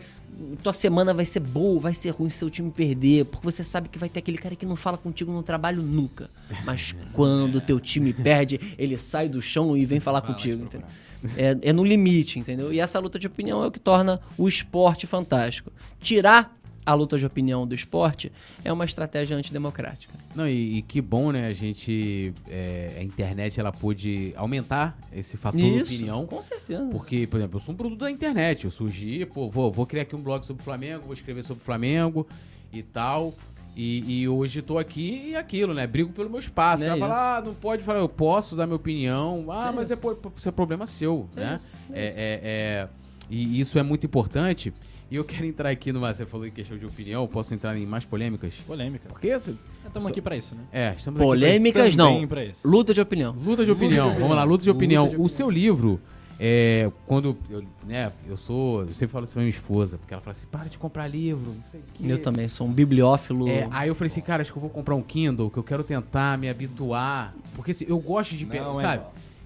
[0.61, 3.89] Tua semana vai ser boa, vai ser ruim se seu time perder, porque você sabe
[3.89, 6.29] que vai ter aquele cara que não fala contigo no trabalho nunca.
[6.65, 10.87] Mas quando teu time perde, ele sai do chão e vem falar contigo, entendeu?
[11.35, 12.71] É, é no limite, entendeu?
[12.71, 15.71] E essa luta de opinião é o que torna o esporte fantástico.
[15.99, 18.31] Tirar a luta de opinião do esporte
[18.63, 20.13] é uma estratégia antidemocrática.
[20.35, 21.47] Não, e, e que bom, né?
[21.47, 22.33] A gente.
[22.47, 26.25] É, a internet ela pôde aumentar esse fator Isso, de opinião.
[26.25, 26.85] Com certeza.
[26.91, 28.65] Porque, por exemplo, eu sou um produto da internet.
[28.65, 31.61] Eu surgi, pô, vou, vou criar aqui um blog sobre o Flamengo, vou escrever sobre
[31.61, 32.27] o Flamengo
[32.71, 33.33] e tal.
[33.75, 35.87] E, e, hoje estou aqui e aquilo, né?
[35.87, 36.83] Brigo pelo meu espaço.
[36.83, 39.45] É fala, ah, não pode falar, eu posso dar minha opinião.
[39.49, 41.55] Ah, é mas é, é, problema seu, é né?
[41.55, 42.89] Isso, é, é, é, é,
[43.29, 44.73] e isso é muito importante.
[45.11, 46.13] E eu quero entrar aqui numa.
[46.13, 48.53] Você falou em questão de opinião, posso entrar em mais polêmicas?
[48.67, 49.09] Polêmica.
[49.09, 49.55] Porque esse,
[49.85, 50.61] Estamos aqui para isso, né?
[50.71, 52.27] É, estamos Polêmicas aqui pra, não.
[52.27, 53.33] Pra luta de opinião.
[53.33, 54.11] Luta de opinião.
[54.11, 55.05] Vamos lá, luta de opinião.
[55.05, 55.99] Luta de o seu livro,
[56.39, 60.21] é, quando eu, né, eu sou, eu sempre falo isso pra minha esposa, porque ela
[60.21, 62.13] fala assim, para de comprar livro, não sei o quê.
[62.13, 63.49] Eu também, sou um bibliófilo.
[63.49, 65.63] É, aí eu falei assim, cara, acho que eu vou comprar um Kindle, que eu
[65.63, 69.03] quero tentar me habituar, porque assim, eu gosto de, pegar, é sabe?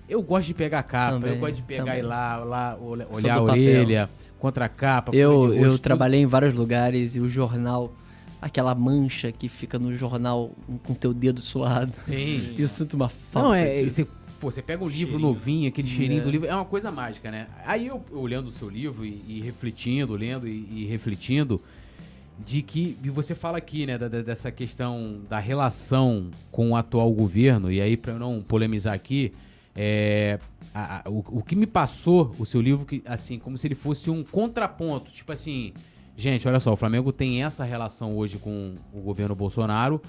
[0.07, 1.99] Eu gosto de pegar a capa, também, eu gosto de pegar também.
[1.99, 4.09] e lá, lá olhar a orelha,
[4.47, 5.15] a capa.
[5.15, 7.93] Eu, eu trabalhei em vários lugares e o jornal
[8.43, 10.51] aquela mancha que fica no jornal
[10.83, 11.93] com teu dedo suado.
[12.01, 12.55] Sim.
[12.59, 13.47] Eu sinto uma falta.
[13.47, 13.81] Não, é.
[13.85, 14.05] Você,
[14.39, 15.19] pô, você pega o livro cheirinho.
[15.19, 16.23] novinho, aquele cheirinho é.
[16.25, 17.47] do livro, é uma coisa mágica, né?
[17.65, 21.61] Aí eu, olhando o seu livro e, e refletindo, lendo e, e, refletindo,
[22.45, 22.97] de que.
[23.01, 27.79] E você fala aqui, né, da, dessa questão da relação com o atual governo, e
[27.79, 29.31] aí, para eu não polemizar aqui,
[29.73, 30.37] é,
[30.73, 33.75] a, a, o, o que me passou o seu livro, que, assim, como se ele
[33.75, 35.73] fosse um contraponto, tipo assim
[36.15, 39.99] Gente, olha só, o Flamengo tem essa relação hoje com o governo Bolsonaro,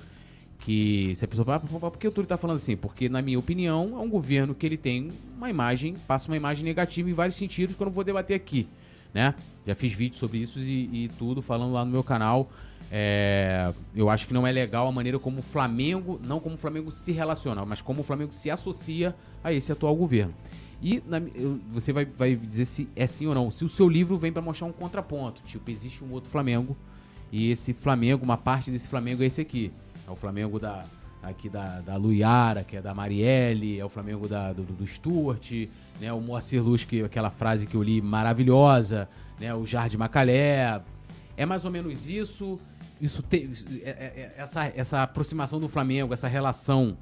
[0.59, 2.77] que se a pessoa fala, ah, por que o Túlio tá falando assim?
[2.77, 6.63] Porque, na minha opinião, é um governo que ele tem uma imagem, passa uma imagem
[6.63, 8.69] negativa em vários sentidos que eu não vou debater aqui,
[9.15, 9.35] né?
[9.67, 12.51] Já fiz vídeos sobre isso e, e tudo, falando lá no meu canal.
[12.91, 16.59] É, eu acho que não é legal a maneira como o Flamengo, não como o
[16.59, 20.35] Flamengo se relaciona, mas como o Flamengo se associa a esse atual governo.
[20.83, 23.51] E na, eu, você vai, vai dizer se é sim ou não.
[23.51, 26.77] Se o seu livro vem para mostrar um contraponto, tipo, existe um outro Flamengo
[27.33, 29.73] e esse Flamengo, uma parte desse Flamengo é esse aqui.
[30.07, 30.85] É o Flamengo da
[31.23, 35.51] aqui da, da Luiara, que é da Marielle, é o Flamengo da, do, do Stuart,
[35.99, 39.09] né, o Moacir Luz, que aquela frase que eu li maravilhosa,
[39.41, 40.83] né, o Jardim Macalé.
[41.37, 42.61] É mais ou menos isso.
[43.05, 43.51] Isso te,
[43.83, 46.97] é, é, é, essa, essa aproximação do Flamengo, essa relação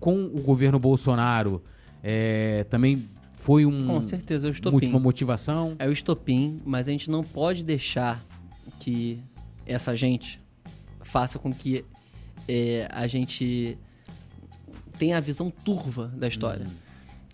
[0.00, 1.62] com o governo Bolsonaro,
[2.02, 3.86] é, também foi um.
[3.86, 4.88] Com certeza, é o estopim.
[4.88, 5.76] Uma motivação.
[5.78, 8.26] É o estopim, mas a gente não pode deixar
[8.80, 9.20] que
[9.64, 10.42] essa gente
[11.02, 11.84] faça com que
[12.48, 13.78] é, a gente
[14.98, 16.66] tenha a visão turva da história.
[16.66, 16.72] Uhum.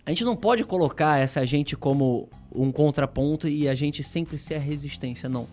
[0.05, 4.53] A gente não pode colocar essa gente como um contraponto e a gente sempre ser
[4.53, 5.47] a resistência, não.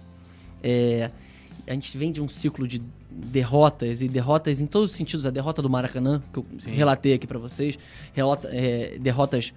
[0.63, 1.11] É,
[1.67, 5.27] a gente vem de um ciclo de derrotas e derrotas em todos os sentidos.
[5.27, 6.71] A derrota do Maracanã, que eu Sim.
[6.71, 7.79] relatei aqui para vocês,
[8.13, 9.53] relota, é, derrotas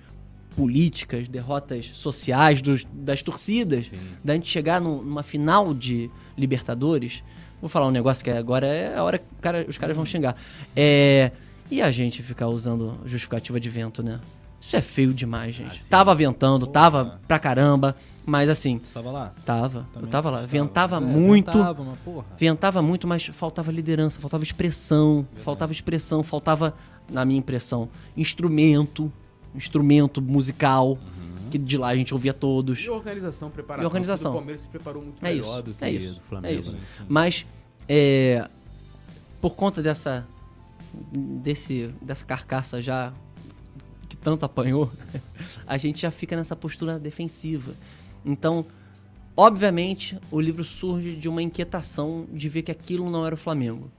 [0.56, 3.98] políticas, derrotas sociais dos, das torcidas, Sim.
[4.24, 7.24] da gente chegar numa final de Libertadores.
[7.60, 10.36] Vou falar um negócio que agora é a hora que cara, os caras vão xingar.
[10.76, 11.32] É,
[11.72, 14.20] e a gente ficar usando justificativa de vento, né?
[14.60, 15.78] Isso é feio demais, gente.
[15.78, 16.74] Ah, tava ventando, Porra.
[16.74, 17.96] tava pra caramba,
[18.26, 18.80] mas assim.
[18.84, 19.34] Você tava lá?
[19.46, 19.88] Tava.
[19.94, 20.42] Também eu tava lá.
[20.42, 21.52] Ventava é, muito.
[21.52, 22.26] Ventava, mas porra.
[22.38, 25.44] Ventava muito, mas faltava liderança, faltava expressão, Verdade.
[25.44, 26.74] faltava expressão, faltava,
[27.10, 29.12] na minha impressão, instrumento
[29.56, 30.92] instrumento musical.
[30.92, 31.50] Uhum.
[31.52, 32.80] Que de lá a gente ouvia todos.
[32.80, 33.84] E organização, preparação.
[33.84, 34.32] E organização.
[34.32, 36.54] O Palmeiras se preparou muito é melhor isso, do que é isso, do Flamengo.
[36.54, 36.76] É isso.
[36.76, 36.82] Né?
[37.08, 37.46] Mas,
[37.88, 38.50] é,
[39.40, 40.26] por conta dessa,
[41.12, 43.14] desse, dessa carcaça já
[44.22, 44.92] tanto apanhou,
[45.68, 47.74] a gente já fica nessa postura defensiva.
[48.26, 48.66] Então,
[49.36, 53.90] obviamente, o livro surge de uma inquietação de ver que aquilo não era o Flamengo.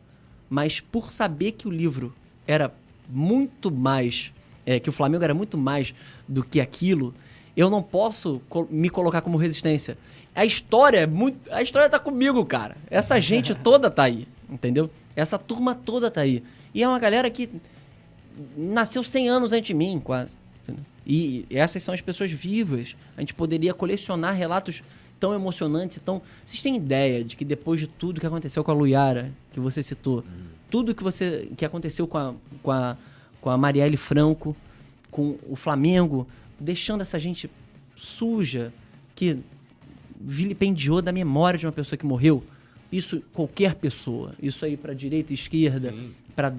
[0.48, 2.14] Mas por saber que o livro
[2.46, 2.72] era
[3.08, 4.32] muito mais,
[4.64, 5.94] é, que o Flamengo era muito mais
[6.28, 7.14] do que aquilo,
[7.56, 9.96] eu não posso me colocar como resistência.
[10.34, 12.76] A história é muito, a história tá comigo, cara.
[12.90, 14.90] Essa gente toda tá aí, entendeu?
[15.14, 16.42] Essa turma toda tá aí.
[16.74, 17.48] E é uma galera que
[18.56, 20.36] nasceu 100 anos antes de mim, quase.
[21.06, 22.96] E essas são as pessoas vivas.
[23.16, 24.82] A gente poderia colecionar relatos
[25.20, 26.00] tão emocionantes.
[26.04, 26.22] Tão...
[26.44, 29.82] Vocês têm ideia de que depois de tudo que aconteceu com a Luiara, que você
[29.82, 30.46] citou, uhum.
[30.70, 32.96] tudo que, você, que aconteceu com a, com, a,
[33.40, 34.56] com a Marielle Franco,
[35.10, 36.26] com o Flamengo,
[36.58, 37.50] deixando essa gente
[37.94, 38.72] suja,
[39.14, 39.38] que
[40.20, 42.42] vilipendiou da memória de uma pessoa que morreu.
[42.90, 45.94] Isso qualquer pessoa, isso aí para direita e esquerda,
[46.34, 46.52] para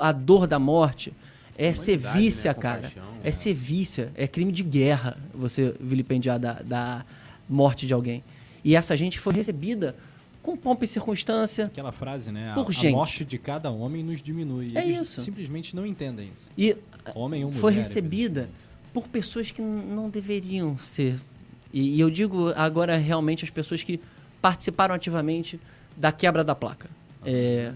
[0.00, 1.12] a dor da morte,
[1.56, 2.58] é sevícia, né?
[2.58, 2.92] cara.
[3.22, 3.28] É.
[3.28, 7.04] é sevícia, é crime de guerra você vilipendiar da, da
[7.48, 8.22] morte de alguém.
[8.64, 9.94] E essa gente foi recebida
[10.42, 11.66] com pompa e circunstância.
[11.66, 12.52] Aquela frase, né?
[12.54, 12.88] Por a, gente.
[12.88, 14.72] a morte de cada homem nos diminui.
[14.74, 15.20] É Eles isso.
[15.20, 16.48] simplesmente não entendem isso.
[16.58, 16.76] E
[17.14, 18.50] homem ou mulher, foi recebida
[18.92, 21.18] por pessoas que não deveriam ser.
[21.72, 24.00] E, e eu digo agora realmente as pessoas que
[24.40, 25.60] participaram ativamente
[25.96, 26.90] da quebra da placa.
[27.24, 27.72] É,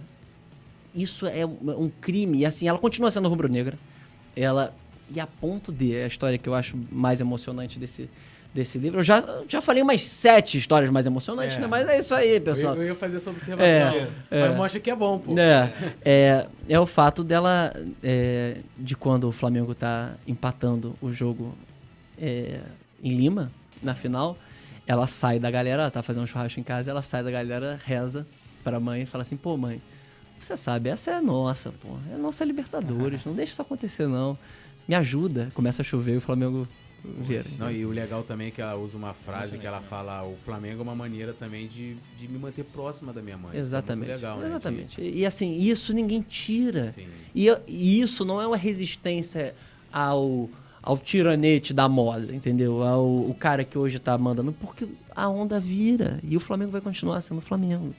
[0.97, 2.39] isso é um, crime.
[2.39, 3.79] E assim, ela continua sendo rubro-negra.
[4.35, 4.75] Ela.
[5.15, 5.95] E a ponto de.
[5.95, 8.09] É a história que eu acho mais emocionante desse,
[8.53, 9.01] desse livro.
[9.01, 11.61] Eu já, já falei umas sete histórias mais emocionantes, é.
[11.61, 11.67] né?
[11.67, 12.75] Mas é isso aí, pessoal.
[12.75, 13.67] Eu, eu ia fazer essa observação.
[13.67, 14.49] É, é.
[14.49, 15.39] Mas mostra que é bom, pô.
[15.39, 15.73] É,
[16.05, 17.73] é, é o fato dela.
[18.03, 21.55] É, de quando o Flamengo tá empatando o jogo
[22.19, 22.61] é,
[23.03, 23.53] em Lima,
[23.83, 24.37] na final.
[24.87, 27.79] Ela sai da galera, ela tá fazendo um churrasco em casa, ela sai da galera,
[27.85, 28.25] reza
[28.63, 29.81] pra mãe e fala assim: pô, mãe,
[30.45, 31.97] você sabe, essa é nossa, pô.
[32.13, 34.39] É nossa Libertadores, não deixa isso acontecer, não.
[34.87, 35.51] Me ajuda.
[35.55, 36.69] Começa a chover e o Flamengo
[37.05, 37.47] vira.
[37.59, 40.37] Não, e o legal também é que ela usa uma frase que ela fala: o
[40.45, 43.57] Flamengo é uma maneira também de, de me manter próxima da minha mãe.
[43.57, 44.13] Exatamente.
[44.13, 44.47] Isso é legal, né?
[44.49, 45.01] Exatamente.
[45.01, 46.95] E, e, assim, isso ninguém tira.
[47.35, 49.55] E, e, isso não é uma resistência
[49.93, 50.49] ao,
[50.83, 52.83] ao tiranete da moda, entendeu?
[52.83, 56.81] Ao o cara que hoje tá mandando, porque a onda vira e o Flamengo vai
[56.81, 57.95] continuar sendo o Flamengo.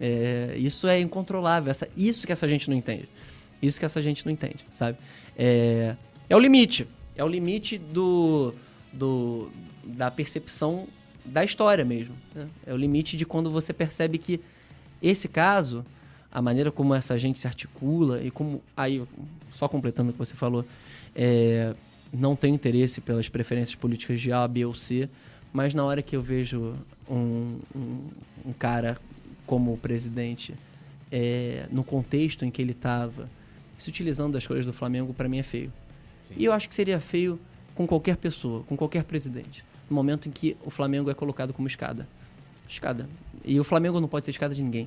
[0.00, 1.70] É, isso é incontrolável.
[1.70, 3.08] Essa, isso que essa gente não entende.
[3.60, 4.98] Isso que essa gente não entende, sabe?
[5.36, 5.96] É,
[6.28, 6.86] é o limite.
[7.16, 8.54] É o limite do,
[8.92, 9.50] do,
[9.84, 10.86] da percepção
[11.24, 12.14] da história mesmo.
[12.34, 12.46] Né?
[12.66, 14.40] É o limite de quando você percebe que
[15.02, 15.84] esse caso,
[16.30, 18.62] a maneira como essa gente se articula e como.
[18.76, 19.02] Aí,
[19.50, 20.64] só completando o que você falou,
[21.14, 21.74] é,
[22.12, 25.08] não tem interesse pelas preferências políticas de A, B ou C,
[25.52, 26.74] mas na hora que eu vejo
[27.08, 27.98] um, um,
[28.46, 28.96] um cara
[29.48, 30.54] como presidente,
[31.10, 33.28] é, no contexto em que ele estava,
[33.78, 35.72] se utilizando das cores do Flamengo, para mim é feio.
[36.28, 36.34] Sim.
[36.36, 37.40] E eu acho que seria feio
[37.74, 39.64] com qualquer pessoa, com qualquer presidente.
[39.88, 42.06] No momento em que o Flamengo é colocado como escada.
[42.68, 43.08] Escada.
[43.42, 44.84] E o Flamengo não pode ser escada de ninguém.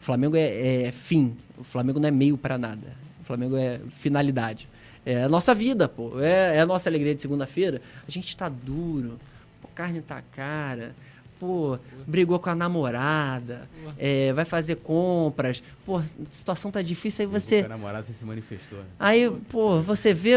[0.00, 1.36] O Flamengo é, é fim.
[1.56, 2.96] O Flamengo não é meio para nada.
[3.22, 4.68] O Flamengo é finalidade.
[5.06, 6.20] É a nossa vida, pô.
[6.20, 7.80] É, é a nossa alegria de segunda-feira.
[8.08, 9.20] A gente tá duro.
[9.62, 10.96] a carne tá cara
[11.38, 17.30] pô, brigou com a namorada, é, vai fazer compras, pô, a situação tá difícil, aí
[17.30, 17.60] você.
[17.60, 18.78] A namorada você se manifestou.
[18.78, 18.84] Né?
[18.98, 20.34] Aí, pô, você vê,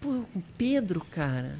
[0.00, 1.56] pô, o Pedro, cara.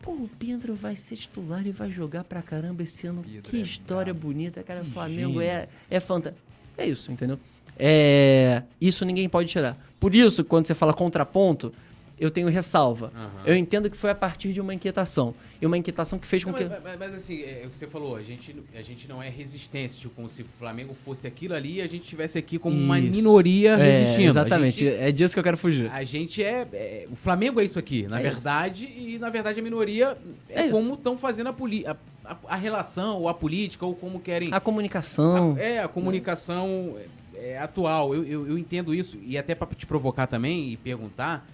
[0.00, 3.22] Pô, o Pedro vai ser titular e vai jogar pra caramba esse ano.
[3.22, 4.28] Pedro que é história bravo.
[4.28, 4.82] bonita, cara.
[4.82, 6.44] O Flamengo é, é fantástico.
[6.76, 7.38] É isso, entendeu?
[7.78, 9.78] É, isso ninguém pode tirar.
[9.98, 11.72] Por isso, quando você fala contraponto,
[12.18, 13.12] eu tenho ressalva.
[13.14, 13.42] Uhum.
[13.44, 15.34] Eu entendo que foi a partir de uma inquietação.
[15.60, 16.64] E uma inquietação que fez com não, que.
[16.64, 20.00] Mas, mas, assim, é o que você falou, a gente, a gente não é resistência,
[20.00, 22.84] tipo, como se o Flamengo fosse aquilo ali e a gente estivesse aqui como isso.
[22.84, 24.28] uma minoria é, resistindo.
[24.28, 25.90] Exatamente, gente, é disso que eu quero fugir.
[25.90, 26.68] A gente é.
[26.72, 29.08] é o Flamengo é isso aqui, na é verdade, isso.
[29.08, 30.16] e na verdade a minoria
[30.48, 33.94] é, é como estão fazendo a, poli a, a, a, relação, ou a política, ou
[33.94, 34.52] como querem.
[34.52, 35.56] A comunicação.
[35.58, 36.96] é, a comunicação
[37.34, 38.14] é, atual.
[38.14, 41.46] Eu, eu, eu entendo isso, e até para te provocar também e perguntar.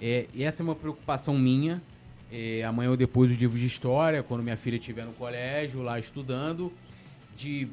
[0.00, 1.82] É, essa é uma preocupação minha.
[2.30, 5.98] É, amanhã ou depois os livros de história, quando minha filha estiver no colégio, lá
[5.98, 6.72] estudando,
[7.36, 7.68] de,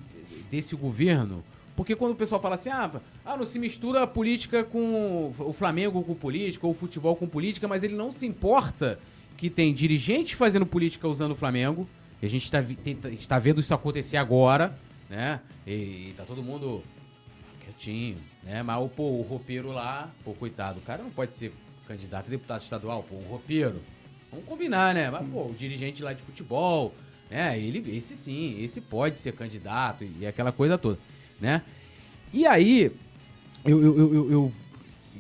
[0.52, 1.44] desse governo.
[1.76, 2.92] Porque quando o pessoal fala assim, ah,
[3.26, 7.28] ah, não se mistura a política com o Flamengo com política, ou o futebol com
[7.28, 9.00] política, mas ele não se importa
[9.36, 11.88] que tem dirigentes fazendo política usando o Flamengo.
[12.22, 12.60] E a gente está
[13.28, 14.78] tá vendo isso acontecer agora,
[15.10, 15.42] né?
[15.66, 16.84] E, e tá todo mundo
[17.60, 18.62] quietinho, né?
[18.62, 21.52] Mas pô, o roupeiro lá, pô, coitado, o cara não pode ser
[21.88, 23.82] candidato a deputado estadual, pô, um roupeiro.
[24.32, 25.10] Vamos combinar, né?
[25.12, 26.94] Mas, pô, o dirigente lá de futebol,
[27.30, 27.60] né?
[27.60, 30.98] Ele, esse sim, esse pode ser candidato e aquela coisa toda,
[31.40, 31.62] né?
[32.34, 32.92] E aí,
[33.64, 34.54] eu, eu, eu, eu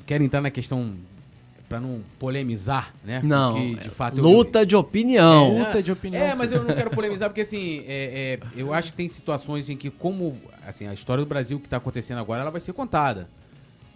[0.05, 0.95] quero entrar na questão
[1.73, 3.19] para não polemizar, né?
[3.23, 5.57] Não, porque, de fato, luta eu, de opinião.
[5.57, 6.23] É, luta de opinião.
[6.23, 9.69] É, mas eu não quero polemizar porque assim, é, é, eu acho que tem situações
[9.69, 12.73] em que como assim a história do Brasil que está acontecendo agora, ela vai ser
[12.73, 13.27] contada.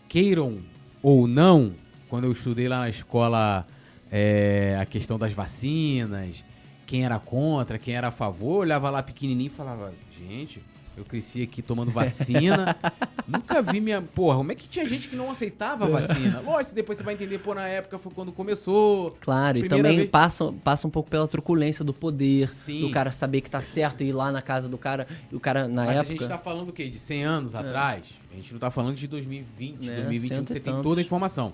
[0.10, 0.60] Queiram
[1.04, 1.74] ou não,
[2.10, 3.66] quando eu estudei lá na escola
[4.12, 6.44] é, a questão das vacinas,
[6.86, 10.64] quem era contra, quem era a favor, olhava lá pequenininho e falava, gente,
[10.98, 12.76] eu cresci aqui tomando vacina.
[13.28, 14.02] Nunca vi minha.
[14.02, 16.40] Porra, como é que tinha gente que não aceitava a vacina?
[16.40, 19.16] Lógico, depois você vai entender, pô, na época foi quando começou.
[19.22, 20.10] Claro, e também vez...
[20.10, 22.82] passa, passa um pouco pela truculência do poder, Sim.
[22.82, 25.06] do cara saber que tá certo e ir lá na casa do cara.
[25.32, 26.02] E o cara, na Mas época.
[26.02, 26.90] a gente tá falando o quê?
[26.90, 27.58] De 100 anos é.
[27.60, 28.06] atrás?
[28.32, 31.54] A gente não tá falando de 2020, é, 2021, que você tem toda a informação.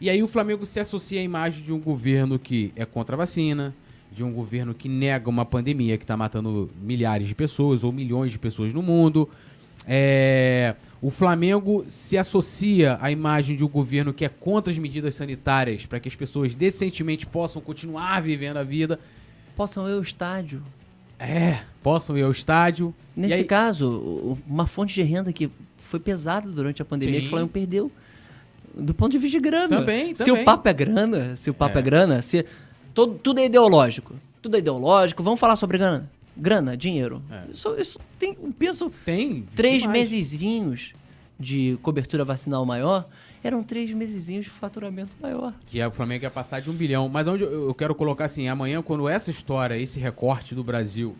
[0.00, 3.18] E aí o Flamengo se associa à imagem de um governo que é contra a
[3.18, 3.74] vacina
[4.10, 8.32] de um governo que nega uma pandemia que está matando milhares de pessoas ou milhões
[8.32, 9.28] de pessoas no mundo.
[9.86, 15.14] É, o Flamengo se associa à imagem de um governo que é contra as medidas
[15.14, 18.98] sanitárias para que as pessoas decentemente possam continuar vivendo a vida.
[19.56, 20.62] Possam ir ao estádio.
[21.18, 22.94] É, possam ir ao estádio.
[23.16, 23.44] Nesse aí...
[23.44, 27.20] caso, uma fonte de renda que foi pesada durante a pandemia, Sim.
[27.22, 27.90] que o Flamengo perdeu.
[28.78, 29.68] Do ponto de vista de grana.
[29.68, 30.14] Também, também.
[30.14, 32.44] Se o papo é grana, se o papo é, é grana, se
[32.98, 34.16] Todo, tudo é ideológico.
[34.42, 35.22] Tudo é ideológico.
[35.22, 36.10] Vamos falar sobre grana.
[36.36, 37.22] Grana, dinheiro.
[37.30, 37.52] É.
[37.52, 38.90] Isso, isso tem um peso.
[39.04, 39.42] Tem.
[39.54, 40.94] Três mesezinhos
[41.38, 43.06] de cobertura vacinal maior
[43.40, 45.54] eram três mesezinhos de faturamento maior.
[45.68, 47.08] Que é, o Flamengo ia passar de um bilhão.
[47.08, 51.16] Mas onde eu, eu quero colocar assim, amanhã, quando essa história, esse recorte do Brasil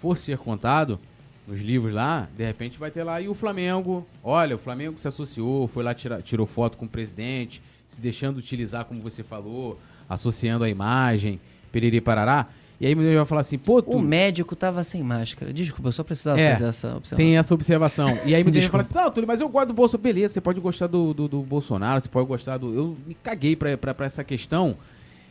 [0.00, 1.00] for ser contado,
[1.48, 3.20] nos livros lá, de repente vai ter lá.
[3.20, 6.88] E o Flamengo, olha, o Flamengo se associou, foi lá, tira, tirou foto com o
[6.88, 11.40] presidente, se deixando utilizar, como você falou, associando a imagem,
[11.72, 12.46] periri parará.
[12.78, 13.90] E aí vai falar assim, pô, tu...
[13.90, 15.52] O médico tava sem máscara.
[15.52, 17.16] Desculpa, eu só precisava é, fazer essa observação.
[17.16, 18.18] Tem essa observação.
[18.24, 20.02] E aí muita gente vai falar assim, não, Túlio, mas eu gosto do Bolsonaro.
[20.02, 22.72] Beleza, você pode gostar do, do, do, Bolsonaro, você pode gostar do...
[22.72, 24.76] Eu me caguei pra, pra, pra essa questão.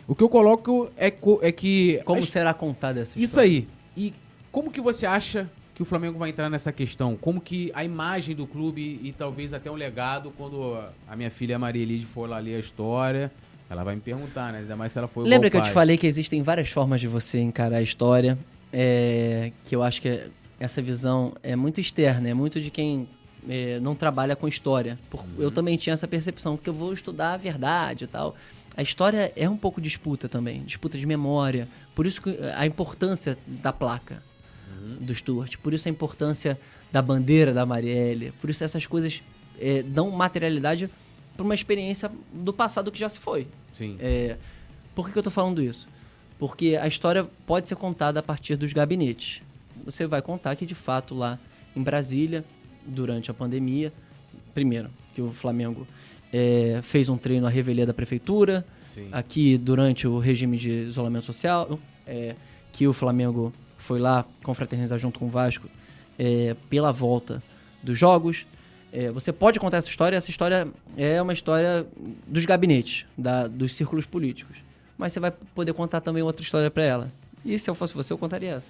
[0.05, 2.01] O que eu coloco é, é que...
[2.03, 3.23] Como será contada essa história?
[3.23, 3.67] Isso aí.
[3.95, 4.13] E
[4.51, 7.15] como que você acha que o Flamengo vai entrar nessa questão?
[7.15, 10.75] Como que a imagem do clube e talvez até um legado, quando
[11.07, 13.31] a minha filha Maria Elide for lá ler a história
[13.69, 14.59] ela vai me perguntar, né?
[14.59, 17.07] Ainda mais se ela for Lembra que eu te falei que existem várias formas de
[17.07, 18.39] você encarar a história,
[18.73, 20.21] é, que eu acho que
[20.59, 23.07] essa visão é muito externa, é muito de quem
[23.47, 24.97] é, não trabalha com história.
[25.09, 25.27] Por, uhum.
[25.37, 28.35] Eu também tinha essa percepção, porque eu vou estudar a verdade e tal.
[28.75, 31.67] A história é um pouco disputa também, disputa de memória.
[31.93, 34.23] Por isso que a importância da placa
[34.87, 35.05] uhum.
[35.05, 36.59] do Stuart, por isso a importância
[36.91, 39.21] da bandeira da Marielle, por isso essas coisas
[39.59, 40.89] é, dão materialidade
[41.35, 43.47] para uma experiência do passado que já se foi.
[43.73, 43.97] Sim.
[43.99, 44.37] É,
[44.95, 45.87] por que, eu estou falando isso?
[46.39, 49.41] Porque a história pode ser contada a partir dos gabinetes.
[49.85, 51.39] Você vai contar que, de fato, lá
[51.75, 52.43] em Brasília,
[52.85, 53.93] durante a pandemia,
[54.53, 55.87] primeiro, que o Flamengo
[56.33, 59.09] é, fez um treino à revelia da prefeitura, Sim.
[59.11, 62.35] aqui durante o regime de isolamento social, é,
[62.71, 63.53] que o Flamengo
[63.87, 65.69] foi lá confraternizar junto com o Vasco
[66.19, 67.41] é, pela volta
[67.81, 68.45] dos jogos,
[68.91, 71.85] é, você pode contar essa história, essa história é uma história
[72.27, 74.57] dos gabinetes, da, dos círculos políticos.
[74.97, 77.11] Mas você vai poder contar também outra história para ela.
[77.45, 78.67] E se eu fosse você, eu contaria essa.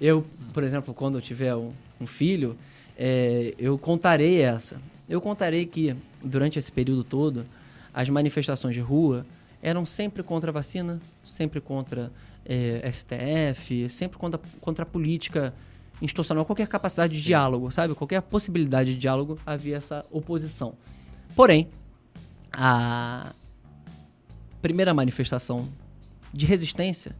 [0.00, 2.56] Eu, por exemplo, quando eu tiver um, um filho,
[2.96, 4.80] é, eu contarei essa.
[5.08, 7.44] Eu contarei que, durante esse período todo,
[7.92, 9.26] as manifestações de rua
[9.62, 12.12] eram sempre contra a vacina, sempre contra
[12.50, 15.54] é, STF, sempre contra, contra a política
[16.02, 17.94] institucional, qualquer capacidade de diálogo, sabe?
[17.94, 20.74] Qualquer possibilidade de diálogo, havia essa oposição.
[21.36, 21.68] Porém,
[22.52, 23.32] a
[24.60, 25.68] primeira manifestação
[26.34, 27.14] de resistência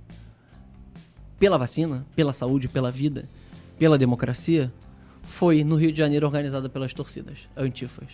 [1.38, 3.28] pela vacina, pela saúde, pela vida,
[3.78, 4.72] pela democracia,
[5.22, 8.08] foi no Rio de Janeiro organizada pelas torcidas antifas.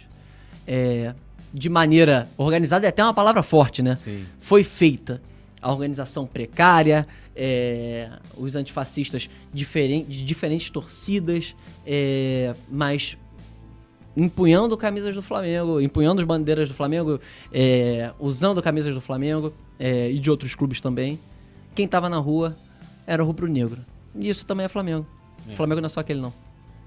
[0.66, 1.14] É,
[1.54, 3.96] de maneira organizada é até uma palavra forte, né?
[3.96, 4.26] Sim.
[4.38, 5.22] Foi feita
[5.60, 11.54] a organização precária, é, os antifascistas diferente, de diferentes torcidas,
[11.86, 13.16] é, mas
[14.16, 17.20] empunhando camisas do Flamengo, empunhando as bandeiras do Flamengo,
[17.52, 21.20] é, usando camisas do Flamengo é, e de outros clubes também.
[21.74, 22.56] Quem estava na rua
[23.06, 23.84] era o rubro-negro.
[24.14, 25.06] E isso também é Flamengo.
[25.46, 25.54] O é.
[25.54, 26.32] Flamengo não é só aquele, não.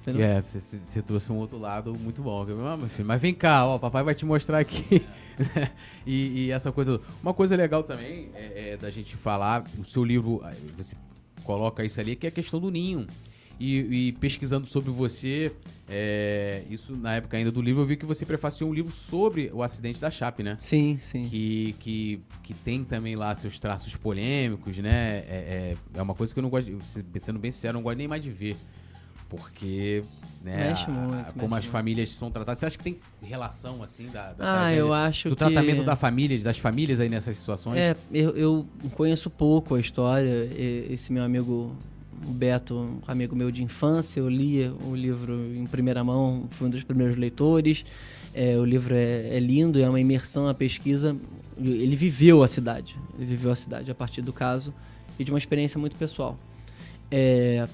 [0.10, 0.26] Entendeu?
[0.26, 2.45] É, você, você, trouxe um outro lado muito bom.
[2.65, 5.06] Ah, mas vem cá, ó, papai vai te mostrar aqui.
[6.06, 6.99] e, e, essa coisa.
[7.22, 10.41] Uma coisa legal também é, é, da gente falar, o seu livro,
[10.76, 10.95] você
[11.44, 13.07] coloca isso ali, que é a questão do ninho.
[13.60, 15.52] E, e pesquisando sobre você,
[15.90, 19.52] é, isso na época ainda do livro, eu vi que você prefaciou um livro sobre
[19.53, 20.56] o acidente da Chape, né?
[20.61, 21.27] Sim, sim.
[21.27, 25.26] Que, que, que tem também lá seus traços polêmicos, né?
[25.27, 26.72] É, é, é uma coisa que eu não gosto,
[27.19, 28.56] sendo bem sincero, eu não gosto nem mais de ver
[29.30, 30.03] Porque
[30.43, 32.60] né, mexe muito, a, como mexe as famílias são tratadas.
[32.60, 35.39] Você acha que tem relação assim da, da ah, eu acho do que...
[35.39, 37.80] tratamento da família, das famílias aí nessas situações?
[37.80, 38.65] É, eu, eu
[38.95, 40.49] conheço pouco a história.
[40.89, 41.76] Esse meu amigo
[42.27, 46.68] o Beto, um amigo meu de infância, eu lia o livro em primeira mão, fui
[46.68, 47.85] um dos primeiros leitores.
[48.34, 51.15] É, o livro é, é, lindo, é uma imersão, a pesquisa.
[51.57, 54.73] Ele viveu a cidade, ele viveu a cidade a partir do caso
[55.18, 56.38] e de uma experiência muito pessoal.
[57.11, 57.68] É,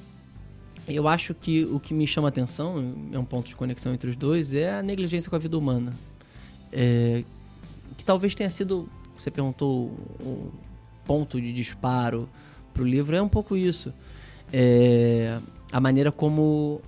[0.88, 4.16] eu acho que o que me chama atenção, é um ponto de conexão entre os
[4.16, 5.94] dois, é a negligência com a vida humana.
[6.72, 7.24] É,
[7.98, 8.88] que talvez tenha sido,
[9.18, 9.88] você perguntou,
[10.20, 10.52] o
[11.06, 12.30] ponto de disparo
[12.74, 13.94] para o livro, é um pouco isso.
[14.54, 15.40] É,
[15.72, 16.82] a maneira como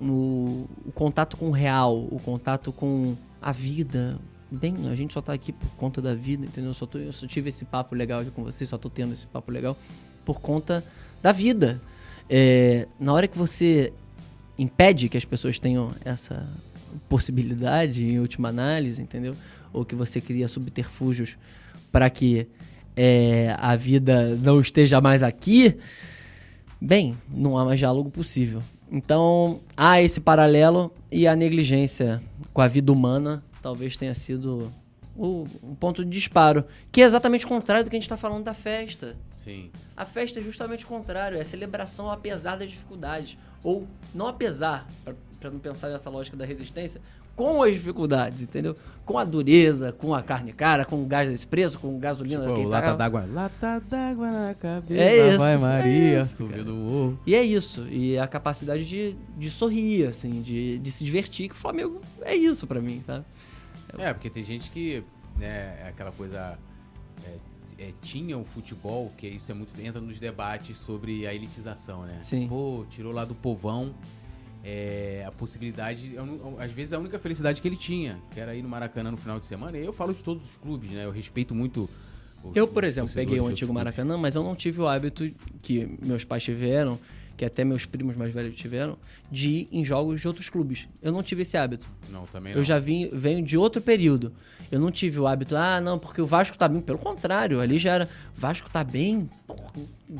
[0.00, 4.18] o, o, contato com o real, o contato com a vida.
[4.50, 6.70] Bem, a gente só está aqui por conta da vida, entendeu?
[6.70, 9.12] Eu só, tô, eu só tive esse papo legal aqui com vocês, só estou tendo
[9.12, 9.76] esse papo legal
[10.24, 10.84] por conta
[11.22, 11.80] da vida.
[12.32, 13.92] É, na hora que você
[14.56, 16.48] impede que as pessoas tenham essa
[17.08, 19.34] possibilidade, em última análise, entendeu?
[19.72, 21.36] Ou que você cria subterfúgios
[21.90, 22.46] para que
[22.96, 25.76] é, a vida não esteja mais aqui,
[26.80, 28.62] bem, não há mais diálogo possível.
[28.92, 34.72] Então, há esse paralelo e a negligência com a vida humana talvez tenha sido
[35.20, 38.16] o, um ponto de disparo, que é exatamente o contrário do que a gente está
[38.16, 39.16] falando da festa.
[39.36, 39.70] Sim.
[39.94, 43.36] A festa é justamente o contrário, é a celebração apesar das dificuldades.
[43.62, 44.88] Ou não apesar,
[45.38, 47.02] para não pensar nessa lógica da resistência,
[47.36, 48.74] com as dificuldades, entendeu?
[49.04, 52.46] Com a dureza, com a carne cara, com o gás desse preço, com gasolina.
[52.46, 52.96] Tipo, lata tá...
[52.96, 53.28] d'água.
[53.30, 55.02] Lata d'água na cabeça.
[55.02, 55.38] É isso.
[55.38, 57.20] Vai Maria, é subiu do morro.
[57.26, 57.86] E é isso.
[57.90, 62.34] E a capacidade de, de sorrir, assim, de, de se divertir, que o Flamengo é
[62.34, 63.22] isso para mim, tá?
[63.98, 65.02] É, porque tem gente que,
[65.36, 66.58] né, é aquela coisa
[67.26, 67.36] é,
[67.78, 72.18] é, tinha o futebol, que isso é muito entra nos debates sobre a elitização, né?
[72.20, 72.48] Sim.
[72.48, 73.94] Pô, tirou lá do povão
[74.62, 76.14] é, a possibilidade,
[76.58, 79.38] às vezes a única felicidade que ele tinha, que era ir no Maracanã no final
[79.38, 79.78] de semana.
[79.78, 81.04] E eu falo de todos os clubes, né?
[81.04, 81.88] Eu respeito muito.
[82.44, 85.30] Os, eu, por exemplo, peguei o antigo Maracanã, mas eu não tive o hábito
[85.62, 86.98] que meus pais tiveram
[87.36, 88.98] que até meus primos mais velhos tiveram,
[89.30, 90.86] de ir em jogos de outros clubes.
[91.02, 91.86] Eu não tive esse hábito.
[92.10, 92.60] Não, também não.
[92.60, 94.32] Eu já vim, venho de outro período.
[94.70, 96.80] Eu não tive o hábito, ah, não, porque o Vasco tá bem.
[96.80, 99.28] Pelo contrário, ali já era, Vasco tá bem,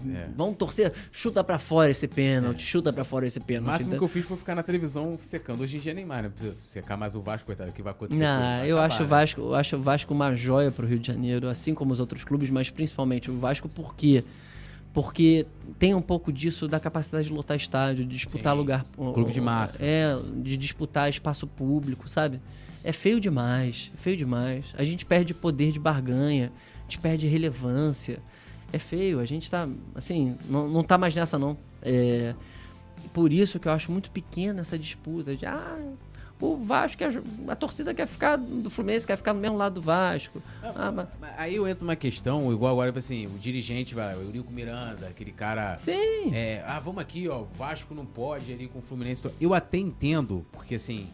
[0.08, 0.28] é.
[0.36, 2.66] vamos torcer, chuta para fora esse pênalti, é.
[2.66, 3.68] chuta para fora esse pênalti.
[3.68, 5.62] O máximo que eu fiz foi ficar na televisão secando.
[5.62, 6.30] Hoje em dia nem mais, né?
[6.30, 8.20] Precisa secar mais o Vasco, coitado, o que vai acontecer.
[8.20, 9.08] Não, eu acabar, acho, o né?
[9.08, 12.24] Vasco, eu acho o Vasco uma joia pro Rio de Janeiro, assim como os outros
[12.24, 14.22] clubes, mas principalmente o Vasco porque...
[14.22, 14.24] quê?
[14.92, 15.46] Porque
[15.78, 18.58] tem um pouco disso da capacidade de lotar estádio, de disputar Sim.
[18.58, 18.84] lugar.
[18.96, 19.78] Clube de massa.
[19.84, 22.40] É, de disputar espaço público, sabe?
[22.82, 24.66] É feio demais, feio demais.
[24.76, 28.20] A gente perde poder de barganha, a gente perde relevância.
[28.72, 31.58] É feio, a gente tá, assim, não, não tá mais nessa não.
[31.82, 32.34] É,
[33.12, 35.78] por isso que eu acho muito pequena essa disputa de, ah,
[36.40, 37.02] o Vasco,
[37.48, 40.42] a, torcida quer ficar do Fluminense, quer ficar no mesmo lado do Vasco.
[40.62, 41.08] Ah, mas...
[41.36, 45.32] Aí eu entro uma questão, igual agora, assim, o dirigente, vai, o Eurico Miranda, aquele
[45.32, 45.76] cara.
[45.78, 46.32] Sim.
[46.32, 49.22] É, ah, vamos aqui, ó, o Vasco não pode ali com o Fluminense.
[49.40, 51.08] Eu até entendo, porque assim.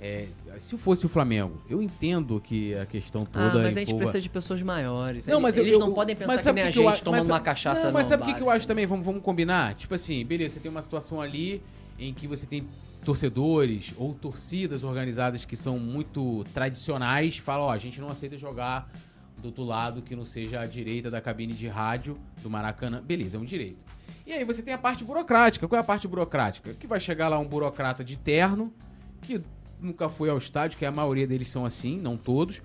[0.00, 0.26] É,
[0.58, 3.46] se fosse o Flamengo, eu entendo que a questão toda.
[3.46, 5.26] Ah, mas a gente precisa de pessoas maiores.
[5.26, 7.86] Não, mas eles eu, não podem pensar que nem a gente eu, tomando uma cachaça.
[7.86, 8.84] Não, mas sabe o que eu acho também?
[8.84, 9.74] Vamos, vamos combinar?
[9.76, 11.62] Tipo assim, beleza, você tem uma situação ali
[11.98, 12.66] em que você tem
[13.04, 18.90] torcedores ou torcidas organizadas que são muito tradicionais falam, ó, a gente não aceita jogar
[19.38, 23.02] do outro lado que não seja a direita da cabine de rádio do Maracanã.
[23.02, 23.78] Beleza, é um direito.
[24.26, 25.68] E aí você tem a parte burocrática.
[25.68, 26.72] Qual é a parte burocrática?
[26.72, 28.72] Que vai chegar lá um burocrata de terno,
[29.20, 29.40] que
[29.80, 32.62] nunca foi ao estádio, que a maioria deles são assim, não todos,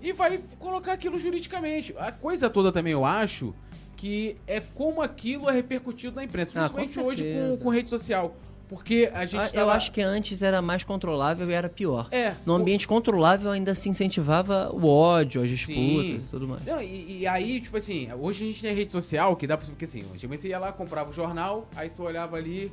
[0.00, 1.94] e vai colocar aquilo juridicamente.
[1.98, 3.52] A coisa toda também, eu acho,
[3.96, 8.36] que é como aquilo é repercutido na imprensa, principalmente ah, hoje com, com rede social.
[8.72, 9.54] Porque a gente.
[9.54, 9.72] Eu tava...
[9.74, 12.08] acho que antes era mais controlável e era pior.
[12.10, 12.34] É.
[12.46, 16.64] No ambiente controlável ainda se incentivava o ódio, as disputas e tudo mais.
[16.64, 19.66] Não, e, e, aí, tipo assim, hoje a gente tem rede social que dá pra.
[19.66, 22.72] Porque assim, hoje você ia lá, comprava o jornal, aí tu olhava ali.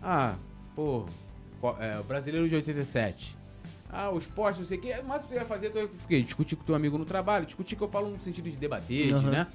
[0.00, 0.36] Ah,
[0.76, 1.04] pô,
[1.80, 3.36] é, o brasileiro de 87.
[3.92, 4.94] Ah, o esporte, não sei o quê.
[5.04, 7.88] Mas tu ia fazer, tu ia discutir com teu amigo no trabalho, discutir que eu
[7.88, 9.22] falo no sentido de debater, uhum.
[9.22, 9.48] né?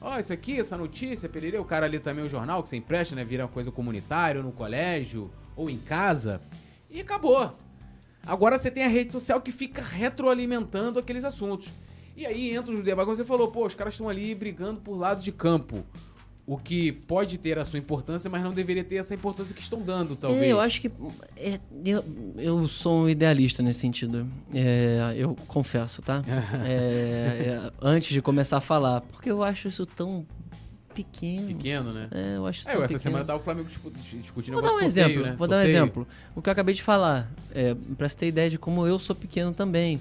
[0.00, 2.76] Ó, oh, isso aqui, essa notícia, pererê, o cara ali também o jornal que você
[2.76, 3.22] empresta, né?
[3.22, 6.40] Vira uma coisa comunitária no colégio ou em casa.
[6.90, 7.56] E acabou.
[8.24, 11.72] Agora você tem a rede social que fica retroalimentando aqueles assuntos.
[12.16, 14.96] E aí entra o debate, como você falou, pô, os caras estão ali brigando por
[14.96, 15.84] lado de campo.
[16.44, 19.80] O que pode ter a sua importância, mas não deveria ter essa importância que estão
[19.80, 20.42] dando, talvez.
[20.42, 20.90] É, eu acho que.
[21.36, 22.04] É, eu,
[22.36, 24.26] eu sou um idealista nesse sentido.
[24.52, 26.22] É, eu confesso, tá?
[26.66, 29.02] É, é, antes de começar a falar.
[29.02, 30.26] Porque eu acho isso tão
[30.92, 31.46] pequeno.
[31.48, 32.08] Pequeno, né?
[32.10, 32.98] É, eu acho é, essa pequeno.
[32.98, 35.34] semana tava o Flamengo discutindo Vou dar um sorteio, exemplo, né?
[35.36, 36.06] vou dar um exemplo.
[36.34, 39.16] O que eu acabei de falar, é, pra você ter ideia de como eu sou
[39.16, 40.00] pequeno também.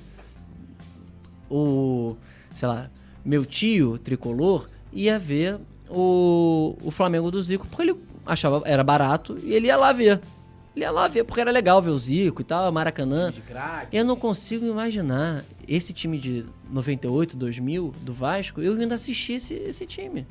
[1.50, 2.16] O,
[2.54, 2.90] sei lá,
[3.26, 5.60] meu tio tricolor ia ver
[5.90, 7.96] o, o Flamengo do Zico porque ele
[8.26, 10.22] achava era barato e ele ia lá ver.
[10.74, 13.34] Ele ia lá ver porque era legal ver o Zico e tal, Maracanã.
[13.92, 19.54] Eu não consigo imaginar esse time de 98, 2000 do Vasco, eu ainda assisti esse,
[19.54, 20.26] esse time.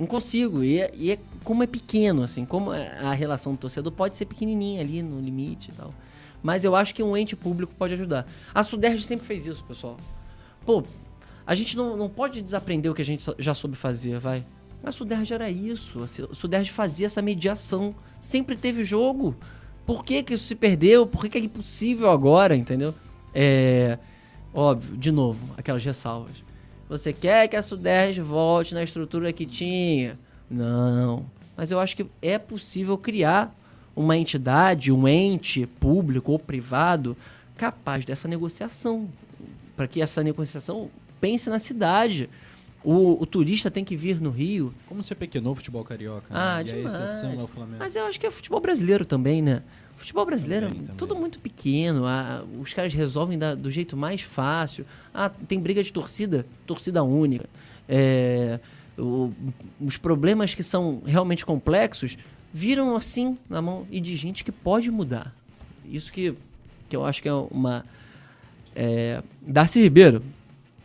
[0.00, 0.64] Não consigo.
[0.64, 4.16] E, é, e é, como é pequeno, assim, como é, a relação do torcedor pode
[4.16, 5.92] ser pequenininha ali no limite e tal.
[6.42, 8.26] Mas eu acho que um ente público pode ajudar.
[8.54, 9.98] A Suderj sempre fez isso, pessoal.
[10.64, 10.82] Pô,
[11.46, 14.42] a gente não, não pode desaprender o que a gente já soube fazer, vai.
[14.82, 16.02] A Suderj era isso.
[16.02, 17.94] A Suderj fazia essa mediação.
[18.18, 19.36] Sempre teve jogo.
[19.84, 21.06] Por que, que isso se perdeu?
[21.06, 22.94] Por que, que é impossível agora, entendeu?
[23.34, 23.98] É.
[24.54, 26.49] Óbvio, de novo, aquelas ressalvas.
[26.90, 30.18] Você quer que a Suderj volte na estrutura que tinha?
[30.50, 31.24] Não.
[31.56, 33.54] Mas eu acho que é possível criar
[33.94, 37.16] uma entidade, um ente público ou privado
[37.56, 39.08] capaz dessa negociação.
[39.76, 40.90] Para que essa negociação
[41.20, 42.28] pense na cidade.
[42.82, 44.74] O, o, turista tem que vir no Rio.
[44.86, 46.32] Como você pequenou o futebol carioca?
[46.32, 46.40] Né?
[46.40, 46.64] Ah, né?
[46.64, 47.22] demais.
[47.22, 47.78] é o Flamengo.
[47.78, 49.62] Mas eu acho que é futebol brasileiro também, né?
[49.96, 52.06] Futebol brasileiro também, é tudo muito pequeno.
[52.06, 54.86] Ah, os caras resolvem da, do jeito mais fácil.
[55.12, 57.46] Ah, tem briga de torcida, torcida única.
[57.86, 58.58] É,
[58.98, 59.30] o,
[59.78, 62.16] os problemas que são realmente complexos
[62.52, 65.34] viram assim na mão e de gente que pode mudar.
[65.84, 66.34] Isso que,
[66.88, 67.84] que eu acho que é uma.
[68.74, 70.22] É, Darcy Ribeiro,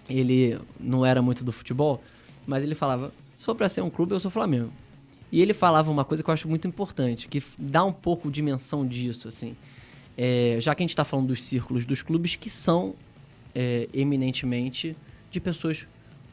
[0.10, 2.02] ele não era muito do futebol,
[2.46, 4.72] mas ele falava: se for para ser um clube, eu sou Flamengo.
[5.32, 8.88] E ele falava uma coisa que eu acho muito importante, que dá um pouco dimensão
[8.88, 9.56] disso, assim.
[10.18, 12.96] É, já que a gente está falando dos círculos dos clubes que são
[13.54, 14.96] é, eminentemente
[15.30, 15.86] de pessoas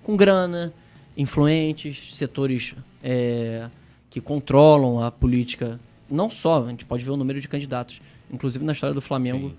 [0.05, 0.73] com grana,
[1.16, 3.69] influentes, setores é,
[4.09, 5.81] que controlam a política.
[6.09, 8.01] Não só, a gente pode ver o número de candidatos,
[8.31, 9.53] inclusive na história do Flamengo,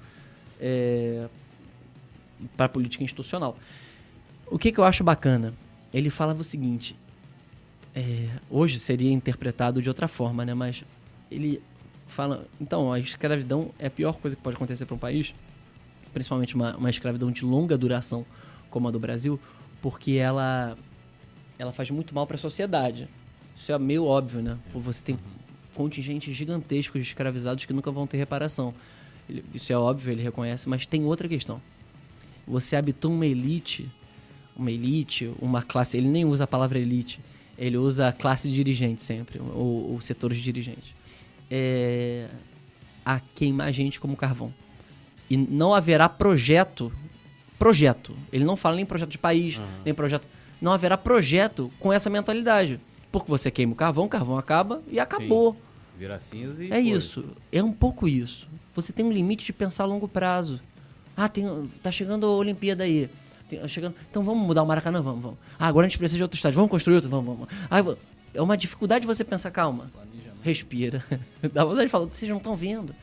[0.60, 1.28] é,
[2.56, 3.58] para a política institucional.
[4.48, 5.54] O que, que eu acho bacana?
[5.94, 6.96] Ele falava o seguinte:
[7.96, 10.54] é, hoje seria interpretado de outra forma, né?
[10.54, 10.84] Mas
[11.30, 11.62] ele
[12.08, 15.34] fala, então, a escravidão é a pior coisa que pode acontecer para um país,
[16.14, 18.26] principalmente uma, uma escravidão de longa duração
[18.70, 19.40] como a do Brasil,
[19.82, 20.78] porque ela
[21.58, 23.08] ela faz muito mal para a sociedade.
[23.56, 24.58] Isso é meio óbvio, né?
[24.74, 25.20] Você tem
[25.74, 28.74] contingentes gigantescos de escravizados que nunca vão ter reparação.
[29.30, 31.62] Ele, isso é óbvio, ele reconhece, mas tem outra questão.
[32.48, 33.90] Você habitou uma elite,
[34.56, 37.20] uma elite, uma classe, ele nem usa a palavra elite,
[37.58, 40.94] ele usa a classe dirigente sempre, ou, ou setores dirigentes.
[41.50, 42.28] É,
[43.06, 44.54] a queimar gente como carvão.
[45.30, 46.92] E não haverá projeto.
[47.58, 48.16] Projeto.
[48.32, 49.66] Ele não fala nem projeto de país, uhum.
[49.86, 50.28] nem projeto.
[50.62, 52.80] Não haverá projeto com essa mentalidade.
[53.12, 55.54] Porque você queima o carvão, o carvão acaba e acabou.
[55.54, 55.60] Sim.
[56.00, 56.68] Vira cinza e.
[56.68, 56.82] É foi.
[56.82, 57.26] isso.
[57.52, 58.48] É um pouco isso.
[58.74, 60.60] Você tem um limite de pensar a longo prazo.
[61.16, 61.46] Ah, tem,
[61.84, 63.08] tá chegando a Olimpíada aí
[63.68, 63.96] chegando.
[64.10, 65.02] Então vamos mudar o Maracanã?
[65.02, 65.38] Vamos, vamos.
[65.58, 66.56] Ah, agora a gente precisa de outro estádio.
[66.56, 67.10] Vamos construir outro?
[67.10, 67.54] Vamos, vamos.
[67.70, 67.80] Ah,
[68.34, 69.92] é uma dificuldade você pensar, calma.
[70.42, 71.04] Respira.
[71.54, 72.94] Dá vontade de falar, vocês não estão vendo.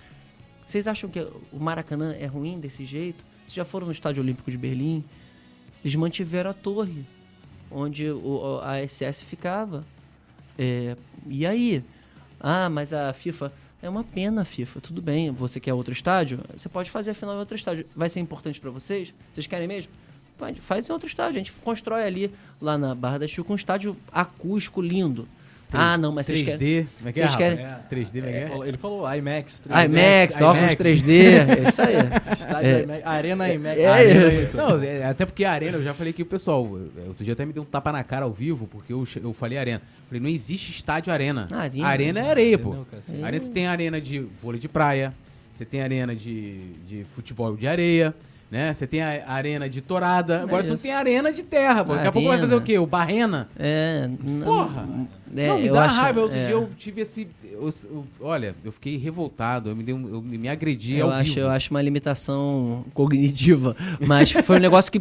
[0.66, 3.24] Vocês acham que o Maracanã é ruim desse jeito?
[3.40, 5.04] Vocês já foram no Estádio Olímpico de Berlim?
[5.84, 7.04] Eles mantiveram a torre
[7.70, 9.84] onde o, a SS ficava.
[10.58, 10.96] É,
[11.26, 11.82] e aí?
[12.38, 13.52] Ah, mas a FIFA.
[13.82, 14.80] É uma pena, FIFA.
[14.80, 16.40] Tudo bem, você quer outro estádio?
[16.54, 17.86] Você pode fazer a final em outro estádio.
[17.96, 19.14] Vai ser importante para vocês?
[19.32, 19.90] Vocês querem mesmo?
[20.60, 21.34] Faz em outro estádio.
[21.34, 25.28] A gente constrói ali, lá na Barra da Chuca, um estádio acústico lindo.
[25.70, 26.88] 3, ah, não, mas 3D, vocês querem.
[26.98, 27.58] Como é que é, vocês querem...
[27.64, 28.68] É, 3D, como é, é?
[28.68, 29.62] Ele falou IMAX.
[29.62, 29.84] 3D.
[29.84, 31.10] IMAX, óculos 3D.
[31.10, 31.94] É isso aí.
[32.32, 32.82] Estádio é.
[32.82, 33.78] IMAX, Arena IMAX.
[33.78, 34.56] É, Arena, isso.
[34.56, 36.68] Não, é, até porque a Arena, eu já falei que o pessoal,
[37.06, 39.58] outro dia até me deu um tapa na cara ao vivo, porque eu, eu falei
[39.58, 39.80] Arena.
[40.08, 41.46] Falei, não existe estádio Arena.
[41.52, 42.74] Arena, arena é areia, pô.
[42.74, 43.24] É.
[43.24, 45.14] Arena você tem arena de vôlei de praia,
[45.52, 48.12] você tem arena de, de futebol de areia
[48.51, 48.74] né?
[48.74, 51.94] Você tem a arena de torada, agora é você não tem arena de terra, pô.
[51.94, 52.78] Daqui a pouco vai fazer o quê?
[52.78, 53.48] O barrena?
[53.56, 54.09] É.
[54.44, 54.89] Porra!
[55.36, 56.20] É, não, me dá acho, raiva.
[56.22, 56.47] Outro é.
[56.47, 57.28] dia eu tive esse.
[57.44, 61.35] Eu, eu, olha, eu fiquei revoltado, eu me, dei um, eu me agredi eu acho,
[61.35, 61.40] vivo.
[61.40, 65.01] Eu acho uma limitação cognitiva, mas foi um negócio que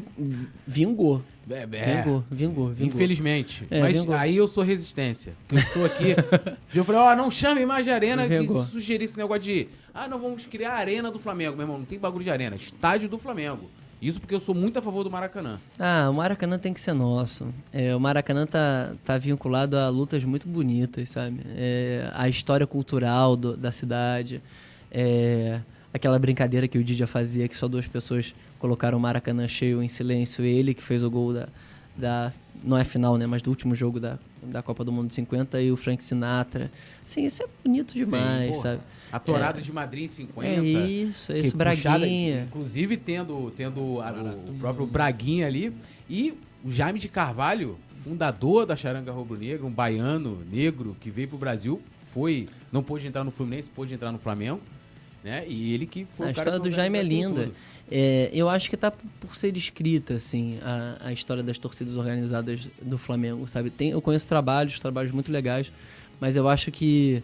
[0.67, 1.23] vingou.
[1.49, 2.01] É, é.
[2.03, 2.95] Vingou, vingou, vingou.
[2.95, 3.65] Infelizmente.
[3.71, 4.15] É, Mas vingou.
[4.15, 5.34] aí eu sou resistência.
[5.51, 6.15] Eu estou aqui.
[6.73, 8.63] eu falei, ó, oh, não chame mais de arena vingou.
[8.63, 9.67] que sugerir esse negócio de.
[9.93, 11.80] Ah, não vamos criar a arena do Flamengo, meu irmão.
[11.80, 12.55] Não tem bagulho de arena.
[12.55, 13.69] Estádio do Flamengo.
[14.01, 15.59] Isso porque eu sou muito a favor do Maracanã.
[15.77, 17.53] Ah, o Maracanã tem que ser nosso.
[17.73, 21.41] É, o Maracanã tá, tá vinculado a lutas muito bonitas, sabe?
[21.57, 24.41] É, a história cultural do, da cidade.
[24.89, 25.59] É,
[25.93, 29.88] aquela brincadeira que o Didia fazia, que só duas pessoas colocaram o Maracanã cheio em
[29.88, 30.44] silêncio.
[30.44, 31.49] Ele que fez o gol da,
[31.95, 32.34] da
[32.64, 35.61] não é final, né, mas do último jogo da, da Copa do Mundo de 50
[35.61, 36.72] e o Frank Sinatra.
[37.06, 38.81] Sim, isso é bonito demais, Sim, sabe?
[39.11, 40.48] A Torada é, de Madrid em 50.
[40.48, 41.84] É isso, é isso, Braguinha.
[41.84, 45.73] Puxada, inclusive tendo, tendo a, o, o, próprio Braguinha ali.
[46.10, 51.38] E o Jaime de Carvalho, fundador da Charanga Rubro-Negra, um baiano negro que veio pro
[51.38, 51.81] Brasil,
[52.14, 54.60] foi, não pôde entrar no Fluminense, pôde entrar no Flamengo.
[55.23, 55.44] Né?
[55.48, 57.52] E ele que foi A história do Jaime é linda.
[57.91, 62.67] É, eu acho que tá por ser escrita, assim, a, a história das torcidas organizadas
[62.81, 63.69] do Flamengo, sabe?
[63.69, 65.71] Tem, eu conheço trabalhos, trabalhos muito legais,
[66.19, 67.23] mas eu acho que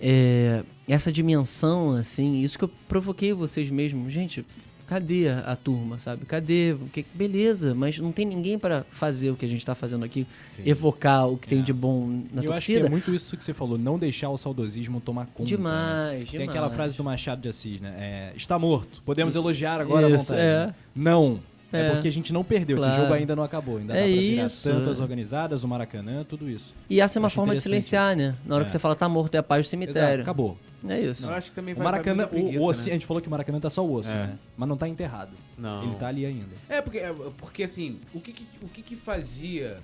[0.00, 4.46] é, essa dimensão, assim, isso que eu provoquei vocês mesmos, gente,
[4.88, 6.24] cadê a, turma, sabe?
[6.24, 6.74] Cadê?
[6.92, 10.26] Que, beleza, mas não tem ninguém para fazer o que a gente está fazendo aqui,
[10.56, 10.62] Sim.
[10.64, 11.50] evocar o que é.
[11.50, 12.50] tem de bom na eu torcida.
[12.50, 15.48] Eu acho que é muito isso que você falou, não deixar o saudosismo tomar conta.
[15.48, 16.24] Demais, né?
[16.24, 16.48] Tem demais.
[16.48, 17.94] aquela frase do Machado de Assis, né?
[17.98, 20.40] É, está morto, podemos elogiar agora isso, a vontade.
[20.40, 20.74] É.
[20.96, 21.40] Não,
[21.72, 21.80] é.
[21.80, 22.92] é, porque a gente não perdeu, claro.
[22.92, 23.76] esse jogo ainda não acabou.
[23.76, 24.70] Ainda é dá pra isso.
[24.70, 26.74] tanto as organizadas, o Maracanã, tudo isso.
[26.88, 28.28] E essa é uma forma de silenciar, isso.
[28.28, 28.34] né?
[28.46, 28.66] Na hora é.
[28.66, 30.00] que você fala tá morto, é a paz do cemitério.
[30.00, 30.56] Exato, acabou.
[30.86, 31.26] É isso.
[31.26, 32.78] Eu acho que também vai, o Maracanã, preguiça, o, o, né?
[32.78, 34.28] a gente falou que o Maracanã tá só o osso, é.
[34.28, 34.38] né?
[34.56, 35.32] Mas não tá enterrado.
[35.56, 35.82] Não.
[35.82, 36.54] Ele tá ali ainda.
[36.68, 39.78] É, porque, é, porque assim, o que que, o que, que fazia...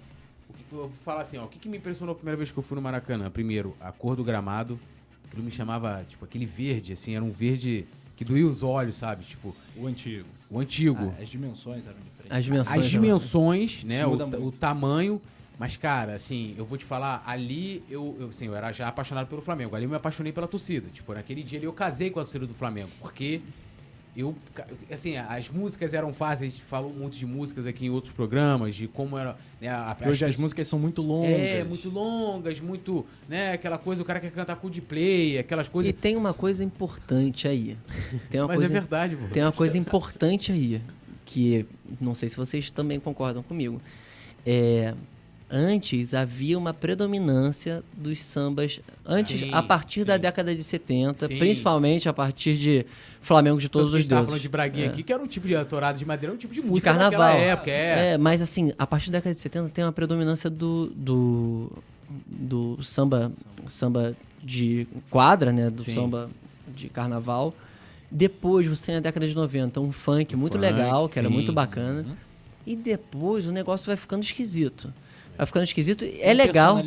[0.48, 2.52] O que, eu vou falar assim, ó, o que, que me impressionou a primeira vez
[2.52, 3.30] que eu fui no Maracanã?
[3.30, 4.78] Primeiro, a cor do gramado.
[5.26, 9.24] Aquilo me chamava, tipo, aquele verde, assim, era um verde que doía os olhos, sabe?
[9.24, 9.54] Tipo...
[9.76, 10.28] O antigo.
[10.50, 11.12] O antigo.
[11.18, 12.30] Ah, as dimensões eram diferentes.
[12.30, 14.06] As dimensões, as dimensões né?
[14.06, 15.20] O, o, tamanho.
[15.58, 19.28] Mas, cara, assim, eu vou te falar, ali eu, eu, assim, eu era já apaixonado
[19.28, 19.76] pelo Flamengo.
[19.76, 20.88] Ali eu me apaixonei pela torcida.
[20.92, 22.90] Tipo, naquele dia ali eu casei com a torcida do Flamengo.
[23.00, 23.40] Porque
[24.16, 24.34] eu,
[24.90, 28.74] assim, as músicas eram fáceis, a gente falou muito de músicas aqui em outros programas,
[28.74, 29.36] de como era.
[29.60, 31.30] Né, a, a, hoje as músicas são muito longas.
[31.30, 33.04] É, muito longas, muito.
[33.28, 35.90] né, Aquela coisa, o cara quer cantar com de play, aquelas coisas.
[35.90, 37.76] E tem uma coisa importante aí.
[38.30, 39.26] Tem uma Mas coisa, é verdade, pô.
[39.28, 40.80] Tem uma coisa importante aí,
[41.24, 41.66] que
[42.00, 43.80] não sei se vocês também concordam comigo.
[44.46, 44.94] É,
[45.54, 48.80] antes havia uma predominância dos sambas.
[49.06, 50.06] Antes, sim, a partir sim.
[50.06, 51.38] da década de 70, sim.
[51.38, 52.84] principalmente a partir de
[53.22, 54.26] Flamengo de todos Tanto os deuses.
[54.26, 54.88] falando de Braguinha é.
[54.88, 56.92] aqui, que era um tipo de torada de madeira, um tipo de música.
[56.92, 57.36] De carnaval.
[57.36, 58.14] época, é.
[58.14, 58.18] é.
[58.18, 61.72] Mas assim, a partir da década de 70 tem uma predominância do, do,
[62.26, 63.30] do samba,
[63.68, 65.70] samba de quadra, né?
[65.70, 66.28] Do samba
[66.74, 67.54] de carnaval.
[68.10, 71.52] Depois você tem a década de 90, um funk muito funk, legal, que era muito
[71.52, 72.02] bacana.
[72.02, 72.16] Uhum.
[72.66, 74.92] E depois o negócio vai ficando esquisito.
[75.36, 76.04] Vai ficando esquisito.
[76.04, 76.78] Sem é legal.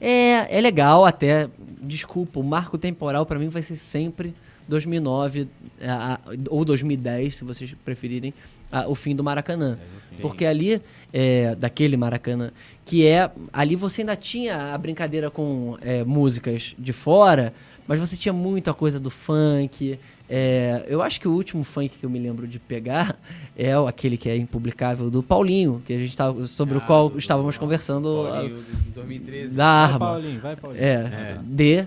[0.00, 1.48] É, é legal até.
[1.80, 4.34] Desculpa, o marco temporal para mim vai ser sempre
[4.68, 5.48] 2009
[5.82, 6.18] a,
[6.48, 8.32] ou 2010, se vocês preferirem,
[8.72, 9.78] a, o fim do Maracanã.
[10.10, 10.22] Sim.
[10.22, 10.80] Porque ali,
[11.12, 12.50] é, daquele Maracanã,
[12.84, 13.30] que é.
[13.52, 17.52] Ali você ainda tinha a brincadeira com é, músicas de fora,
[17.86, 19.98] mas você tinha muita coisa do funk.
[20.28, 23.18] É, eu acho que o último funk que eu me lembro de pegar
[23.56, 27.10] é aquele que é impublicável do Paulinho, que a gente tava, sobre ah, o qual
[27.10, 28.26] do, estávamos do, conversando.
[28.30, 29.54] Paulinho, a, 2013.
[29.54, 29.98] Da arma.
[29.98, 30.84] Vai, Paulinho, vai, Paulinho.
[30.84, 31.38] É, é.
[31.42, 31.86] D.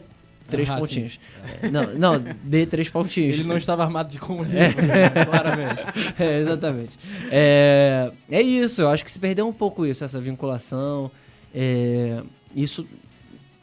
[0.50, 1.20] Três ah, pontinhos.
[1.62, 1.70] É.
[1.70, 3.36] Não, não, D três pontinhos.
[3.36, 4.70] Ele não estava armado de comunismo, é.
[4.70, 5.26] Né?
[5.26, 5.84] claramente.
[6.18, 6.92] É, exatamente.
[7.30, 11.12] É, é isso, eu acho que se perdeu um pouco isso, essa vinculação.
[11.54, 12.22] É,
[12.56, 12.88] isso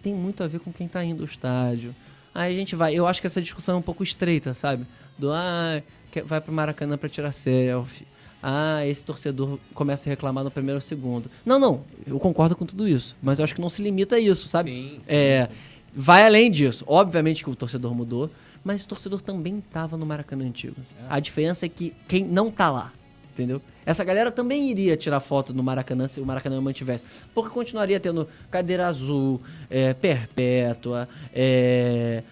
[0.03, 1.95] tem muito a ver com quem está indo ao estádio
[2.35, 2.95] Aí a gente vai.
[2.95, 4.87] Eu acho que essa discussão é um pouco estreita, sabe?
[5.17, 5.81] Do ah,
[6.25, 8.07] vai pro Maracanã para tirar selfie.
[8.43, 11.31] Ah, esse torcedor começa a reclamar no primeiro ou segundo.
[11.47, 13.17] Não, não, eu concordo com tudo isso.
[13.23, 14.71] Mas eu acho que não se limita a isso, sabe?
[14.71, 15.03] Sim, sim.
[15.07, 15.49] É,
[15.95, 16.85] vai além disso.
[16.87, 18.31] Obviamente que o torcedor mudou,
[18.63, 20.77] mas o torcedor também estava no Maracanã antigo.
[20.99, 21.07] É.
[21.09, 22.93] A diferença é que quem não tá lá,
[23.33, 23.63] entendeu?
[23.87, 27.05] Essa galera também iria tirar foto no Maracanã se o Maracanã mantivesse.
[27.35, 29.41] Porque continuaria tendo cadeira azul,
[29.71, 32.23] é, perpétua, é,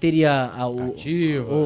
[0.00, 0.94] teria a, o,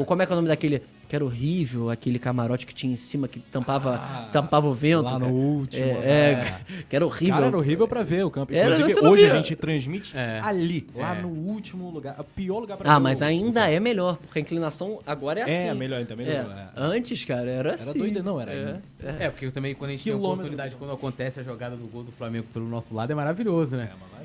[0.01, 0.83] o, Como é que é o nome daquele
[1.13, 5.03] que era horrível, aquele camarote que tinha em cima que tampava, ah, tampava o vento.
[5.03, 5.85] Lá no último.
[5.85, 7.35] É, é, que era horrível.
[7.35, 8.51] Cara, era horrível pra ver o campo.
[8.51, 10.41] Inclusive, era, hoje a gente transmite é.
[10.43, 11.21] ali, lá é.
[11.21, 12.19] no último lugar.
[12.19, 12.97] O pior lugar pra ah, ver.
[12.97, 13.25] Ah, mas o...
[13.25, 15.69] ainda é melhor, porque a inclinação agora é, é assim.
[15.69, 16.51] É, melhor, então, melhor.
[16.51, 16.69] É.
[16.77, 17.91] Antes, cara, era, assim.
[17.91, 18.83] Era doido, não, era.
[19.19, 20.23] É, porque também quando a gente Quilômetro.
[20.23, 23.15] tem a oportunidade, quando acontece a jogada do gol do Flamengo pelo nosso lado, é
[23.15, 23.91] maravilhoso, né?
[23.93, 24.22] É, maravilhoso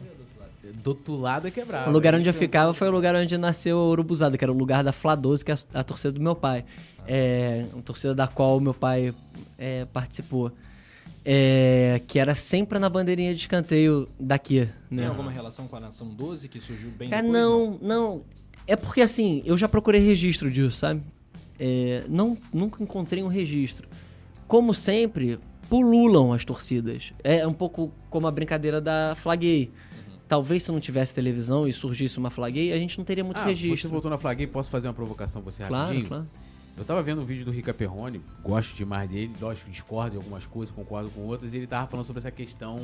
[0.74, 1.90] do outro lado é quebrado.
[1.90, 4.58] O lugar onde eu ficava foi o lugar onde nasceu a Urubuzada, que era o
[4.58, 6.66] lugar da Fla 12, que é a, a torcida do meu pai
[7.08, 9.14] é, uma torcida da qual meu pai
[9.58, 10.52] é, participou.
[11.30, 14.62] É, que era sempre na bandeirinha de escanteio daqui.
[14.90, 15.02] Né?
[15.02, 18.22] Tem alguma relação com a Nação 12 que surgiu bem Cara, depois, não, não, não.
[18.66, 21.02] É porque assim, eu já procurei registro disso, sabe?
[21.60, 23.90] É, não, nunca encontrei um registro.
[24.48, 25.38] Como sempre,
[25.70, 27.12] pululam as torcidas.
[27.22, 29.70] É um pouco como a brincadeira da Flaguei.
[30.28, 33.46] Talvez se não tivesse televisão e surgisse uma Flaguei, a gente não teria muito ah,
[33.46, 33.78] registro.
[33.78, 36.08] Você voltou na Flaguei, posso fazer uma provocação você claro, rapidinho?
[36.08, 36.28] Claro.
[36.78, 40.46] Eu tava vendo um vídeo do Rica Perrone, gosto demais dele, lógico, discordo de algumas
[40.46, 42.80] coisas, concordo com outras, e ele tava falando sobre essa questão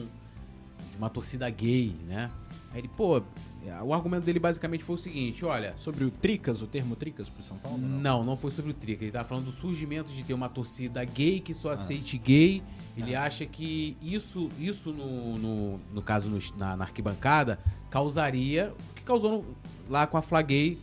[0.92, 2.30] de uma torcida gay, né?
[2.72, 3.22] Aí ele, pô,
[3.84, 5.76] o argumento dele basicamente foi o seguinte, olha...
[5.78, 7.78] Sobre o Tricas, o termo Tricas pro São Paulo?
[7.78, 9.04] Não, não, não foi sobre o Tricas.
[9.04, 11.74] Ele tava falando do surgimento de ter uma torcida gay que só ah.
[11.74, 12.64] aceite gay.
[12.98, 13.24] Ele ah.
[13.24, 18.74] acha que isso, isso no, no, no caso no, na, na, arquibancada, causaria...
[18.92, 19.46] O que causou no,
[19.90, 20.80] lá com a Flaguei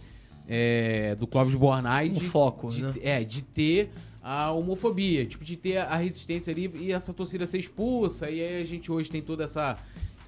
[0.46, 2.08] é, do Clóvis Bornai...
[2.08, 2.94] Um de, foco, de, né?
[3.02, 3.90] É, de ter
[4.22, 8.30] a homofobia, tipo, de ter a resistência ali e essa torcida ser expulsa.
[8.30, 9.78] E aí a gente hoje tem toda essa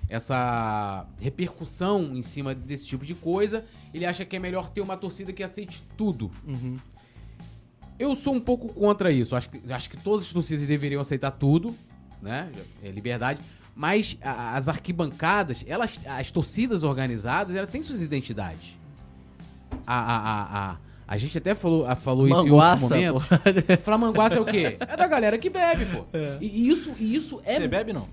[0.08, 3.64] essa repercussão em cima desse tipo de coisa,
[3.94, 6.30] ele acha que é melhor ter uma torcida que aceite tudo.
[6.46, 6.76] Uhum.
[7.98, 9.34] Eu sou um pouco contra isso.
[9.34, 11.74] Acho que, acho que todas as torcidas deveriam aceitar tudo,
[12.20, 12.52] né?
[12.82, 13.40] É liberdade.
[13.74, 18.76] Mas a, as arquibancadas, elas, as torcidas organizadas, elas têm suas identidades.
[19.86, 20.76] A, a, a, a,
[21.12, 23.22] a gente até falou, falou isso em outros momentos.
[23.84, 24.78] Flamanguaça é o quê?
[24.80, 26.06] É da galera que bebe, pô.
[26.10, 26.38] É.
[26.40, 27.56] E isso, isso é.
[27.56, 28.08] Você bebe, não?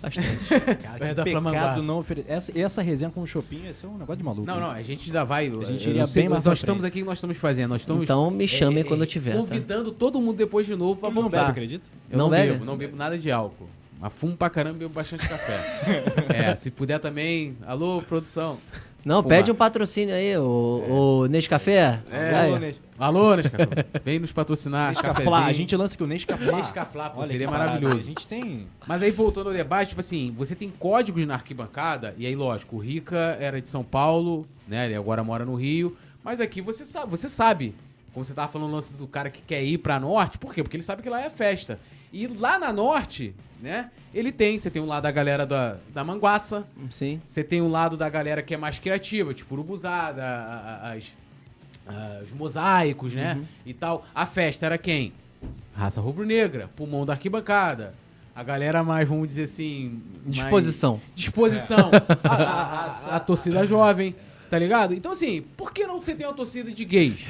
[0.00, 0.48] Bastante.
[0.82, 2.32] Cara, que pecado não oferecer.
[2.32, 4.46] Essa, essa resenha com o Chopin ia ser um negócio de maluco.
[4.46, 5.48] Não, não, a gente ainda vai.
[5.48, 7.68] A gente iria bem mais Nós estamos aqui, nós estamos fazendo.
[7.68, 9.32] Nós estamos, então me chame é, quando eu tiver.
[9.32, 9.38] Tá?
[9.40, 9.98] Convidando tá?
[9.98, 11.36] todo mundo depois de novo pra voltar.
[11.36, 11.84] Não bebe, acredita?
[12.10, 12.52] Eu não, não bebe?
[12.52, 13.68] bebo, não bebo nada de álcool.
[14.00, 15.60] Mas fumo pra caramba e bebo bastante café.
[16.32, 17.54] é, se puder também.
[17.66, 18.58] Alô, produção.
[19.04, 19.36] Não, Fumar.
[19.36, 20.92] pede um patrocínio aí, o, é.
[20.92, 22.00] o Nescafé.
[22.10, 22.80] É, alô, Nes...
[22.98, 23.66] alô, Nescafé.
[24.04, 24.88] Vem nos patrocinar.
[24.90, 25.44] Nescaflá.
[25.44, 26.52] A gente lança aqui o Nescafé.
[26.52, 27.96] Nescaflá, pô, Olha, seria maravilhoso.
[27.96, 28.66] A gente tem...
[28.86, 32.76] Mas aí, voltando ao debate, tipo assim, você tem códigos na arquibancada, e aí, lógico,
[32.76, 36.86] o Rica era de São Paulo, né, ele agora mora no Rio, mas aqui você
[36.86, 37.74] sabe, você sabe,
[38.14, 40.62] como você tava falando o lance do cara que quer ir pra Norte, por quê?
[40.62, 41.78] Porque ele sabe que lá é festa.
[42.14, 43.90] E lá na Norte, né?
[44.14, 46.64] Ele tem, você tem um lado da galera da, da Manguaça.
[46.88, 47.20] Sim.
[47.26, 50.22] Você tem um lado da galera que é mais criativa, tipo Urubuzada,
[50.80, 51.12] as,
[52.22, 53.34] os mosaicos, né?
[53.34, 53.44] Uhum.
[53.66, 54.06] E tal.
[54.14, 55.12] A festa era quem?
[55.74, 57.94] Raça rubro-negra, pulmão da arquibancada.
[58.32, 60.00] A galera mais, vamos dizer assim.
[60.24, 60.92] Disposição.
[60.92, 61.02] Mais...
[61.16, 61.90] Disposição.
[61.92, 62.28] É.
[62.28, 64.14] A, a, a, a, torcida jovem,
[64.48, 64.94] tá ligado?
[64.94, 67.26] Então, assim, por que não você tem uma torcida de gays?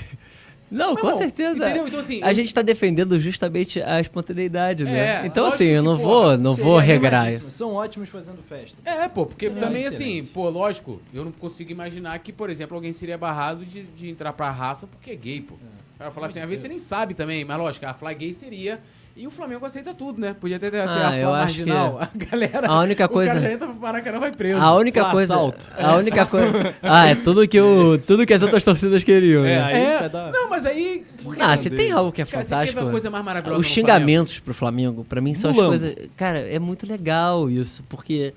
[0.70, 1.64] Não, com certeza.
[1.68, 1.88] Entendeu?
[1.88, 2.34] Então, assim, a eu...
[2.34, 5.22] gente está defendendo justamente a espontaneidade, né?
[5.22, 7.50] É, então, assim, eu não vou, não vou regrar isso.
[7.50, 8.76] São ótimos fazendo festa.
[8.84, 12.74] É, pô, porque é também, assim, pô, lógico, eu não consigo imaginar que, por exemplo,
[12.74, 15.54] alguém seria barrado de, de entrar pra raça porque é gay, pô.
[15.54, 15.84] É.
[15.94, 18.34] O cara falar assim, às vezes você nem sabe também, mas lógico, a fly gay
[18.34, 18.80] seria
[19.16, 20.34] e o Flamengo aceita tudo, né?
[20.34, 22.00] Podia ter, ter ah, a eu marginal.
[22.00, 22.66] A galera.
[22.66, 23.30] A única coisa.
[23.30, 24.60] O cara já entra pro Maracanã vai preso.
[24.60, 25.34] A única coisa.
[25.34, 25.68] Assalto.
[25.78, 26.74] A única coisa.
[26.82, 29.44] Ah, é tudo que, o, tudo que as outras torcidas queriam.
[29.44, 29.62] É, né?
[29.62, 30.32] aí é, dar...
[30.32, 31.06] Não, mas aí.
[31.38, 32.90] Ah, você tem algo que é cara, fantástico.
[32.90, 34.44] Coisa mais maravilhosa Os xingamentos Flamengo.
[34.44, 35.94] pro Flamengo, pra mim, são as coisas.
[36.16, 38.34] Cara, é muito legal isso, porque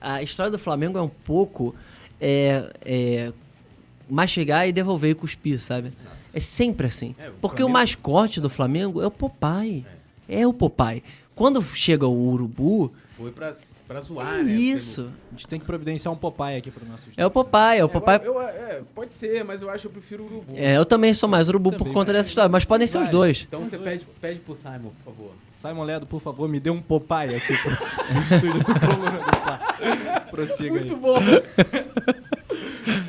[0.00, 1.74] a história do Flamengo é um pouco.
[2.20, 3.32] É, é,
[4.08, 5.90] mastigar e devolver e cuspir, sabe?
[6.32, 7.16] É sempre assim.
[7.18, 7.78] É, porque Flamengo...
[7.78, 9.84] o mascote do Flamengo é o Popeye.
[9.96, 9.99] É
[10.30, 11.02] é o Popeye.
[11.34, 12.92] Quando chega o urubu.
[13.16, 13.52] Foi pra,
[13.86, 14.52] pra zoar, é né?
[14.52, 15.10] Isso.
[15.28, 17.88] A gente tem que providenciar um Popeye aqui pro nosso É o Popeye, é o
[17.88, 18.20] Popeye.
[18.24, 20.54] Eu, eu, é, pode ser, mas eu acho que eu prefiro o urubu.
[20.56, 23.44] É, eu também sou mais urubu por conta dessa história, mas podem ser os dois.
[23.46, 25.30] Então você pede, pede pro Simon, por favor.
[25.56, 29.40] Simon Ledo, por favor, me dê um Popeye aqui pro, pro estúdio do Coluna do
[29.40, 30.20] Pá.
[30.30, 31.00] Prossiga Muito aí.
[31.00, 31.18] bom.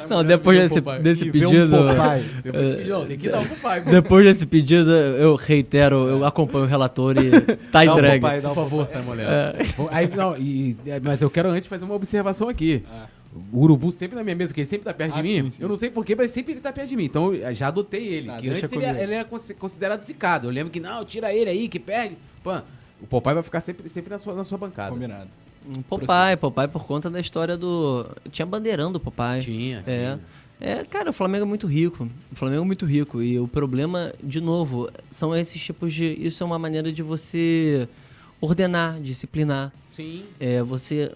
[0.10, 1.78] Não, depois desse, desse pedido.
[1.78, 3.82] Um depois, pedido, tem que dar um papai.
[3.82, 7.32] Depois desse pedido, eu reitero, eu acompanho o relator e
[7.72, 8.26] tá dá entregue.
[8.26, 9.30] Um dá um Por favor, Samuel.
[9.30, 9.56] É.
[9.90, 12.84] Aí, não, e, mas eu quero antes fazer uma observação aqui.
[12.92, 13.22] É.
[13.54, 15.44] O urubu sempre na minha mesa, porque ele sempre tá perto ah, de mim.
[15.44, 15.64] Sim, sim.
[15.64, 17.06] Eu não sei porquê, mas sempre ele tá perto de mim.
[17.06, 18.30] Então eu já adotei ele.
[18.30, 19.26] Ah, que antes ele, ele era
[19.58, 20.48] considerado zicado.
[20.48, 22.18] Eu lembro que, não, tira ele aí, que perde.
[22.44, 22.60] Pô,
[23.02, 24.92] o papai vai ficar sempre, sempre na, sua, na sua bancada.
[24.92, 25.30] Combinado.
[25.68, 28.06] Um Popeye, Popeye por conta da história do.
[28.32, 29.42] Tinha bandeirão do Popeye.
[29.42, 29.84] Tinha, é.
[29.84, 30.20] tinha.
[30.60, 32.08] É, cara, o Flamengo é muito rico.
[32.32, 33.22] O Flamengo é muito rico.
[33.22, 36.06] E o problema, de novo, são esses tipos de.
[36.06, 37.88] Isso é uma maneira de você
[38.40, 39.72] ordenar, disciplinar.
[39.92, 40.24] Sim.
[40.40, 41.12] É, você.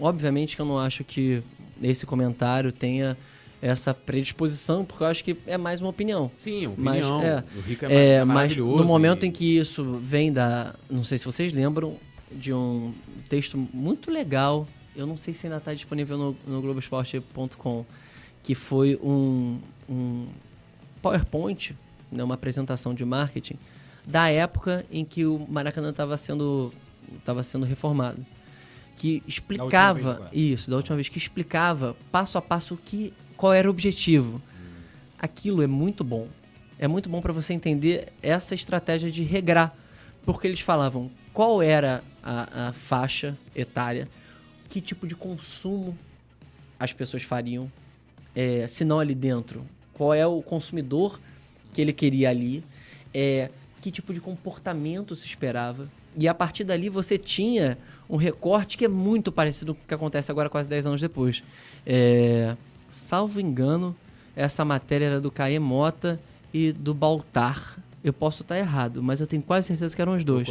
[0.00, 1.42] Obviamente que eu não acho que
[1.82, 3.16] esse comentário tenha
[3.60, 6.30] essa predisposição, porque eu acho que é mais uma opinião.
[6.38, 7.18] Sim, opinião.
[7.18, 9.28] Mas, é, o Rico é, é mas no momento e...
[9.28, 10.74] em que isso vem da.
[10.90, 11.96] Não sei se vocês lembram,
[12.30, 12.92] de um
[13.28, 14.66] texto muito legal.
[14.94, 17.84] Eu não sei se ainda está disponível no, no Globoesporte.com,
[18.42, 19.58] que foi um,
[19.88, 20.26] um
[21.02, 21.76] PowerPoint,
[22.10, 23.58] né, uma apresentação de marketing
[24.06, 26.72] da época em que o Maracanã estava sendo,
[27.24, 28.24] tava sendo reformado.
[28.96, 33.70] Que explicava isso, da última vez, que explicava passo a passo que, qual era o
[33.70, 34.40] objetivo.
[35.18, 36.28] Aquilo é muito bom.
[36.78, 39.76] É muito bom para você entender essa estratégia de regrar.
[40.24, 44.08] Porque eles falavam qual era a, a faixa etária,
[44.68, 45.96] que tipo de consumo
[46.78, 47.70] as pessoas fariam,
[48.34, 49.64] é, se não ali dentro.
[49.94, 51.18] Qual é o consumidor
[51.72, 52.64] que ele queria ali.
[53.14, 53.50] é,
[53.80, 55.88] que tipo de comportamento se esperava.
[56.18, 57.78] E a partir dali você tinha
[58.10, 61.42] um recorte que é muito parecido com o que acontece agora quase 10 anos depois.
[61.86, 62.56] É,
[62.90, 63.94] salvo engano,
[64.34, 66.18] essa matéria era do Caê Mota
[66.52, 67.78] e do Baltar.
[68.02, 70.48] Eu posso estar errado, mas eu tenho quase certeza que eram os dois.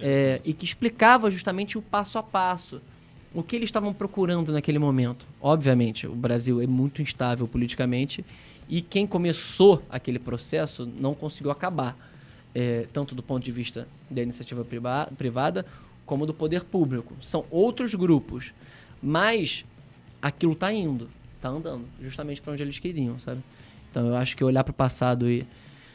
[0.00, 2.80] É, e que explicava justamente o passo a passo.
[3.32, 5.26] O que eles estavam procurando naquele momento.
[5.40, 8.24] Obviamente, o Brasil é muito instável politicamente
[8.68, 11.96] e quem começou aquele processo não conseguiu acabar.
[12.52, 14.66] É, tanto do ponto de vista da iniciativa
[15.16, 15.64] privada
[16.04, 17.14] como do poder público.
[17.22, 18.52] São outros grupos.
[19.00, 19.64] Mas
[20.20, 23.40] aquilo está indo, está andando, justamente para onde eles queriam, sabe?
[23.90, 25.46] Então eu acho que olhar para o passado e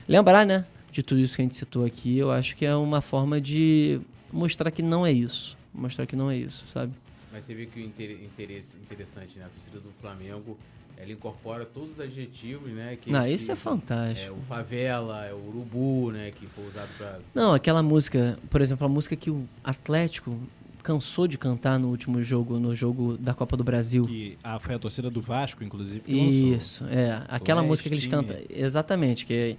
[0.08, 0.66] lembrar, né,
[0.96, 4.00] de tudo isso que a gente citou aqui, eu acho que é uma forma de
[4.32, 5.58] mostrar que não é isso.
[5.74, 6.94] Mostrar que não é isso, sabe?
[7.34, 9.46] Mas você vê que o interesse interessante, né?
[9.46, 10.58] A torcida do Flamengo,
[10.96, 12.98] ela incorpora todos os adjetivos, né?
[13.00, 14.30] Que, não, isso que, é fantástico.
[14.30, 16.32] É, o favela, é o urubu, né?
[16.32, 17.20] Que foi usado pra...
[17.34, 20.40] Não, aquela música, por exemplo, a música que o Atlético
[20.82, 24.04] cansou de cantar no último jogo, no jogo da Copa do Brasil.
[24.04, 26.04] Que ah, foi a torcida do Vasco, inclusive.
[26.08, 27.22] Isso, é.
[27.28, 28.38] Aquela música que eles cantam.
[28.50, 29.58] Exatamente, que é,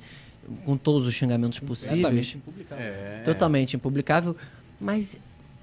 [0.64, 2.35] com todos os xingamentos possíveis.
[2.35, 2.85] Impublicável.
[2.85, 3.23] É.
[3.24, 4.36] Totalmente impublicável.
[4.81, 5.18] Mas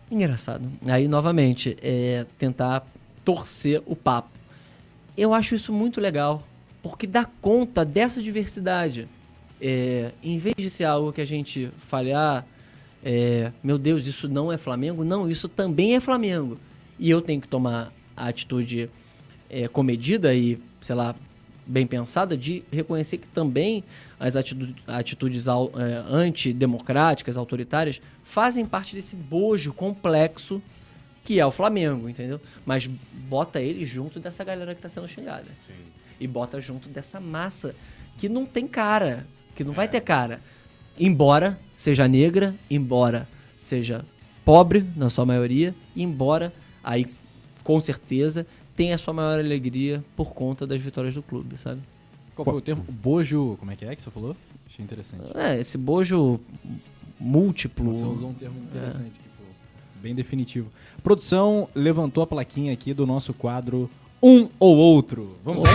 [0.10, 0.70] engraçado.
[0.86, 2.86] Aí, novamente, é tentar
[3.24, 4.30] torcer o papo.
[5.18, 6.46] Eu acho isso muito legal,
[6.82, 9.08] porque dá conta dessa diversidade.
[9.62, 12.44] É, em vez de ser algo que a gente fale, ah,
[13.04, 15.04] é, meu Deus, isso não é Flamengo.
[15.04, 16.58] Não, isso também é Flamengo.
[16.98, 18.90] E eu tenho que tomar a atitude
[19.50, 21.16] é, comedida e, sei lá,
[21.66, 23.84] bem pensada de reconhecer que também
[24.20, 25.52] as atitudes, é,
[26.10, 30.62] antidemocráticas, autoritárias, fazem parte desse bojo complexo
[31.24, 32.40] que é o Flamengo, entendeu?
[32.66, 35.46] Mas bota ele junto dessa galera que está sendo xingada.
[35.66, 35.74] Sim.
[36.20, 37.74] E bota junto dessa massa
[38.18, 39.26] que não tem cara,
[39.56, 39.76] que não é.
[39.76, 40.42] vai ter cara.
[41.00, 43.28] Embora seja negra, embora
[43.58, 44.06] seja
[44.44, 46.54] pobre na sua maioria, embora
[46.84, 47.08] aí
[47.64, 48.46] com certeza
[48.76, 51.82] tenha a sua maior alegria por conta das vitórias do clube, sabe?
[52.36, 52.84] Qual foi o termo?
[52.90, 54.36] Bojo, como é que é que você falou?
[54.68, 55.38] Achei interessante.
[55.38, 56.40] É, esse bojo
[57.20, 57.94] múltiplo.
[57.94, 60.02] Você usou um termo interessante, é.
[60.02, 60.70] bem definitivo.
[60.98, 63.90] A produção levantou a plaquinha aqui do nosso quadro
[64.22, 65.38] Um ou Outro.
[65.44, 65.70] Vamos lá?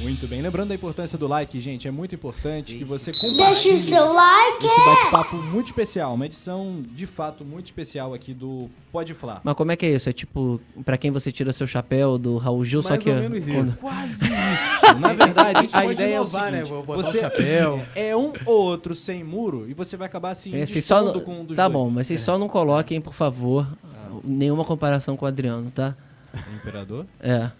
[0.00, 0.40] Muito bem.
[0.40, 1.88] Lembrando da importância do like, gente.
[1.88, 3.36] É muito importante que você compartilhe.
[3.36, 4.66] Deixa o seu like.
[4.66, 6.14] Esse bate-papo muito especial.
[6.14, 9.40] Uma edição, de fato, muito especial aqui do Pode Falar.
[9.42, 10.08] Mas como é que é isso?
[10.08, 13.10] É tipo, pra quem você tira seu chapéu do Raul Gil, Mais só que...
[13.10, 13.76] Ou menos isso.
[13.78, 14.98] Quase isso.
[15.00, 16.88] Na verdade, a, a ideia inovar, é o seguinte.
[16.88, 16.96] Né?
[16.96, 17.86] Você chapéu.
[17.94, 21.44] é um ou outro sem muro e você vai acabar assim, é, só com um
[21.44, 21.72] dos Tá dois.
[21.72, 22.24] bom, mas vocês é.
[22.24, 24.10] só não coloquem, por favor, ah.
[24.24, 25.94] nenhuma comparação com o Adriano, tá?
[26.34, 27.06] O imperador?
[27.20, 27.50] É.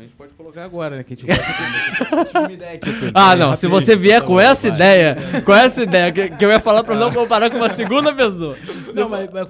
[0.00, 1.04] Então a gente pode colocar agora, né?
[1.04, 2.90] Que a gente pode ter uma ideia aqui.
[3.14, 3.56] Ah, não.
[3.56, 6.94] Se você vier com essa ideia, com essa ideia, que, que eu ia falar pra
[6.94, 8.56] não comparar com uma segunda pessoa.
[8.94, 9.48] Não, mas, mas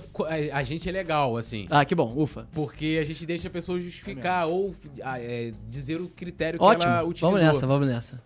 [0.52, 1.66] a gente é legal, assim.
[1.70, 2.46] Ah, que bom, ufa.
[2.52, 6.92] Porque a gente deixa a pessoa justificar ou ah, é, dizer o critério que Ótimo.
[6.92, 7.30] ela utilizou.
[7.30, 8.22] Vamos nessa, vamos nessa.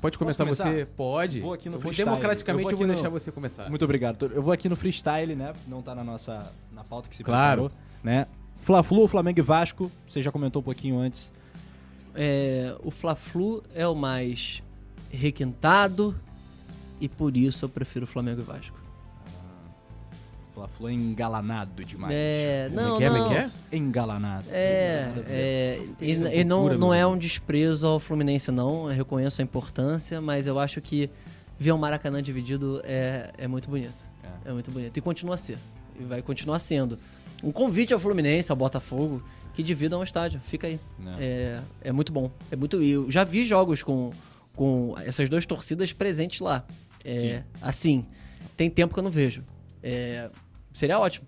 [0.00, 0.84] Pode começar, começar, você?
[0.84, 1.40] Pode.
[1.40, 2.92] Vou aqui no eu Democraticamente eu vou, eu vou no...
[2.92, 3.70] deixar você começar.
[3.70, 4.30] Muito obrigado.
[4.34, 5.52] Eu vou aqui no freestyle, né?
[5.68, 7.70] Não tá na nossa na pauta que se claro.
[7.70, 7.72] preparou,
[8.02, 8.26] né?
[8.62, 9.92] Fla-Flu, Flamengo e Vasco.
[10.08, 11.30] Você já comentou um pouquinho antes
[12.14, 14.62] é, o Fla-Flu é o mais
[15.10, 16.18] requintado
[17.00, 18.82] e por isso eu prefiro Flamengo e Vasco.
[20.54, 22.14] Fla-Flu é engalanado demais.
[22.14, 23.32] É, não, é não.
[23.32, 23.50] É?
[23.72, 24.46] Engalanado.
[24.50, 28.90] É, é e, e não, não é um desprezo ao Fluminense, não.
[28.90, 31.08] Eu reconheço a importância, mas eu acho que
[31.56, 34.06] ver o Maracanã dividido é, é muito bonito.
[34.44, 34.50] É.
[34.50, 34.96] é muito bonito.
[34.96, 35.58] E continua a ser.
[35.98, 36.98] E vai continuar sendo.
[37.42, 39.22] Um convite ao Fluminense, ao Botafogo,
[39.54, 40.40] que dividam o estádio.
[40.44, 40.80] Fica aí.
[41.18, 42.30] É, é muito bom.
[42.50, 42.82] É muito.
[42.82, 44.12] Eu já vi jogos com,
[44.54, 46.64] com essas duas torcidas presentes lá.
[47.04, 48.04] É, assim,
[48.56, 49.42] tem tempo que eu não vejo.
[49.82, 50.30] É,
[50.72, 51.26] seria ótimo.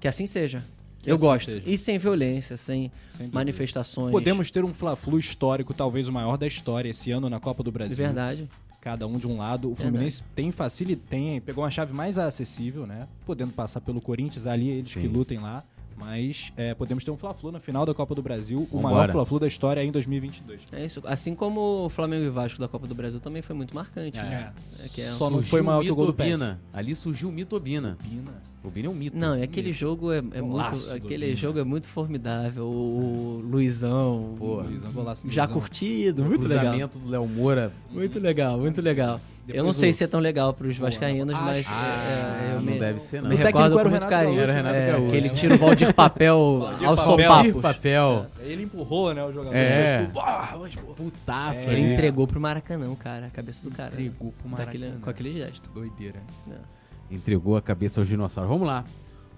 [0.00, 0.64] Que assim seja.
[1.02, 1.50] Que eu assim gosto.
[1.50, 1.62] Seja.
[1.66, 4.10] E sem violência, sem, sem manifestações.
[4.10, 7.72] Podemos ter um Fla-Flu histórico, talvez o maior da história, esse ano na Copa do
[7.72, 7.96] Brasil.
[7.96, 8.48] De verdade.
[8.80, 9.70] Cada um de um lado.
[9.70, 10.34] O Fluminense Verdade.
[10.34, 13.06] tem facilidade, tem, pegou uma chave mais acessível, né?
[13.26, 15.02] Podendo passar pelo Corinthians ali, eles Sim.
[15.02, 15.62] que lutem lá.
[16.00, 18.78] Mas é, podemos ter um Fla-Flu na final da Copa do Brasil, Vambora.
[18.78, 20.62] o maior Fla-Flu da história em 2022.
[20.72, 21.02] É isso.
[21.04, 24.22] Assim como o Flamengo e Vasco da Copa do Brasil também foi muito marcante, é.
[24.22, 24.52] né?
[24.84, 26.60] É, que é Só não foi maior que o gol do Pina.
[26.72, 27.98] Ali surgiu o mito Obina.
[28.04, 28.50] Obina.
[28.62, 29.16] Obina é um mito.
[29.16, 32.66] Não, e aquele jogo é, é muito, aquele jogo é muito formidável.
[32.66, 36.74] O Luizão, Pô, Luizão, já curtido, muito legal.
[36.74, 37.72] O do Léo Moura.
[37.90, 39.20] Muito legal, muito legal.
[39.54, 42.62] Eu não sei se é tão legal pros vascaínos, Boa, mas ah, é, eu não
[42.62, 43.30] me, deve ser não.
[43.30, 44.40] Me recordo com muito carinho.
[44.40, 47.62] Era o Renato é, que ele tira o Valdir Papel ao sopapos.
[47.62, 48.26] papel.
[48.40, 49.56] É, ele empurrou, né, o jogador.
[49.56, 50.06] É.
[50.06, 51.68] Tipo, ah, mas, Putaço.
[51.68, 51.72] É.
[51.72, 53.92] Ele entregou pro Maracanã, cara, a cabeça do cara.
[53.92, 54.86] Entregou pro Maracanã.
[54.86, 55.70] Daquele, com aquele gesto.
[55.70, 56.20] Doideira.
[56.50, 57.14] É.
[57.14, 58.50] Entregou a cabeça aos dinossauros.
[58.50, 58.84] Vamos lá.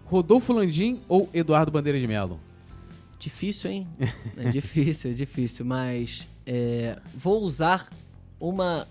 [0.05, 2.39] Rodolfo Landim ou Eduardo Bandeira de Melo?
[3.19, 3.89] Difícil, hein?
[4.37, 7.89] é difícil, é difícil, mas é, vou usar
[8.39, 8.87] uma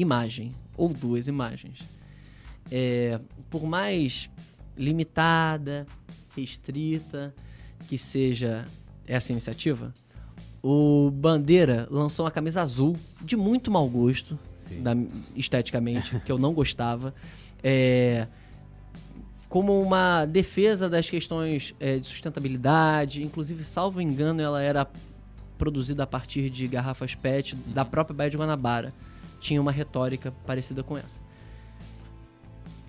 [0.00, 1.80] imagem ou duas imagens.
[2.70, 3.20] É,
[3.50, 4.30] por mais
[4.76, 5.86] limitada,
[6.36, 7.34] restrita
[7.88, 8.66] que seja
[9.06, 9.92] essa iniciativa,
[10.62, 14.38] o Bandeira lançou uma camisa azul de muito mau gosto,
[14.80, 14.92] da,
[15.34, 17.14] esteticamente, que eu não gostava.
[17.62, 18.26] É,
[19.48, 23.22] como uma defesa das questões é, de sustentabilidade.
[23.22, 24.86] Inclusive, salvo engano, ela era
[25.56, 27.72] produzida a partir de garrafas PET uhum.
[27.72, 28.92] da própria Baía de Guanabara.
[29.40, 31.18] Tinha uma retórica parecida com essa.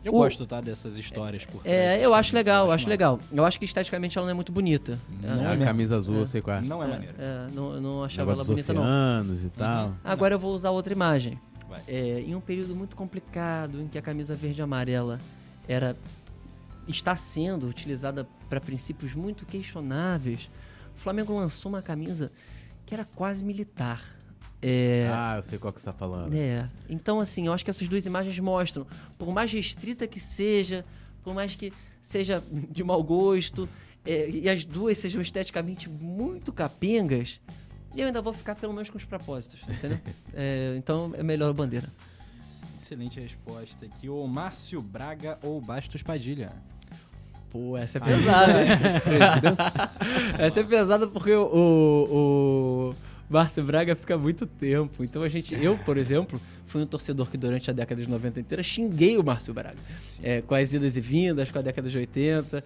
[0.03, 0.17] Eu o...
[0.17, 3.19] gosto, tá, dessas histórias por É, eu acho legal, eu acho, acho legal.
[3.31, 4.97] Eu acho que esteticamente ela não é muito bonita.
[5.21, 6.21] Não é, a camisa azul, é.
[6.21, 6.61] eu sei qual é.
[6.61, 7.15] Não é, é maneira.
[7.17, 9.23] É, não, eu não achava ela bonita, não.
[9.23, 9.87] e tal.
[9.87, 9.93] Uhum.
[10.03, 10.35] Agora não.
[10.35, 11.39] eu vou usar outra imagem.
[11.87, 15.19] É, em um período muito complicado, em que a camisa verde e amarela
[15.67, 15.95] era
[16.87, 20.49] está sendo utilizada para princípios muito questionáveis,
[20.95, 22.31] o Flamengo lançou uma camisa
[22.85, 24.01] que era quase militar.
[24.61, 25.09] É...
[25.11, 26.33] Ah, eu sei qual que você está falando.
[26.35, 26.69] É.
[26.89, 28.85] Então, assim, eu acho que essas duas imagens mostram,
[29.17, 30.83] por mais restrita que seja,
[31.23, 31.71] por mais que
[32.01, 33.69] seja de mau gosto,
[34.05, 37.39] é, e as duas sejam esteticamente muito capengas,
[37.95, 39.99] eu ainda vou ficar pelo menos com os propósitos, entendeu?
[40.33, 41.89] é, então é melhor a bandeira.
[42.75, 44.09] Excelente resposta aqui.
[44.09, 46.51] O Márcio Braga ou Bastos Padilha?
[47.49, 48.53] Pô, essa é pesada.
[50.37, 52.95] essa é pesada porque o, o, o
[53.29, 55.03] Márcio Braga fica muito tempo.
[55.03, 58.39] Então a gente, eu, por exemplo, fui um torcedor que durante a década de 90
[58.39, 59.77] inteira xinguei o Márcio Braga.
[60.21, 62.63] É, com as idas e vindas, com a década de 80.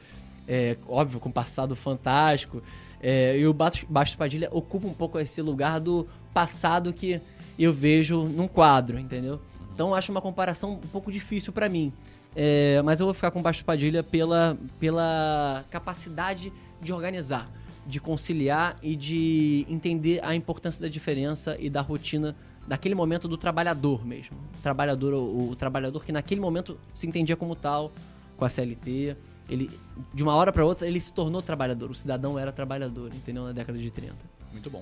[0.47, 2.63] É, óbvio, com um passado fantástico.
[3.01, 7.19] É, e o Bastos Padilha ocupa um pouco esse lugar do passado que
[7.59, 9.41] eu vejo num quadro, entendeu?
[9.73, 11.91] Então acho uma comparação um pouco difícil para mim.
[12.35, 17.49] É, mas eu vou ficar com o Baixo Padilha pela, pela capacidade de organizar,
[17.85, 22.35] de conciliar e de entender a importância da diferença e da rotina
[22.67, 24.37] daquele momento do trabalhador mesmo.
[24.57, 27.91] O trabalhador, o, o trabalhador que naquele momento se entendia como tal,
[28.37, 29.15] com a CLT.
[29.49, 29.69] Ele,
[30.13, 31.91] de uma hora para outra, ele se tornou trabalhador.
[31.91, 33.43] O cidadão era trabalhador, entendeu?
[33.43, 34.15] Na década de 30.
[34.51, 34.81] Muito bom.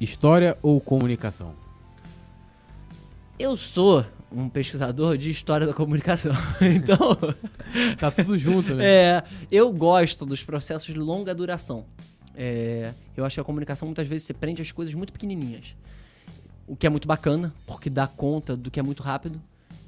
[0.00, 1.54] História ou comunicação?
[3.38, 6.32] Eu sou um pesquisador de história da comunicação.
[6.60, 7.16] então.
[7.98, 8.84] tá tudo junto, né?
[8.86, 9.24] É.
[9.50, 11.86] Eu gosto dos processos de longa duração.
[12.40, 15.74] É, eu acho que a comunicação muitas vezes se prende às coisas muito pequenininhas.
[16.68, 19.42] O que é muito bacana, porque dá conta do que é muito rápido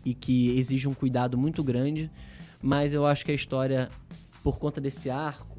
[0.05, 2.11] e que exige um cuidado muito grande.
[2.61, 3.89] Mas eu acho que a história,
[4.43, 5.59] por conta desse arco,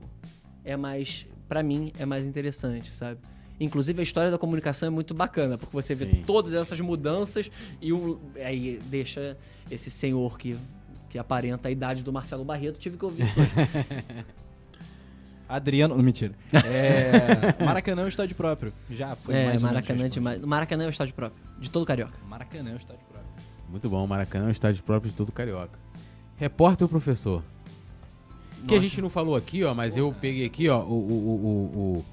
[0.66, 1.26] é mais.
[1.48, 3.22] para mim, é mais interessante, sabe?
[3.58, 6.24] Inclusive, a história da comunicação é muito bacana, porque você vê Sim.
[6.26, 7.50] todas essas mudanças
[7.80, 9.38] e o, aí deixa
[9.70, 10.58] esse senhor que,
[11.10, 13.52] que aparenta a idade do Marcelo Barreto, tive que ouvir isso hoje.
[15.56, 16.34] Adriano, não, mentira.
[16.54, 18.74] É, Maracanã é um estádio próprio.
[18.90, 20.40] Já foi é, mais Maracanã, demais.
[20.40, 22.18] Maracanã é o estádio próprio, de todo carioca.
[22.28, 23.32] Maracanã é o estádio próprio.
[23.70, 25.78] Muito bom, Maracanã é o estádio próprio de todo carioca.
[26.38, 27.44] Repórter ou professor?
[28.54, 28.66] Nossa.
[28.68, 31.96] Que a gente não falou aqui, ó, mas eu peguei aqui, ó, o, o, o,
[31.98, 32.06] o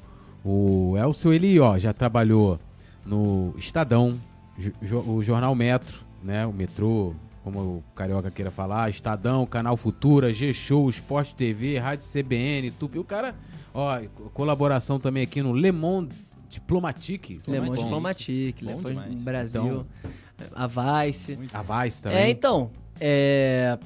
[0.44, 2.59] o Elcio, ele, ó, já trabalhou
[3.05, 4.19] no Estadão,
[5.06, 6.47] o Jornal Metro, né?
[6.47, 7.15] O metrô,
[7.51, 12.99] como o Carioca queira falar, Estadão, Canal Futura, G-Show, Esporte TV, Rádio CBN, Tupi.
[12.99, 13.35] O cara,
[13.73, 14.01] ó,
[14.35, 16.15] colaboração também aqui no Le Monde
[16.49, 17.41] Diplomatique.
[17.49, 19.87] Le Monde Diplomatique, Le Monde Brasil,
[20.37, 21.39] então, a Vice.
[21.53, 22.19] A Vice também.
[22.19, 22.70] É, então,
[23.01, 23.79] é,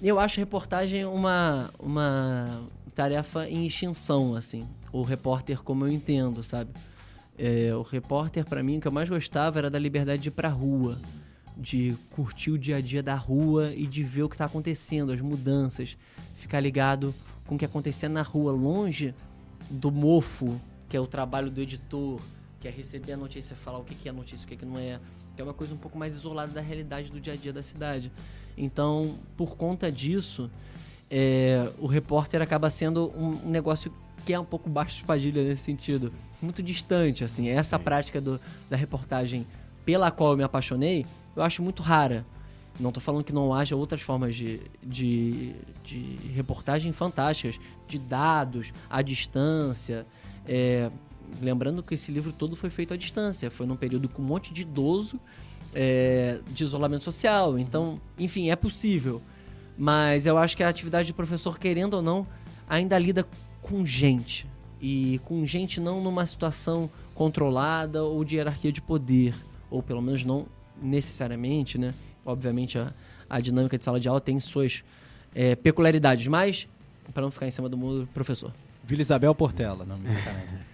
[0.00, 2.62] eu acho a reportagem uma, uma
[2.94, 6.70] tarefa em extinção, assim o repórter como eu entendo, sabe?
[7.38, 10.32] É, o repórter, para mim, o que eu mais gostava era da liberdade de ir
[10.32, 10.98] pra rua,
[11.60, 15.12] de curtir o dia a dia da rua e de ver o que tá acontecendo,
[15.12, 15.96] as mudanças,
[16.36, 17.14] ficar ligado
[17.46, 19.14] com o que acontecia na rua, longe
[19.68, 22.20] do mofo, que é o trabalho do editor,
[22.58, 24.98] que é receber a notícia e falar o que é notícia, o que não é,
[25.36, 27.62] que é uma coisa um pouco mais isolada da realidade do dia a dia da
[27.62, 28.10] cidade.
[28.56, 30.50] Então, por conta disso,
[31.10, 33.92] é, o repórter acaba sendo um negócio
[34.24, 36.12] que é um pouco baixo de espadilha nesse sentido.
[36.40, 37.48] Muito distante, assim.
[37.48, 37.84] Essa Sim.
[37.84, 39.46] prática do, da reportagem
[39.84, 41.06] pela qual eu me apaixonei,
[41.40, 42.24] eu acho muito rara.
[42.78, 45.54] Não estou falando que não haja outras formas de, de,
[45.84, 47.58] de reportagem fantásticas,
[47.88, 50.06] de dados, à distância.
[50.46, 50.90] É,
[51.40, 54.52] lembrando que esse livro todo foi feito à distância, foi num período com um monte
[54.52, 55.20] de idoso,
[55.74, 57.58] é, de isolamento social.
[57.58, 59.20] Então, enfim, é possível.
[59.76, 62.26] Mas eu acho que a atividade de professor, querendo ou não,
[62.68, 63.26] ainda lida
[63.60, 64.46] com gente.
[64.80, 69.34] E com gente não numa situação controlada ou de hierarquia de poder.
[69.70, 70.46] Ou pelo menos não
[70.82, 71.94] necessariamente, né?
[72.24, 72.92] Obviamente a,
[73.28, 74.82] a dinâmica de sala de aula tem suas
[75.34, 76.66] é, peculiaridades, mas
[77.12, 78.52] para não ficar em cima do muro, professor.
[78.84, 80.69] Vila Isabel Portela, não me sacanagem.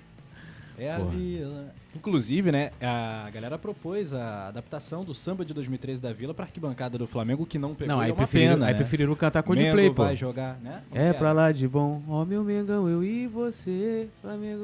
[0.78, 1.74] É a Vila.
[1.94, 6.98] Inclusive, né, a galera propôs a adaptação do samba de 2013 da Vila pra arquibancada
[6.98, 7.94] do Flamengo, que não pegou.
[7.94, 8.78] Não, aí, é preferiram, pena, aí né?
[8.78, 10.04] preferiram cantar Coldplay, pô.
[10.04, 10.82] vai jogar, né?
[10.92, 14.62] é pra lá de bom, ó meu Mengão, eu e você, Flamengo,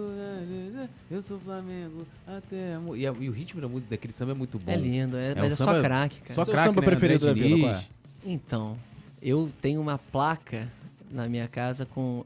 [1.11, 2.77] eu sou Flamengo, até...
[2.97, 4.71] E, a, e, o ritmo da música daquele samba é muito bom.
[4.71, 6.35] É lindo, é, é mas é samba, só craque, cara.
[6.35, 6.87] Só craque, samba né?
[6.87, 7.85] preferido André da Vila, qual é?
[8.25, 8.77] Então,
[9.23, 10.69] eu tenho uma placa
[11.11, 12.25] na minha casa com...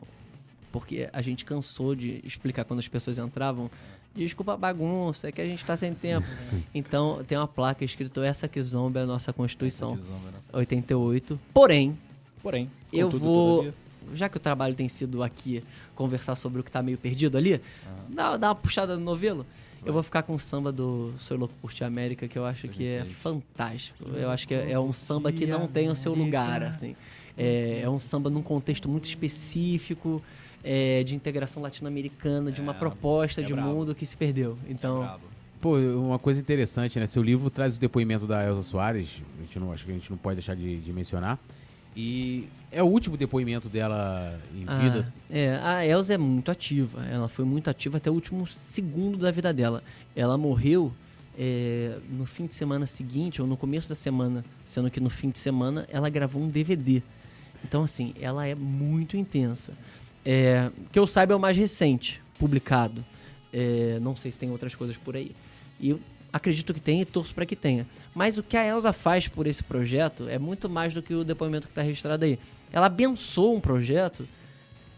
[0.79, 3.71] Porque a gente cansou de explicar quando as pessoas entravam
[4.15, 6.27] desculpa a bagunça, é que a gente está sem tempo.
[6.75, 9.95] Então, tem uma placa escrito essa que zomba é a nossa Constituição.
[9.95, 11.41] Essa que zomba é nossa 88.
[11.53, 11.99] Porém,
[12.43, 13.73] porém, eu vou
[14.15, 17.55] já que o trabalho tem sido aqui conversar sobre o que está meio perdido ali,
[17.55, 17.61] ah.
[18.09, 19.47] dá, dá uma puxada no novelo.
[19.81, 19.91] Vai.
[19.91, 22.69] Eu vou ficar com o samba do Sou Louco por Ti América, que eu acho
[22.69, 24.05] que é fantástico.
[24.15, 26.95] Eu acho que é, é um samba que não tem o seu lugar, assim.
[27.37, 30.23] É, é um samba num contexto muito específico
[30.63, 33.69] é, de integração latino-americana, de uma é, proposta é de bravo.
[33.69, 34.59] mundo que se perdeu.
[34.69, 35.05] Então.
[35.05, 37.07] É Pô, uma coisa interessante, né?
[37.07, 40.11] Seu livro traz o depoimento da Elza Soares, a gente não, acho que a gente
[40.11, 41.39] não pode deixar de, de mencionar.
[41.97, 45.13] E é o último depoimento dela em ah, vida.
[45.31, 47.05] É, a Elza é muito ativa.
[47.07, 49.83] Ela foi muito ativa até o último segundo da vida dela.
[50.15, 50.93] Ela morreu
[51.39, 55.31] é, no fim de semana seguinte, ou no começo da semana, sendo que no fim
[55.31, 57.03] de semana ela gravou um DVD.
[57.65, 59.73] Então, assim, ela é muito intensa.
[60.27, 63.05] É, que eu saiba é o mais recente publicado.
[63.53, 65.31] É, não sei se tem outras coisas por aí.
[65.79, 66.01] E eu
[66.33, 67.87] acredito que tem e torço para que tenha.
[68.13, 71.23] Mas o que a Elsa faz por esse projeto é muito mais do que o
[71.23, 72.39] depoimento que está registrado aí.
[72.73, 74.29] Ela abençoou um projeto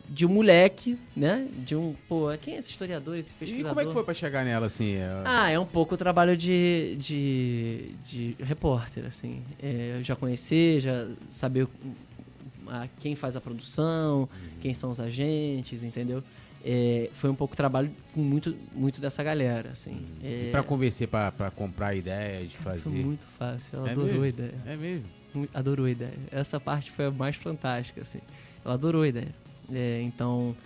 [0.08, 1.46] de um moleque, né?
[1.58, 1.94] De um.
[2.08, 3.66] Pô, quem é esse historiador, esse pesquisador?
[3.66, 4.94] E como é que foi pra chegar nela, assim?
[4.94, 5.22] É...
[5.24, 9.42] Ah, é um pouco o trabalho de, de, de repórter, assim.
[9.62, 11.68] É, já conhecer, já saber
[12.70, 14.28] a quem faz a produção, uhum.
[14.60, 16.22] quem são os agentes, entendeu?
[16.64, 19.92] É, foi um pouco trabalho com muito, muito dessa galera, assim.
[19.92, 20.06] Uhum.
[20.24, 22.80] É, e pra convencer pra, pra comprar ideia de fazer?
[22.82, 24.24] Foi muito fácil, ela é adorou mesmo?
[24.24, 24.54] a ideia.
[24.66, 25.06] É mesmo?
[25.54, 26.18] Adorou a ideia.
[26.30, 28.20] Essa parte foi a mais fantástica, assim.
[28.64, 29.34] Ela adorou a ideia.
[29.72, 30.56] É, então,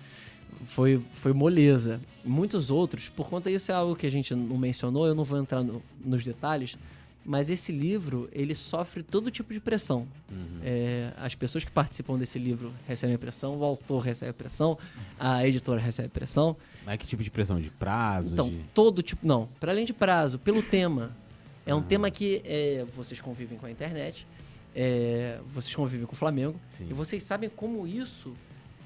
[0.66, 2.00] foi, foi moleza.
[2.24, 5.38] Muitos outros, por conta disso é algo que a gente não mencionou, eu não vou
[5.38, 6.76] entrar no, nos detalhes,
[7.24, 10.08] mas esse livro, ele sofre todo tipo de pressão.
[10.30, 10.60] Uhum.
[10.62, 14.76] É, as pessoas que participam desse livro recebem pressão, o autor recebe pressão,
[15.18, 16.56] a editora recebe pressão.
[16.84, 17.60] Mas que tipo de pressão?
[17.60, 18.32] De prazo?
[18.32, 18.64] Então, de...
[18.74, 19.24] todo tipo.
[19.26, 21.16] Não, para além de prazo, pelo tema.
[21.64, 21.82] É um uhum.
[21.84, 24.26] tema que é, vocês convivem com a internet,
[24.74, 26.88] é, vocês convivem com o Flamengo, Sim.
[26.90, 28.34] e vocês sabem como isso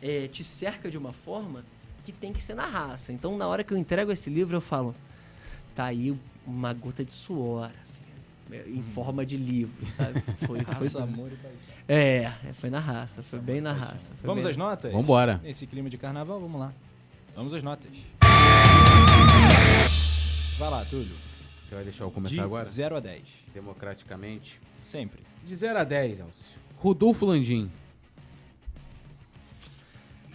[0.02, 1.64] é, te cerca de uma forma
[2.02, 3.14] que tem que ser na raça.
[3.14, 4.94] Então, na hora que eu entrego esse livro, eu falo:
[5.74, 6.14] tá aí
[6.46, 8.05] uma gota de suor, assim
[8.66, 10.20] em forma de livro, sabe?
[10.46, 11.76] Foi, foi raça, amor e paixão.
[11.88, 14.12] É, é, foi na raça, foi bem na raça.
[14.22, 14.50] Vamos bem...
[14.50, 14.92] às notas?
[14.92, 15.40] Vambora.
[15.42, 16.72] Nesse clima de carnaval, vamos lá.
[17.34, 17.90] Vamos às notas.
[20.58, 21.14] Vai lá, Túlio.
[21.64, 22.64] Você vai deixar eu começar de agora?
[22.64, 23.22] De 0 a 10.
[23.54, 24.60] Democraticamente.
[24.82, 25.22] Sempre.
[25.44, 26.58] De 0 a 10, Elcio.
[26.76, 27.70] Rodolfo Landim.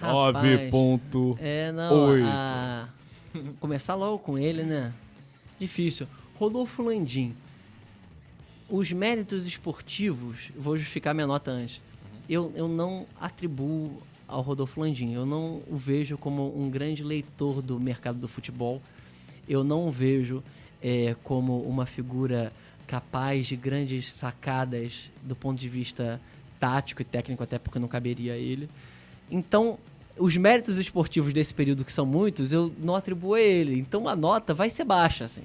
[0.01, 1.37] 9.8.
[1.39, 2.15] É, não.
[2.25, 2.87] A...
[3.59, 4.93] Começar logo com ele, né?
[5.59, 6.07] Difícil.
[6.35, 7.35] Rodolfo Landim
[8.71, 11.75] os méritos esportivos, vou justificar minha nota antes.
[11.77, 12.19] Uhum.
[12.29, 15.11] Eu, eu não atribuo ao Rodolfo Landim.
[15.13, 18.81] Eu não o vejo como um grande leitor do mercado do futebol.
[19.47, 20.41] Eu não o vejo
[20.81, 22.51] é, como uma figura
[22.87, 26.19] capaz de grandes sacadas do ponto de vista
[26.59, 28.69] tático e técnico, até porque não caberia a ele.
[29.29, 29.77] Então,
[30.17, 33.77] os méritos esportivos desse período, que são muitos, eu não atribuo a ele.
[33.77, 35.43] Então, a nota vai ser baixa, assim.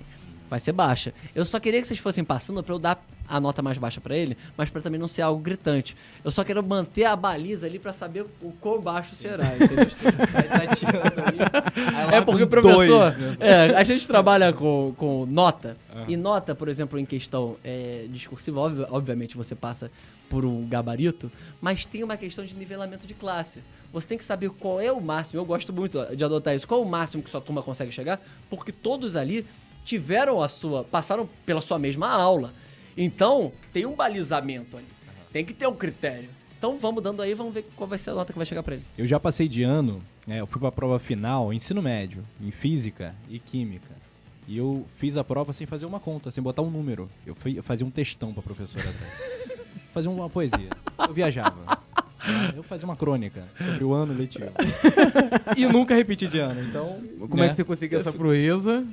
[0.48, 1.12] Vai ser baixa.
[1.34, 4.16] Eu só queria que vocês fossem passando para eu dar a nota mais baixa para
[4.16, 5.96] ele, mas para também não ser algo gritante.
[6.24, 9.86] Eu só quero manter a baliza ali para saber o quão baixo será, entendeu?
[12.12, 13.12] é porque professor.
[13.12, 13.36] Dois, né?
[13.40, 16.04] é, a gente trabalha com, com nota, uhum.
[16.08, 18.60] e nota, por exemplo, em questão é, discursiva,
[18.90, 19.90] obviamente você passa
[20.28, 23.62] por um gabarito, mas tem uma questão de nivelamento de classe.
[23.92, 25.40] Você tem que saber qual é o máximo.
[25.40, 26.66] Eu gosto muito de adotar isso.
[26.66, 28.20] Qual é o máximo que sua turma consegue chegar?
[28.50, 29.46] Porque todos ali
[29.86, 30.84] tiveram a sua.
[30.84, 32.52] passaram pela sua mesma aula.
[32.96, 34.86] Então, tem um balizamento ali.
[35.32, 36.28] Tem que ter um critério.
[36.58, 38.74] Então, vamos dando aí, vamos ver qual vai ser a nota que vai chegar para
[38.74, 38.84] ele.
[38.98, 42.50] Eu já passei de ano, né, eu fui para a prova final, ensino médio, em
[42.50, 43.94] física e química.
[44.48, 47.10] E eu fiz a prova sem fazer uma conta, sem botar um número.
[47.26, 49.12] Eu, fui, eu fazia um textão pra professora atrás.
[49.92, 50.70] fazia uma poesia.
[50.98, 51.78] Eu viajava.
[52.56, 54.50] Eu fazia uma crônica sobre o ano letivo.
[55.56, 57.00] e nunca repeti de ano, então...
[57.20, 57.46] Como né?
[57.46, 58.84] é que você conseguiu essa proeza?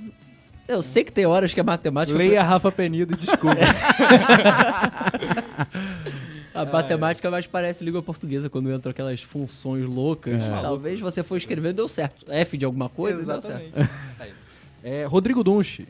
[0.68, 2.18] Eu sei que tem horas que a matemática...
[2.18, 2.50] Leia foi...
[2.50, 3.58] Rafa Penido e desculpa.
[6.54, 10.42] A matemática mais parece língua portuguesa quando entram aquelas funções loucas.
[10.42, 10.62] É.
[10.62, 12.32] Talvez você for escrevendo deu certo.
[12.32, 13.72] F de alguma coisa Exatamente.
[13.72, 14.36] deu certo.
[14.84, 15.88] é, Rodrigo Dunche.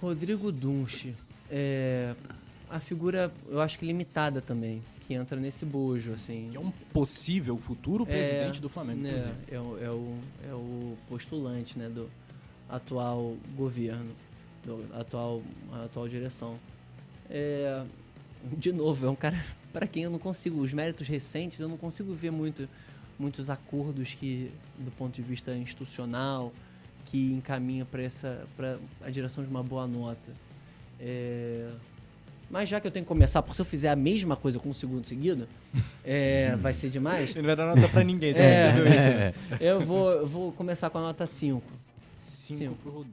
[0.00, 1.12] Rodrigo Dunche.
[1.50, 2.14] É,
[2.70, 6.48] a figura, eu acho que limitada também, que entra nesse bojo, assim.
[6.52, 9.34] Que é um possível futuro é, presidente é, do Flamengo, é, inclusive.
[9.50, 10.18] É, é, o,
[10.48, 12.08] é o postulante, né, do
[12.70, 14.14] atual governo,
[14.64, 15.42] do atual,
[15.84, 16.58] atual direção.
[17.28, 17.84] É,
[18.56, 19.42] de novo, é um cara
[19.72, 22.68] para quem eu não consigo, os méritos recentes, eu não consigo ver muito,
[23.18, 26.52] muitos acordos que, do ponto de vista institucional,
[27.06, 30.32] que encaminha para essa para a direção de uma boa nota.
[30.98, 31.70] É,
[32.50, 34.68] mas já que eu tenho que começar, porque se eu fizer a mesma coisa com
[34.68, 35.48] um segundo seguido,
[36.04, 37.30] é, vai ser demais.
[37.30, 39.08] Ele não vai dar nota para ninguém, já é, percebeu isso?
[39.08, 39.34] É.
[39.60, 41.62] Eu vou, eu vou começar com a nota 5.
[42.54, 43.06] 5 pro,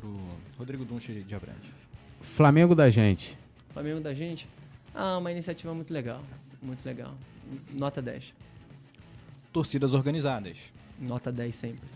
[0.00, 0.18] pro
[0.58, 1.72] Rodrigo Dunche de Abrante.
[2.20, 3.38] Flamengo da gente.
[3.72, 4.48] Flamengo da gente?
[4.94, 6.20] Ah, uma iniciativa muito legal.
[6.62, 7.14] Muito legal.
[7.72, 8.32] Nota 10.
[9.52, 10.58] Torcidas organizadas.
[10.98, 11.88] Nota 10 sempre.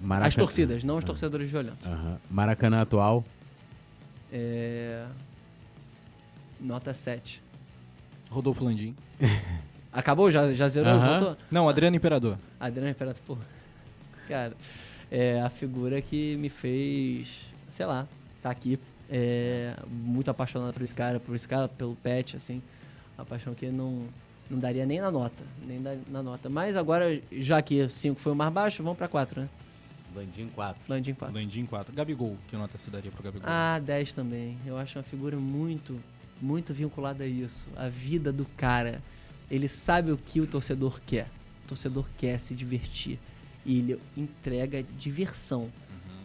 [0.00, 0.28] Maracanã.
[0.28, 1.86] As torcidas, não os torcedores violentos.
[1.86, 2.16] Uhum.
[2.30, 3.24] Maracanã atual.
[4.32, 5.06] É...
[6.58, 7.42] Nota 7.
[8.30, 8.94] Rodolfo Landim.
[9.92, 10.30] Acabou?
[10.30, 10.94] Já, já zerou?
[10.94, 11.18] Uhum.
[11.18, 11.36] Voltou?
[11.50, 12.38] Não, Adriano Imperador.
[12.58, 13.36] Adriano Imperador, pô.
[14.28, 14.54] Cara,
[15.10, 17.28] é a figura que me fez,
[17.68, 18.06] sei lá,
[18.40, 18.78] tá aqui
[19.10, 22.62] é, muito apaixonado por esse cara, por esse cara, pelo pet, assim.
[23.18, 24.06] Uma paixão que não,
[24.48, 26.48] não daria nem na nota, nem da, na nota.
[26.48, 29.48] Mas agora, já que 5 foi o mais baixo, vamos pra 4, né?
[30.14, 30.82] Landim 4.
[30.88, 31.34] Landim 4.
[31.34, 31.94] Landim 4.
[31.94, 33.48] Gabigol, que nota você daria pro Gabigol?
[33.48, 34.58] Ah, 10 também.
[34.66, 36.00] Eu acho uma figura muito,
[36.40, 37.66] muito vinculada a isso.
[37.76, 39.02] A vida do cara.
[39.50, 41.28] Ele sabe o que o torcedor quer.
[41.64, 43.18] O torcedor quer se divertir.
[43.64, 45.70] E ele entrega diversão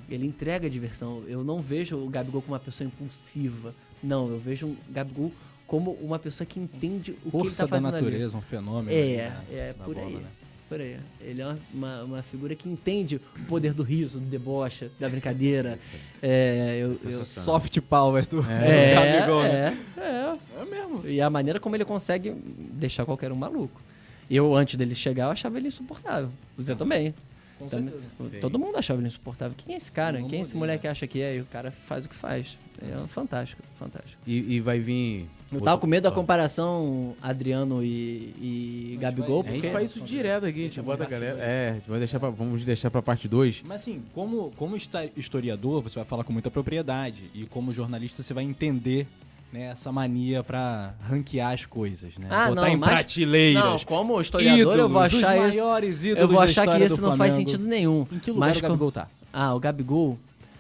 [0.10, 1.24] ele entrega diversão.
[1.28, 3.74] Eu não vejo o Gabigol como uma pessoa impulsiva.
[4.04, 5.32] Não, eu vejo o Gabigol
[5.66, 8.46] como uma pessoa que entende o Força que ele tá fazendo da natureza, ali.
[8.46, 8.92] um fenômeno.
[8.92, 10.14] É, né, é, por bola, aí.
[10.14, 10.28] Né?
[10.70, 10.98] Por aí.
[11.22, 15.80] Ele é uma, uma, figura que entende o poder do riso, do deboche, da brincadeira.
[16.22, 17.24] É, eu, eu...
[17.24, 19.84] Soft power do, é, do Gabigol, é, né?
[19.98, 20.62] É, é.
[20.62, 21.08] É mesmo.
[21.08, 23.82] E a maneira como ele consegue deixar qualquer um maluco.
[24.30, 26.30] Eu, antes dele chegar, eu achava ele insuportável.
[26.58, 27.14] Você também.
[27.58, 28.42] Com Também, certeza.
[28.42, 29.56] Todo mundo achava ele insuportável.
[29.58, 30.22] Quem é esse cara?
[30.24, 31.38] Quem é esse moleque que acha que é?
[31.38, 32.58] E o cara faz o que faz.
[32.82, 34.22] É fantástico, fantástico.
[34.28, 35.30] E, e vai vir.
[35.50, 39.42] Eu tava com medo da comparação Adriano e, e Gabigol.
[39.42, 39.68] Vai, porque...
[39.68, 41.40] A gente faz isso direto aqui, a gente bota a galera.
[41.40, 43.64] É, vai deixar pra, vamos deixar pra parte 2.
[43.66, 47.30] Mas assim, como, como historiador, você vai falar com muita propriedade.
[47.34, 49.08] E como jornalista, você vai entender
[49.56, 52.28] né, essa mania para ranquear as coisas, né?
[52.30, 53.64] Ah, Botar não, em mas, prateleiras.
[53.64, 57.02] Não, como historiador ídolos, eu vou achar os maiores ídolos Eu vou achar que esse
[57.02, 58.06] não faz sentido nenhum.
[58.12, 59.08] Em que lugar mas, o Gabigol tá?
[59.32, 60.20] Ah, o Gabigol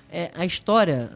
[0.09, 1.11] é a história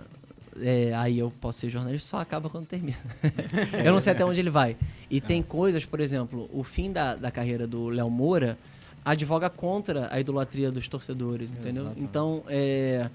[0.62, 2.98] é, aí eu posso ser jornalista, só acaba quando termina.
[3.84, 4.76] eu não sei até onde ele vai.
[5.10, 8.58] E tem coisas, por exemplo, o fim da, da carreira do Léo Moura
[9.06, 11.84] advoga contra a idolatria dos torcedores, entendeu?
[11.84, 12.04] Exatamente.
[12.04, 13.10] Então, é,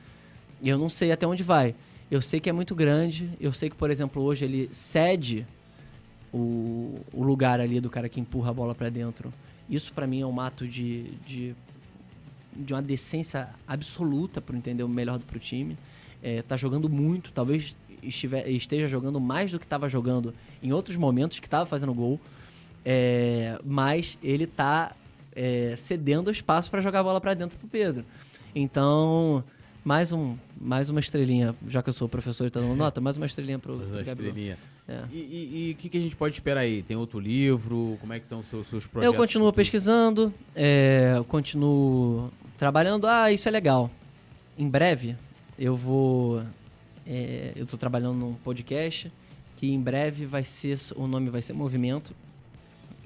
[0.63, 1.75] eu não sei até onde vai.
[2.11, 3.31] Eu sei que é muito grande.
[3.41, 5.47] Eu sei que, por exemplo, hoje ele cede
[6.33, 9.33] o, o lugar ali do cara que empurra a bola para dentro.
[9.69, 11.55] Isso para mim é um ato de, de,
[12.55, 15.79] de uma decência absoluta para entender o melhor pro time.
[16.23, 20.97] É, tá jogando muito, talvez estiver, esteja jogando mais do que estava jogando em outros
[20.97, 22.21] momentos que estava fazendo gol.
[22.85, 24.95] É, mas ele tá
[25.35, 28.05] é, cedendo espaço para jogar a bola para dentro pro Pedro.
[28.55, 29.43] Então,
[29.85, 33.19] mais, um, mais uma estrelinha, já que eu sou professor e tá dando nota, mais
[33.19, 34.59] uma estrelinha pro mais uma Estrelinha.
[34.89, 35.03] É.
[35.13, 36.83] E o que, que, a gente pode esperar aí?
[36.83, 37.99] Tem outro livro?
[38.01, 39.15] Como é que estão os seus, seus projetos?
[39.15, 43.07] Eu continuo pesquisando, é, eu continuo trabalhando.
[43.07, 43.91] Ah, isso é legal.
[44.59, 45.17] Em breve,
[45.59, 46.43] eu vou...
[47.07, 49.13] É, eu estou trabalhando num podcast
[49.57, 50.79] que em breve vai ser...
[50.97, 52.15] O nome vai ser Movimento,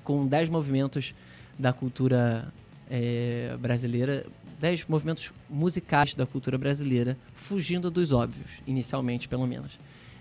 [0.05, 1.15] com 10 movimentos
[1.59, 2.53] da cultura
[2.91, 4.27] é, brasileira
[4.59, 9.79] 10 movimentos musicais da cultura brasileira, fugindo dos óbvios, inicialmente pelo menos.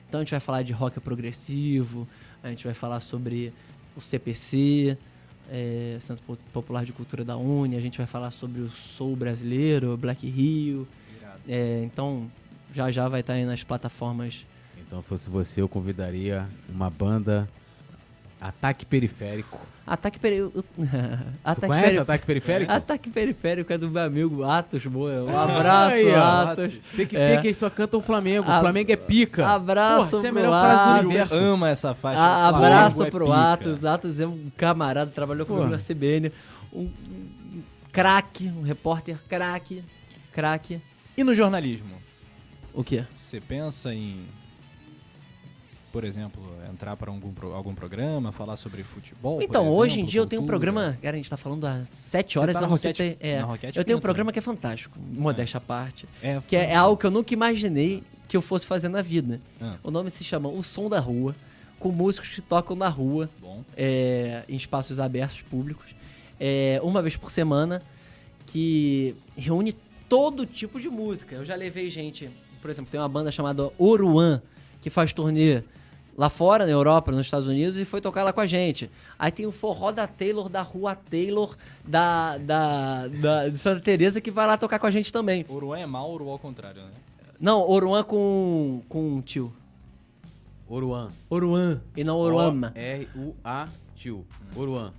[0.08, 2.08] Então a gente vai falar de rock progressivo,
[2.44, 3.52] a gente vai falar sobre
[3.96, 4.98] o CPC,
[5.50, 9.98] é, Centro Popular de Cultura da Uni, a gente vai falar sobre o soul brasileiro,
[9.98, 10.88] Black Rio.
[11.48, 12.30] É, então
[12.74, 14.46] já já vai estar aí nas plataformas.
[14.78, 17.50] Então, se fosse você, eu convidaria uma banda
[18.40, 19.60] Ataque periférico.
[19.88, 20.66] Ataque periférico.
[21.46, 22.02] Ataque conhece perif...
[22.02, 22.72] Ataque periférico?
[22.74, 25.24] Ataque periférico é do meu amigo Atos Boa.
[25.24, 26.74] Um abraço, Aí, Atos.
[26.94, 27.36] Tem que é.
[27.36, 28.42] ter que eles só cantam o Flamengo.
[28.42, 29.48] O Flamengo é pica.
[29.48, 31.36] Abraço Porra, é a melhor frase do universo.
[31.36, 32.20] ama essa faixa.
[32.20, 33.54] A, abraço é pro pica.
[33.54, 33.86] Atos.
[33.86, 36.34] Atos é um camarada, trabalhou comigo na CBN.
[36.74, 39.82] Um, um craque, um repórter craque.
[40.34, 40.82] Craque.
[41.16, 41.96] E no jornalismo?
[42.74, 43.06] O quê?
[43.10, 44.26] Você pensa em
[45.92, 46.42] por exemplo,
[46.72, 49.42] entrar para algum, algum programa, falar sobre futebol?
[49.42, 50.22] Então, exemplo, hoje em dia cultura.
[50.22, 50.98] eu tenho um programa.
[51.02, 52.54] Cara, a gente está falando há sete horas.
[52.54, 54.34] Tá na Roquete, tem, é, na Roquete eu tenho um programa né?
[54.34, 56.08] que é fantástico, modéstia à parte.
[56.22, 59.40] É, que é, é, algo que eu nunca imaginei que eu fosse fazer na vida.
[59.62, 59.76] Ah.
[59.82, 61.36] O nome se chama O Som da Rua,
[61.80, 63.30] com músicos que tocam na rua,
[63.76, 65.86] é, em espaços abertos públicos,
[66.40, 67.82] é, uma vez por semana,
[68.46, 69.76] que reúne
[70.10, 71.36] todo tipo de música.
[71.36, 72.30] Eu já levei gente,
[72.62, 74.42] por exemplo, tem uma banda chamada Oruan,
[74.82, 75.64] que faz turnê
[76.18, 78.90] lá fora, na Europa, nos Estados Unidos, e foi tocar lá com a gente.
[79.20, 84.20] Aí tem o forró da Taylor, da Rua Taylor, da, da, da de Santa Teresa
[84.20, 85.46] que vai lá tocar com a gente também.
[85.48, 86.90] Oruan é Mauro ou ao contrário, né?
[87.40, 89.54] Não, Oruan com, com tio.
[90.68, 91.12] Oruan.
[91.30, 92.74] Oruan, e não Oruama.
[92.76, 94.26] R-U-A, tio.
[94.56, 94.92] Oruan.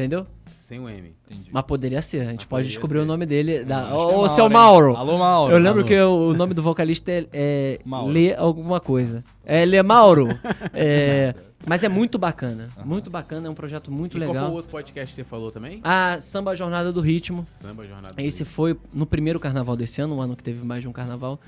[0.00, 0.26] Entendeu?
[0.62, 1.12] Sem o M.
[1.26, 1.50] Entendi.
[1.52, 2.20] Mas poderia ser.
[2.20, 3.04] A gente Mas pode descobrir ser.
[3.04, 3.64] o nome dele.
[3.64, 3.94] Da...
[3.94, 4.96] Ô, é seu Mauro.
[4.96, 5.52] Alô, Mauro.
[5.52, 5.88] Eu lembro Alô.
[5.88, 9.24] que o nome do vocalista é, é Lê alguma coisa.
[9.44, 10.28] É Lê Mauro.
[10.72, 11.34] é...
[11.66, 12.70] Mas é muito bacana.
[12.78, 12.86] Uhum.
[12.86, 14.34] Muito bacana, é um projeto muito e legal.
[14.34, 15.80] Qual foi o outro podcast que você falou também?
[15.84, 17.46] Ah, Samba Jornada do Ritmo.
[17.60, 18.54] Samba Jornada do Esse Ritmo.
[18.54, 21.38] foi no primeiro carnaval desse ano, um ano que teve mais de um carnaval.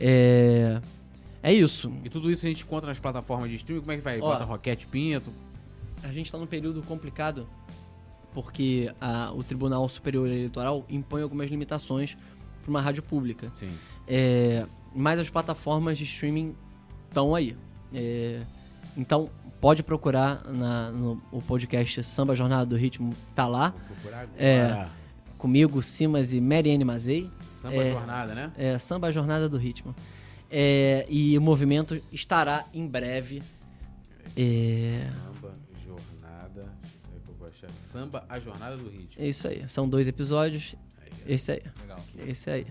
[0.00, 0.80] É.
[1.42, 1.92] É isso.
[2.02, 3.80] E tudo isso a gente encontra nas plataformas de streaming?
[3.80, 4.18] Como é que vai?
[4.20, 5.30] Ó, Bota Roquete Pinto?
[6.02, 7.46] A gente tá num período complicado
[8.32, 12.16] porque a, o Tribunal Superior Eleitoral impõe algumas limitações
[12.62, 13.52] para uma rádio pública.
[13.56, 13.70] Sim.
[14.06, 16.54] É, mas as plataformas de streaming
[17.08, 17.56] estão aí.
[17.92, 18.42] É,
[18.96, 19.30] então,
[19.60, 23.70] pode procurar na, no o podcast Samba Jornada do Ritmo, tá lá.
[23.70, 24.42] Vou procurar agora.
[24.42, 24.86] É,
[25.36, 27.30] comigo, Simas e Mariane Mazei.
[27.60, 28.52] Samba é, Jornada, né?
[28.56, 29.94] É, Samba Jornada do Ritmo.
[30.50, 33.42] É, e o movimento estará em breve.
[34.36, 35.06] É...
[37.88, 39.14] Samba A Jornada do Ritmo.
[39.16, 39.66] É isso aí.
[39.66, 40.74] São dois episódios.
[41.00, 41.62] Aí, esse aí.
[41.80, 41.98] Legal.
[42.26, 42.66] Esse aí.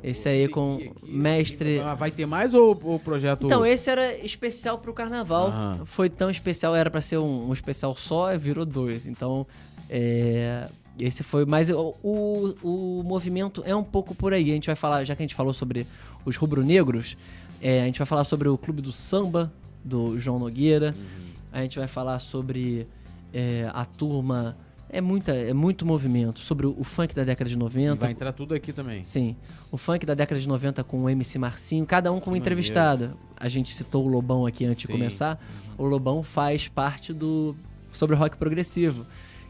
[0.00, 1.80] Esse aí com aqui, mestre.
[1.98, 3.46] Vai ter mais ou o projeto.
[3.46, 5.48] Então, esse era especial pro carnaval.
[5.48, 5.84] Aham.
[5.84, 9.06] Foi tão especial, era para ser um, um, especial só, virou dois.
[9.06, 9.44] Então,
[9.90, 10.68] é,
[11.00, 11.68] esse foi mais.
[11.70, 14.50] O, o, o, movimento é um pouco por aí.
[14.50, 15.84] A gente vai falar, já que a gente falou sobre
[16.24, 17.16] os rubro-negros,
[17.60, 19.52] é, a gente vai falar sobre o Clube do Samba,
[19.82, 20.94] do João Nogueira.
[20.96, 21.24] Uhum.
[21.50, 22.86] A gente vai falar sobre
[23.34, 24.56] é, a turma
[24.88, 26.38] é, muita, é muito movimento.
[26.38, 27.96] Sobre o, o funk da década de 90.
[27.96, 29.02] E vai entrar tudo aqui também.
[29.02, 29.34] Sim.
[29.72, 33.16] O funk da década de 90 com o MC Marcinho, cada um com uma entrevistada.
[33.36, 34.92] A gente citou o Lobão aqui antes Sim.
[34.92, 35.40] de começar.
[35.78, 35.84] Uhum.
[35.84, 37.56] O Lobão faz parte do.
[37.92, 39.04] sobre rock progressivo.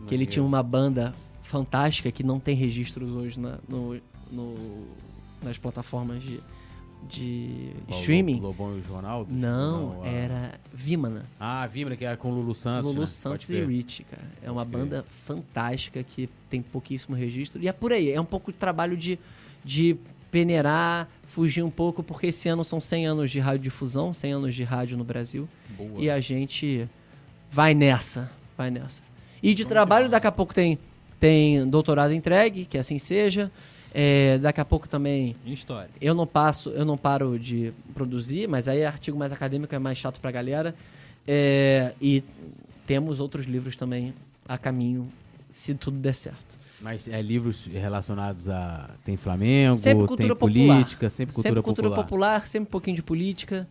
[0.06, 3.98] Que ele tinha uma banda fantástica que não tem registros hoje na, no,
[4.30, 4.86] no,
[5.42, 6.40] nas plataformas de,
[7.08, 8.40] de Qual, streaming.
[8.40, 9.26] Lobão e o Jornal?
[9.28, 11.26] Não, não era Vimana.
[11.38, 12.90] Ah, Vimana, que era com Lulu Santos.
[12.90, 13.06] Lulu né?
[13.06, 14.22] Santos e Rich, cara.
[14.42, 17.62] É uma banda fantástica que tem pouquíssimo registro.
[17.62, 19.18] E é por aí, é um pouco de trabalho de,
[19.64, 19.96] de
[20.30, 24.64] peneirar, fugir um pouco, porque esse ano são 100 anos de radiodifusão, 100 anos de
[24.64, 25.48] rádio no Brasil.
[25.76, 25.90] Boa.
[25.96, 26.88] E a gente
[27.50, 29.00] vai nessa, vai nessa.
[29.42, 30.78] E de Vamos trabalho, daqui a pouco tem,
[31.20, 33.50] tem doutorado entregue, que assim seja.
[33.96, 35.36] É, daqui a pouco também.
[35.46, 35.88] Em história.
[36.00, 39.78] Eu não passo, eu não paro de produzir, mas aí é artigo mais acadêmico é
[39.78, 40.74] mais chato pra galera.
[41.26, 42.24] É, e
[42.86, 44.12] temos outros livros também
[44.48, 45.08] a caminho,
[45.48, 46.58] se tudo der certo.
[46.80, 48.90] Mas é livros relacionados a.
[49.04, 50.74] Tem Flamengo, sempre cultura tem popular.
[50.74, 52.04] política, sempre cultura sempre cultura popular.
[52.04, 53.66] popular, sempre um pouquinho de política.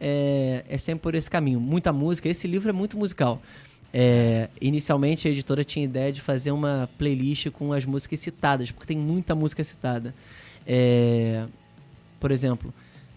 [0.00, 1.60] É, é sempre por esse caminho.
[1.60, 2.28] Muita música.
[2.28, 3.40] Esse livro é muito musical.
[3.92, 8.86] É, inicialmente a editora tinha ideia de fazer uma playlist com as músicas citadas, porque
[8.86, 10.14] tem muita música citada.
[10.66, 11.46] É,
[12.20, 12.72] por exemplo,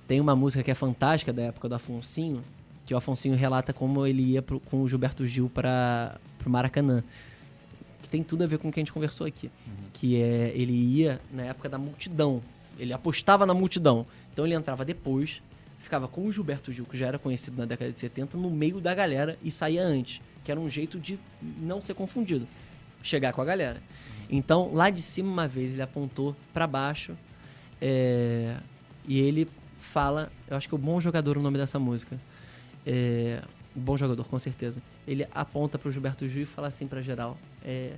[0.08, 2.44] tem uma música que é fantástica da época do Afonsinho,
[2.86, 7.04] que o Afonsinho relata como ele ia pro, com o Gilberto Gil para o Maracanã.
[8.02, 9.48] Que tem tudo a ver com o que a gente conversou aqui.
[9.68, 9.74] Uhum.
[9.94, 12.42] Que é, ele ia na época da multidão.
[12.80, 14.06] Ele apostava na multidão.
[14.32, 15.42] Então ele entrava depois,
[15.80, 18.80] ficava com o Gilberto Gil, que já era conhecido na década de 70, no meio
[18.80, 22.48] da galera e saía antes que era um jeito de não ser confundido,
[23.04, 23.82] chegar com a galera.
[24.30, 27.18] Então, lá de cima, uma vez, ele apontou para baixo
[27.82, 28.56] é,
[29.06, 29.48] e ele
[29.80, 32.20] fala, eu acho que é o Bom Jogador o nome dessa música.
[32.86, 33.42] É,
[33.76, 34.82] bom Jogador, com certeza.
[35.08, 37.94] Ele aponta pro Gilberto Gil e fala assim pra geral, é,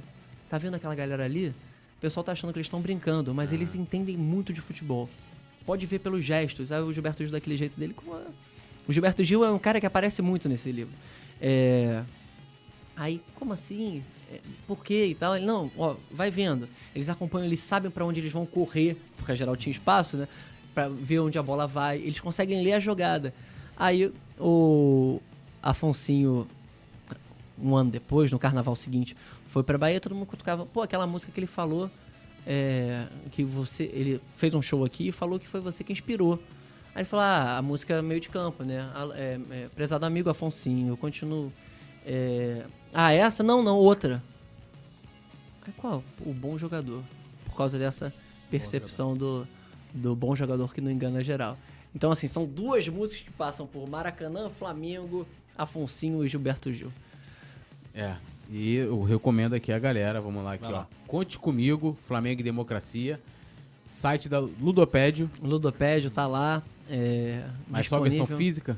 [0.50, 1.50] tá vendo aquela galera ali?
[1.98, 5.10] O pessoal tá achando que eles estão brincando, mas eles entendem muito de futebol.
[5.66, 6.72] Pode ver pelos gestos.
[6.72, 7.94] Aí o Gilberto Gil daquele jeito dele.
[7.94, 8.22] Como a...
[8.86, 10.94] O Gilberto Gil é um cara que aparece muito nesse livro.
[11.40, 12.04] É,
[12.96, 14.04] Aí, como assim?
[14.32, 15.36] É, por quê e tal?
[15.36, 16.68] Ele, não, ó, vai vendo.
[16.94, 20.28] Eles acompanham, eles sabem para onde eles vão correr, porque geral tinha espaço, né?
[20.74, 21.98] Pra ver onde a bola vai.
[21.98, 23.34] Eles conseguem ler a jogada.
[23.76, 25.20] Aí o
[25.62, 26.48] Afonsinho,
[27.60, 29.16] um ano depois, no carnaval seguinte,
[29.48, 31.90] foi pra Bahia, todo mundo cutucava, pô, aquela música que ele falou,
[32.46, 33.84] é, que você.
[33.94, 36.40] Ele fez um show aqui e falou que foi você que inspirou.
[36.94, 38.88] Aí ele falou, ah, a música é meio de campo, né?
[39.16, 41.52] É, é, prezado amigo Afonsinho, eu continuo.
[42.06, 42.66] É...
[42.94, 43.42] Ah, essa?
[43.44, 44.22] Não, não, outra.
[45.66, 46.04] Aí qual?
[46.26, 47.04] O bom jogador.
[47.46, 48.14] Por causa dessa
[48.50, 49.48] percepção do,
[49.94, 51.58] do bom jogador que não engana geral.
[51.96, 56.92] Então, assim, são duas músicas que passam por Maracanã, Flamengo, Afonsinho e Gilberto Gil.
[57.94, 58.16] É,
[58.50, 60.88] e eu recomendo aqui a galera, vamos lá aqui, lá.
[60.90, 61.08] ó.
[61.08, 63.20] Conte comigo, Flamengo e Democracia.
[63.90, 65.30] Site da Ludopédio.
[65.42, 66.64] Ludopédio tá lá.
[66.90, 68.78] É, Mas só versão física?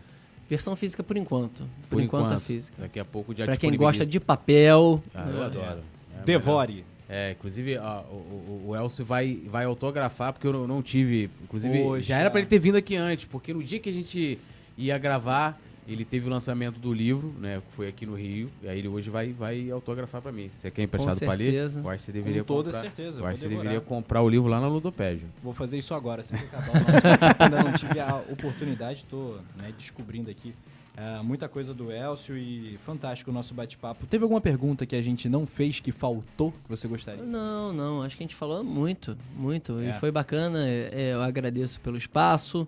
[0.50, 1.60] Versão física por enquanto.
[1.60, 2.82] Por, por enquanto, enquanto, a física.
[2.82, 5.04] Daqui a pouco já Pra quem gosta de papel.
[5.14, 5.46] Ah, eu é.
[5.46, 5.80] adoro.
[6.20, 6.86] É, Devore.
[7.08, 11.30] É, inclusive ó, o, o, Elcio vai, vai autografar, porque eu não, não tive.
[11.44, 12.02] Inclusive, Poxa.
[12.02, 14.40] já era para ele ter vindo aqui antes, porque no dia que a gente
[14.78, 17.62] ia gravar, ele teve o lançamento do livro, né?
[17.62, 18.50] Que foi aqui no Rio.
[18.64, 20.50] E aí ele hoje vai, vai autografar para mim.
[20.52, 21.54] Você quer emprestado para ler?
[21.54, 22.82] Eu acho que você deveria Com toda comprar.
[22.82, 23.20] certeza.
[23.20, 25.28] Eu acho que você deveria comprar o livro lá na Ludopédio.
[25.44, 26.86] Vou fazer isso agora, assim que acabar o nosso
[27.40, 30.54] Ainda não tive a oportunidade, estou né, descobrindo aqui
[30.98, 34.06] é, muita coisa do Elcio e fantástico o nosso bate-papo.
[34.08, 37.22] Teve alguma pergunta que a gente não fez que faltou que você gostaria?
[37.22, 38.02] Não, não.
[38.02, 39.78] Acho que a gente falou muito, muito.
[39.80, 39.90] É.
[39.90, 40.66] E foi bacana.
[40.66, 42.66] É, eu agradeço pelo espaço.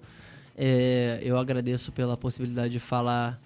[0.57, 3.37] É, eu agradeço pela possibilidade de falar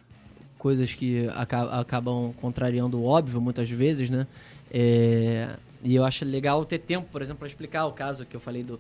[0.58, 1.28] coisas que
[1.74, 4.28] acabam contrariando o óbvio muitas vezes, né?
[4.72, 5.50] É,
[5.84, 8.64] e eu acho legal ter tempo, por exemplo, para explicar o caso que eu falei
[8.64, 8.80] do,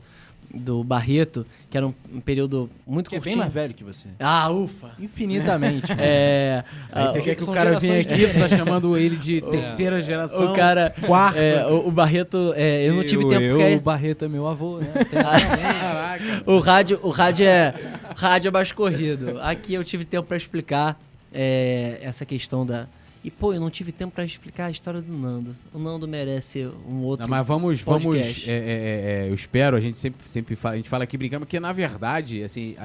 [0.54, 3.34] do Barreto, que era um, um período muito que curtinho.
[3.34, 4.08] é bem mais velho que você.
[4.20, 4.92] Ah, ufa!
[5.00, 5.92] Infinitamente.
[5.98, 10.02] é, Aí você quer que o cara venha aqui, tá chamando ele de terceira é.
[10.02, 11.40] geração, o cara, quarta.
[11.40, 13.76] É, o, o, Barreto, é, eu não tive eu, tempo eu, porque...
[13.76, 14.92] O Barreto é meu avô, né?
[15.12, 16.44] Caraca.
[16.46, 17.74] o rádio, o rádio é,
[18.16, 19.40] rádio é mais corrido.
[19.42, 21.00] Aqui eu tive tempo para explicar
[21.34, 22.88] é, essa questão da
[23.24, 25.56] e, pô, eu não tive tempo para explicar a história do Nando.
[25.72, 27.28] O Nando merece um outro.
[27.28, 28.46] Não, mas vamos, podcast.
[28.46, 28.48] vamos.
[28.48, 31.46] É, é, é, eu espero, a gente sempre, sempre fala, a gente fala aqui brincando,
[31.46, 32.76] porque na verdade, assim.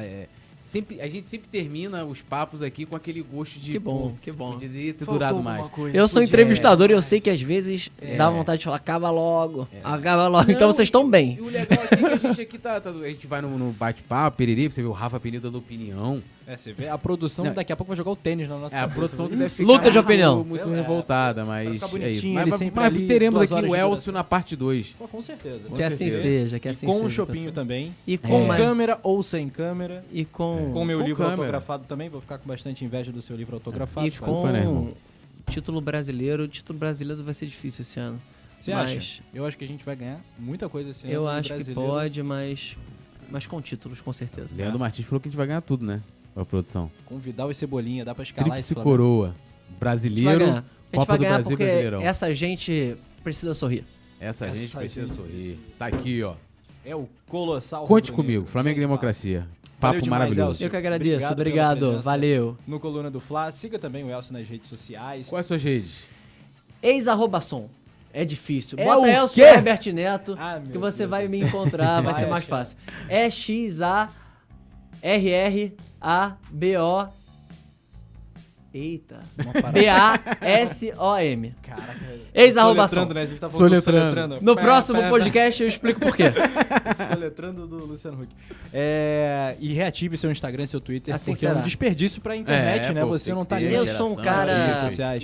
[0.76, 3.72] É, sempre, a gente sempre termina os papos aqui com aquele gosto de.
[3.72, 4.52] Que bom, que bom.
[4.52, 5.64] Poderia ter durado mais.
[5.92, 8.16] Eu sou entrevistador e eu sei que às vezes é.
[8.16, 9.80] dá vontade de falar, acaba logo, é.
[9.82, 10.42] acaba logo.
[10.42, 11.36] Então Não, então vocês estão bem.
[11.36, 12.80] E o legal aqui é que a gente aqui tá.
[12.80, 16.22] tá a gente vai no, no bate-papo, periri, você vê o Rafa Penido dando opinião.
[16.46, 17.52] É, você vê a produção Não.
[17.52, 19.90] daqui a pouco vai jogar o tênis na nossa É, a produção deve ficar Luta
[19.90, 20.44] de opinião.
[20.44, 22.28] muito é, revoltada, mas é isso.
[22.30, 24.94] Mas, mas teremos aqui o Elcio na parte 2.
[25.10, 25.68] Com certeza.
[25.68, 27.02] Que assim seja, que assim com seja.
[27.02, 27.92] Com o Chopinho também.
[28.06, 28.56] E com é.
[28.56, 30.04] câmera ou sem câmera.
[30.12, 30.70] E com...
[30.72, 31.40] Com meu livro câmera.
[31.40, 32.08] autografado também.
[32.08, 34.06] Vou ficar com bastante inveja do seu livro autografado.
[34.06, 34.92] E com né,
[35.50, 36.44] título brasileiro.
[36.44, 38.22] O título brasileiro vai ser difícil esse ano.
[38.60, 38.96] Você mas...
[38.96, 39.22] acha?
[39.34, 41.12] Eu acho que a gente vai ganhar muita coisa esse ano.
[41.12, 42.76] Eu acho que pode, mas...
[43.28, 44.54] Mas com títulos, com certeza.
[44.54, 46.00] Leandro Martins falou que a gente vai ganhar tudo, né?
[46.36, 46.90] A produção.
[47.04, 49.34] Com Vidal e Cebolinha, dá pra escalar Tríplice coroa.
[49.80, 50.62] Brasileiro,
[50.94, 52.00] Copa do Brasil Brasileirão.
[52.00, 53.84] Essa gente precisa sorrir.
[54.20, 55.58] Essa, essa gente precisa gente sorrir.
[55.78, 56.34] Tá aqui, ó.
[56.84, 57.84] É o colossal.
[57.86, 59.46] Conte comigo, Flamengo e Democracia.
[59.80, 60.50] Papo demais, maravilhoso.
[60.52, 60.66] Elcio.
[60.66, 62.56] Eu que agradeço, obrigado, obrigado valeu.
[62.66, 65.28] No Coluna do Fla, siga também o Elcio nas redes sociais.
[65.28, 66.04] Quais suas redes?
[66.82, 67.68] Ex-som.
[68.12, 68.78] É difícil.
[68.78, 72.22] É Bota Elcio Herbert Neto, ah, que você Deus vai Deus me encontrar, vai, vai
[72.22, 72.78] ser mais fácil.
[73.08, 74.08] É X-A
[76.06, 77.08] R-R-A-B-O.
[78.76, 79.20] Eita.
[79.72, 81.54] B-A-S-O-M.
[81.62, 81.96] Caraca.
[82.34, 83.06] Ex-arrobação.
[83.06, 83.22] né?
[83.22, 84.10] A gente tá falando soletrando.
[84.10, 84.44] soletrando.
[84.44, 86.24] No próximo podcast eu explico por quê.
[87.08, 88.28] soletrando do Luciano Huck.
[88.70, 91.58] É, e reative seu Instagram, seu Twitter, assim porque será.
[91.58, 93.00] é um desperdício pra internet, é, né?
[93.00, 93.70] Pô, Você não tá nem...
[93.72, 94.52] Eu sou um cara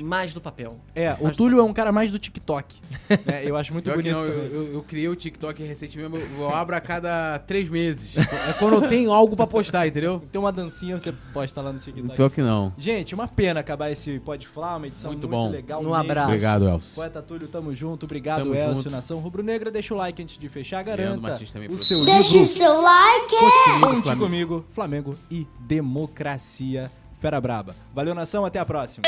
[0.03, 0.81] mais do papel.
[0.95, 2.75] É, mais o Túlio é um cara mais do TikTok.
[3.31, 4.17] é, eu acho muito Pior bonito.
[4.17, 8.17] Não, eu, eu, eu, criei o TikTok recentemente, eu abro a cada três meses.
[8.49, 10.23] é quando eu tenho algo pra postar, entendeu?
[10.33, 12.09] Tem uma dancinha, você posta lá no TikTok.
[12.09, 12.73] TikTok não.
[12.79, 15.51] Gente, uma pena acabar esse Pode Falar, uma edição muito, muito bom.
[15.51, 15.81] legal.
[15.81, 15.95] Um mesmo.
[15.95, 16.29] abraço.
[16.29, 16.95] Obrigado, Elcio.
[16.95, 18.05] Poeta Túlio, tamo junto.
[18.05, 18.77] Obrigado, tamo Elcio.
[18.77, 18.91] Junto.
[18.91, 20.83] Nação Rubro-Negra, deixa o like antes de fechar.
[20.83, 21.39] Garanta
[21.71, 23.37] o seu Deixa o seu like.
[23.81, 26.91] Conte comigo, comigo, Flamengo e democracia.
[27.21, 27.75] Fera Braba.
[27.95, 28.45] Valeu, nação.
[28.45, 29.05] Até a próxima.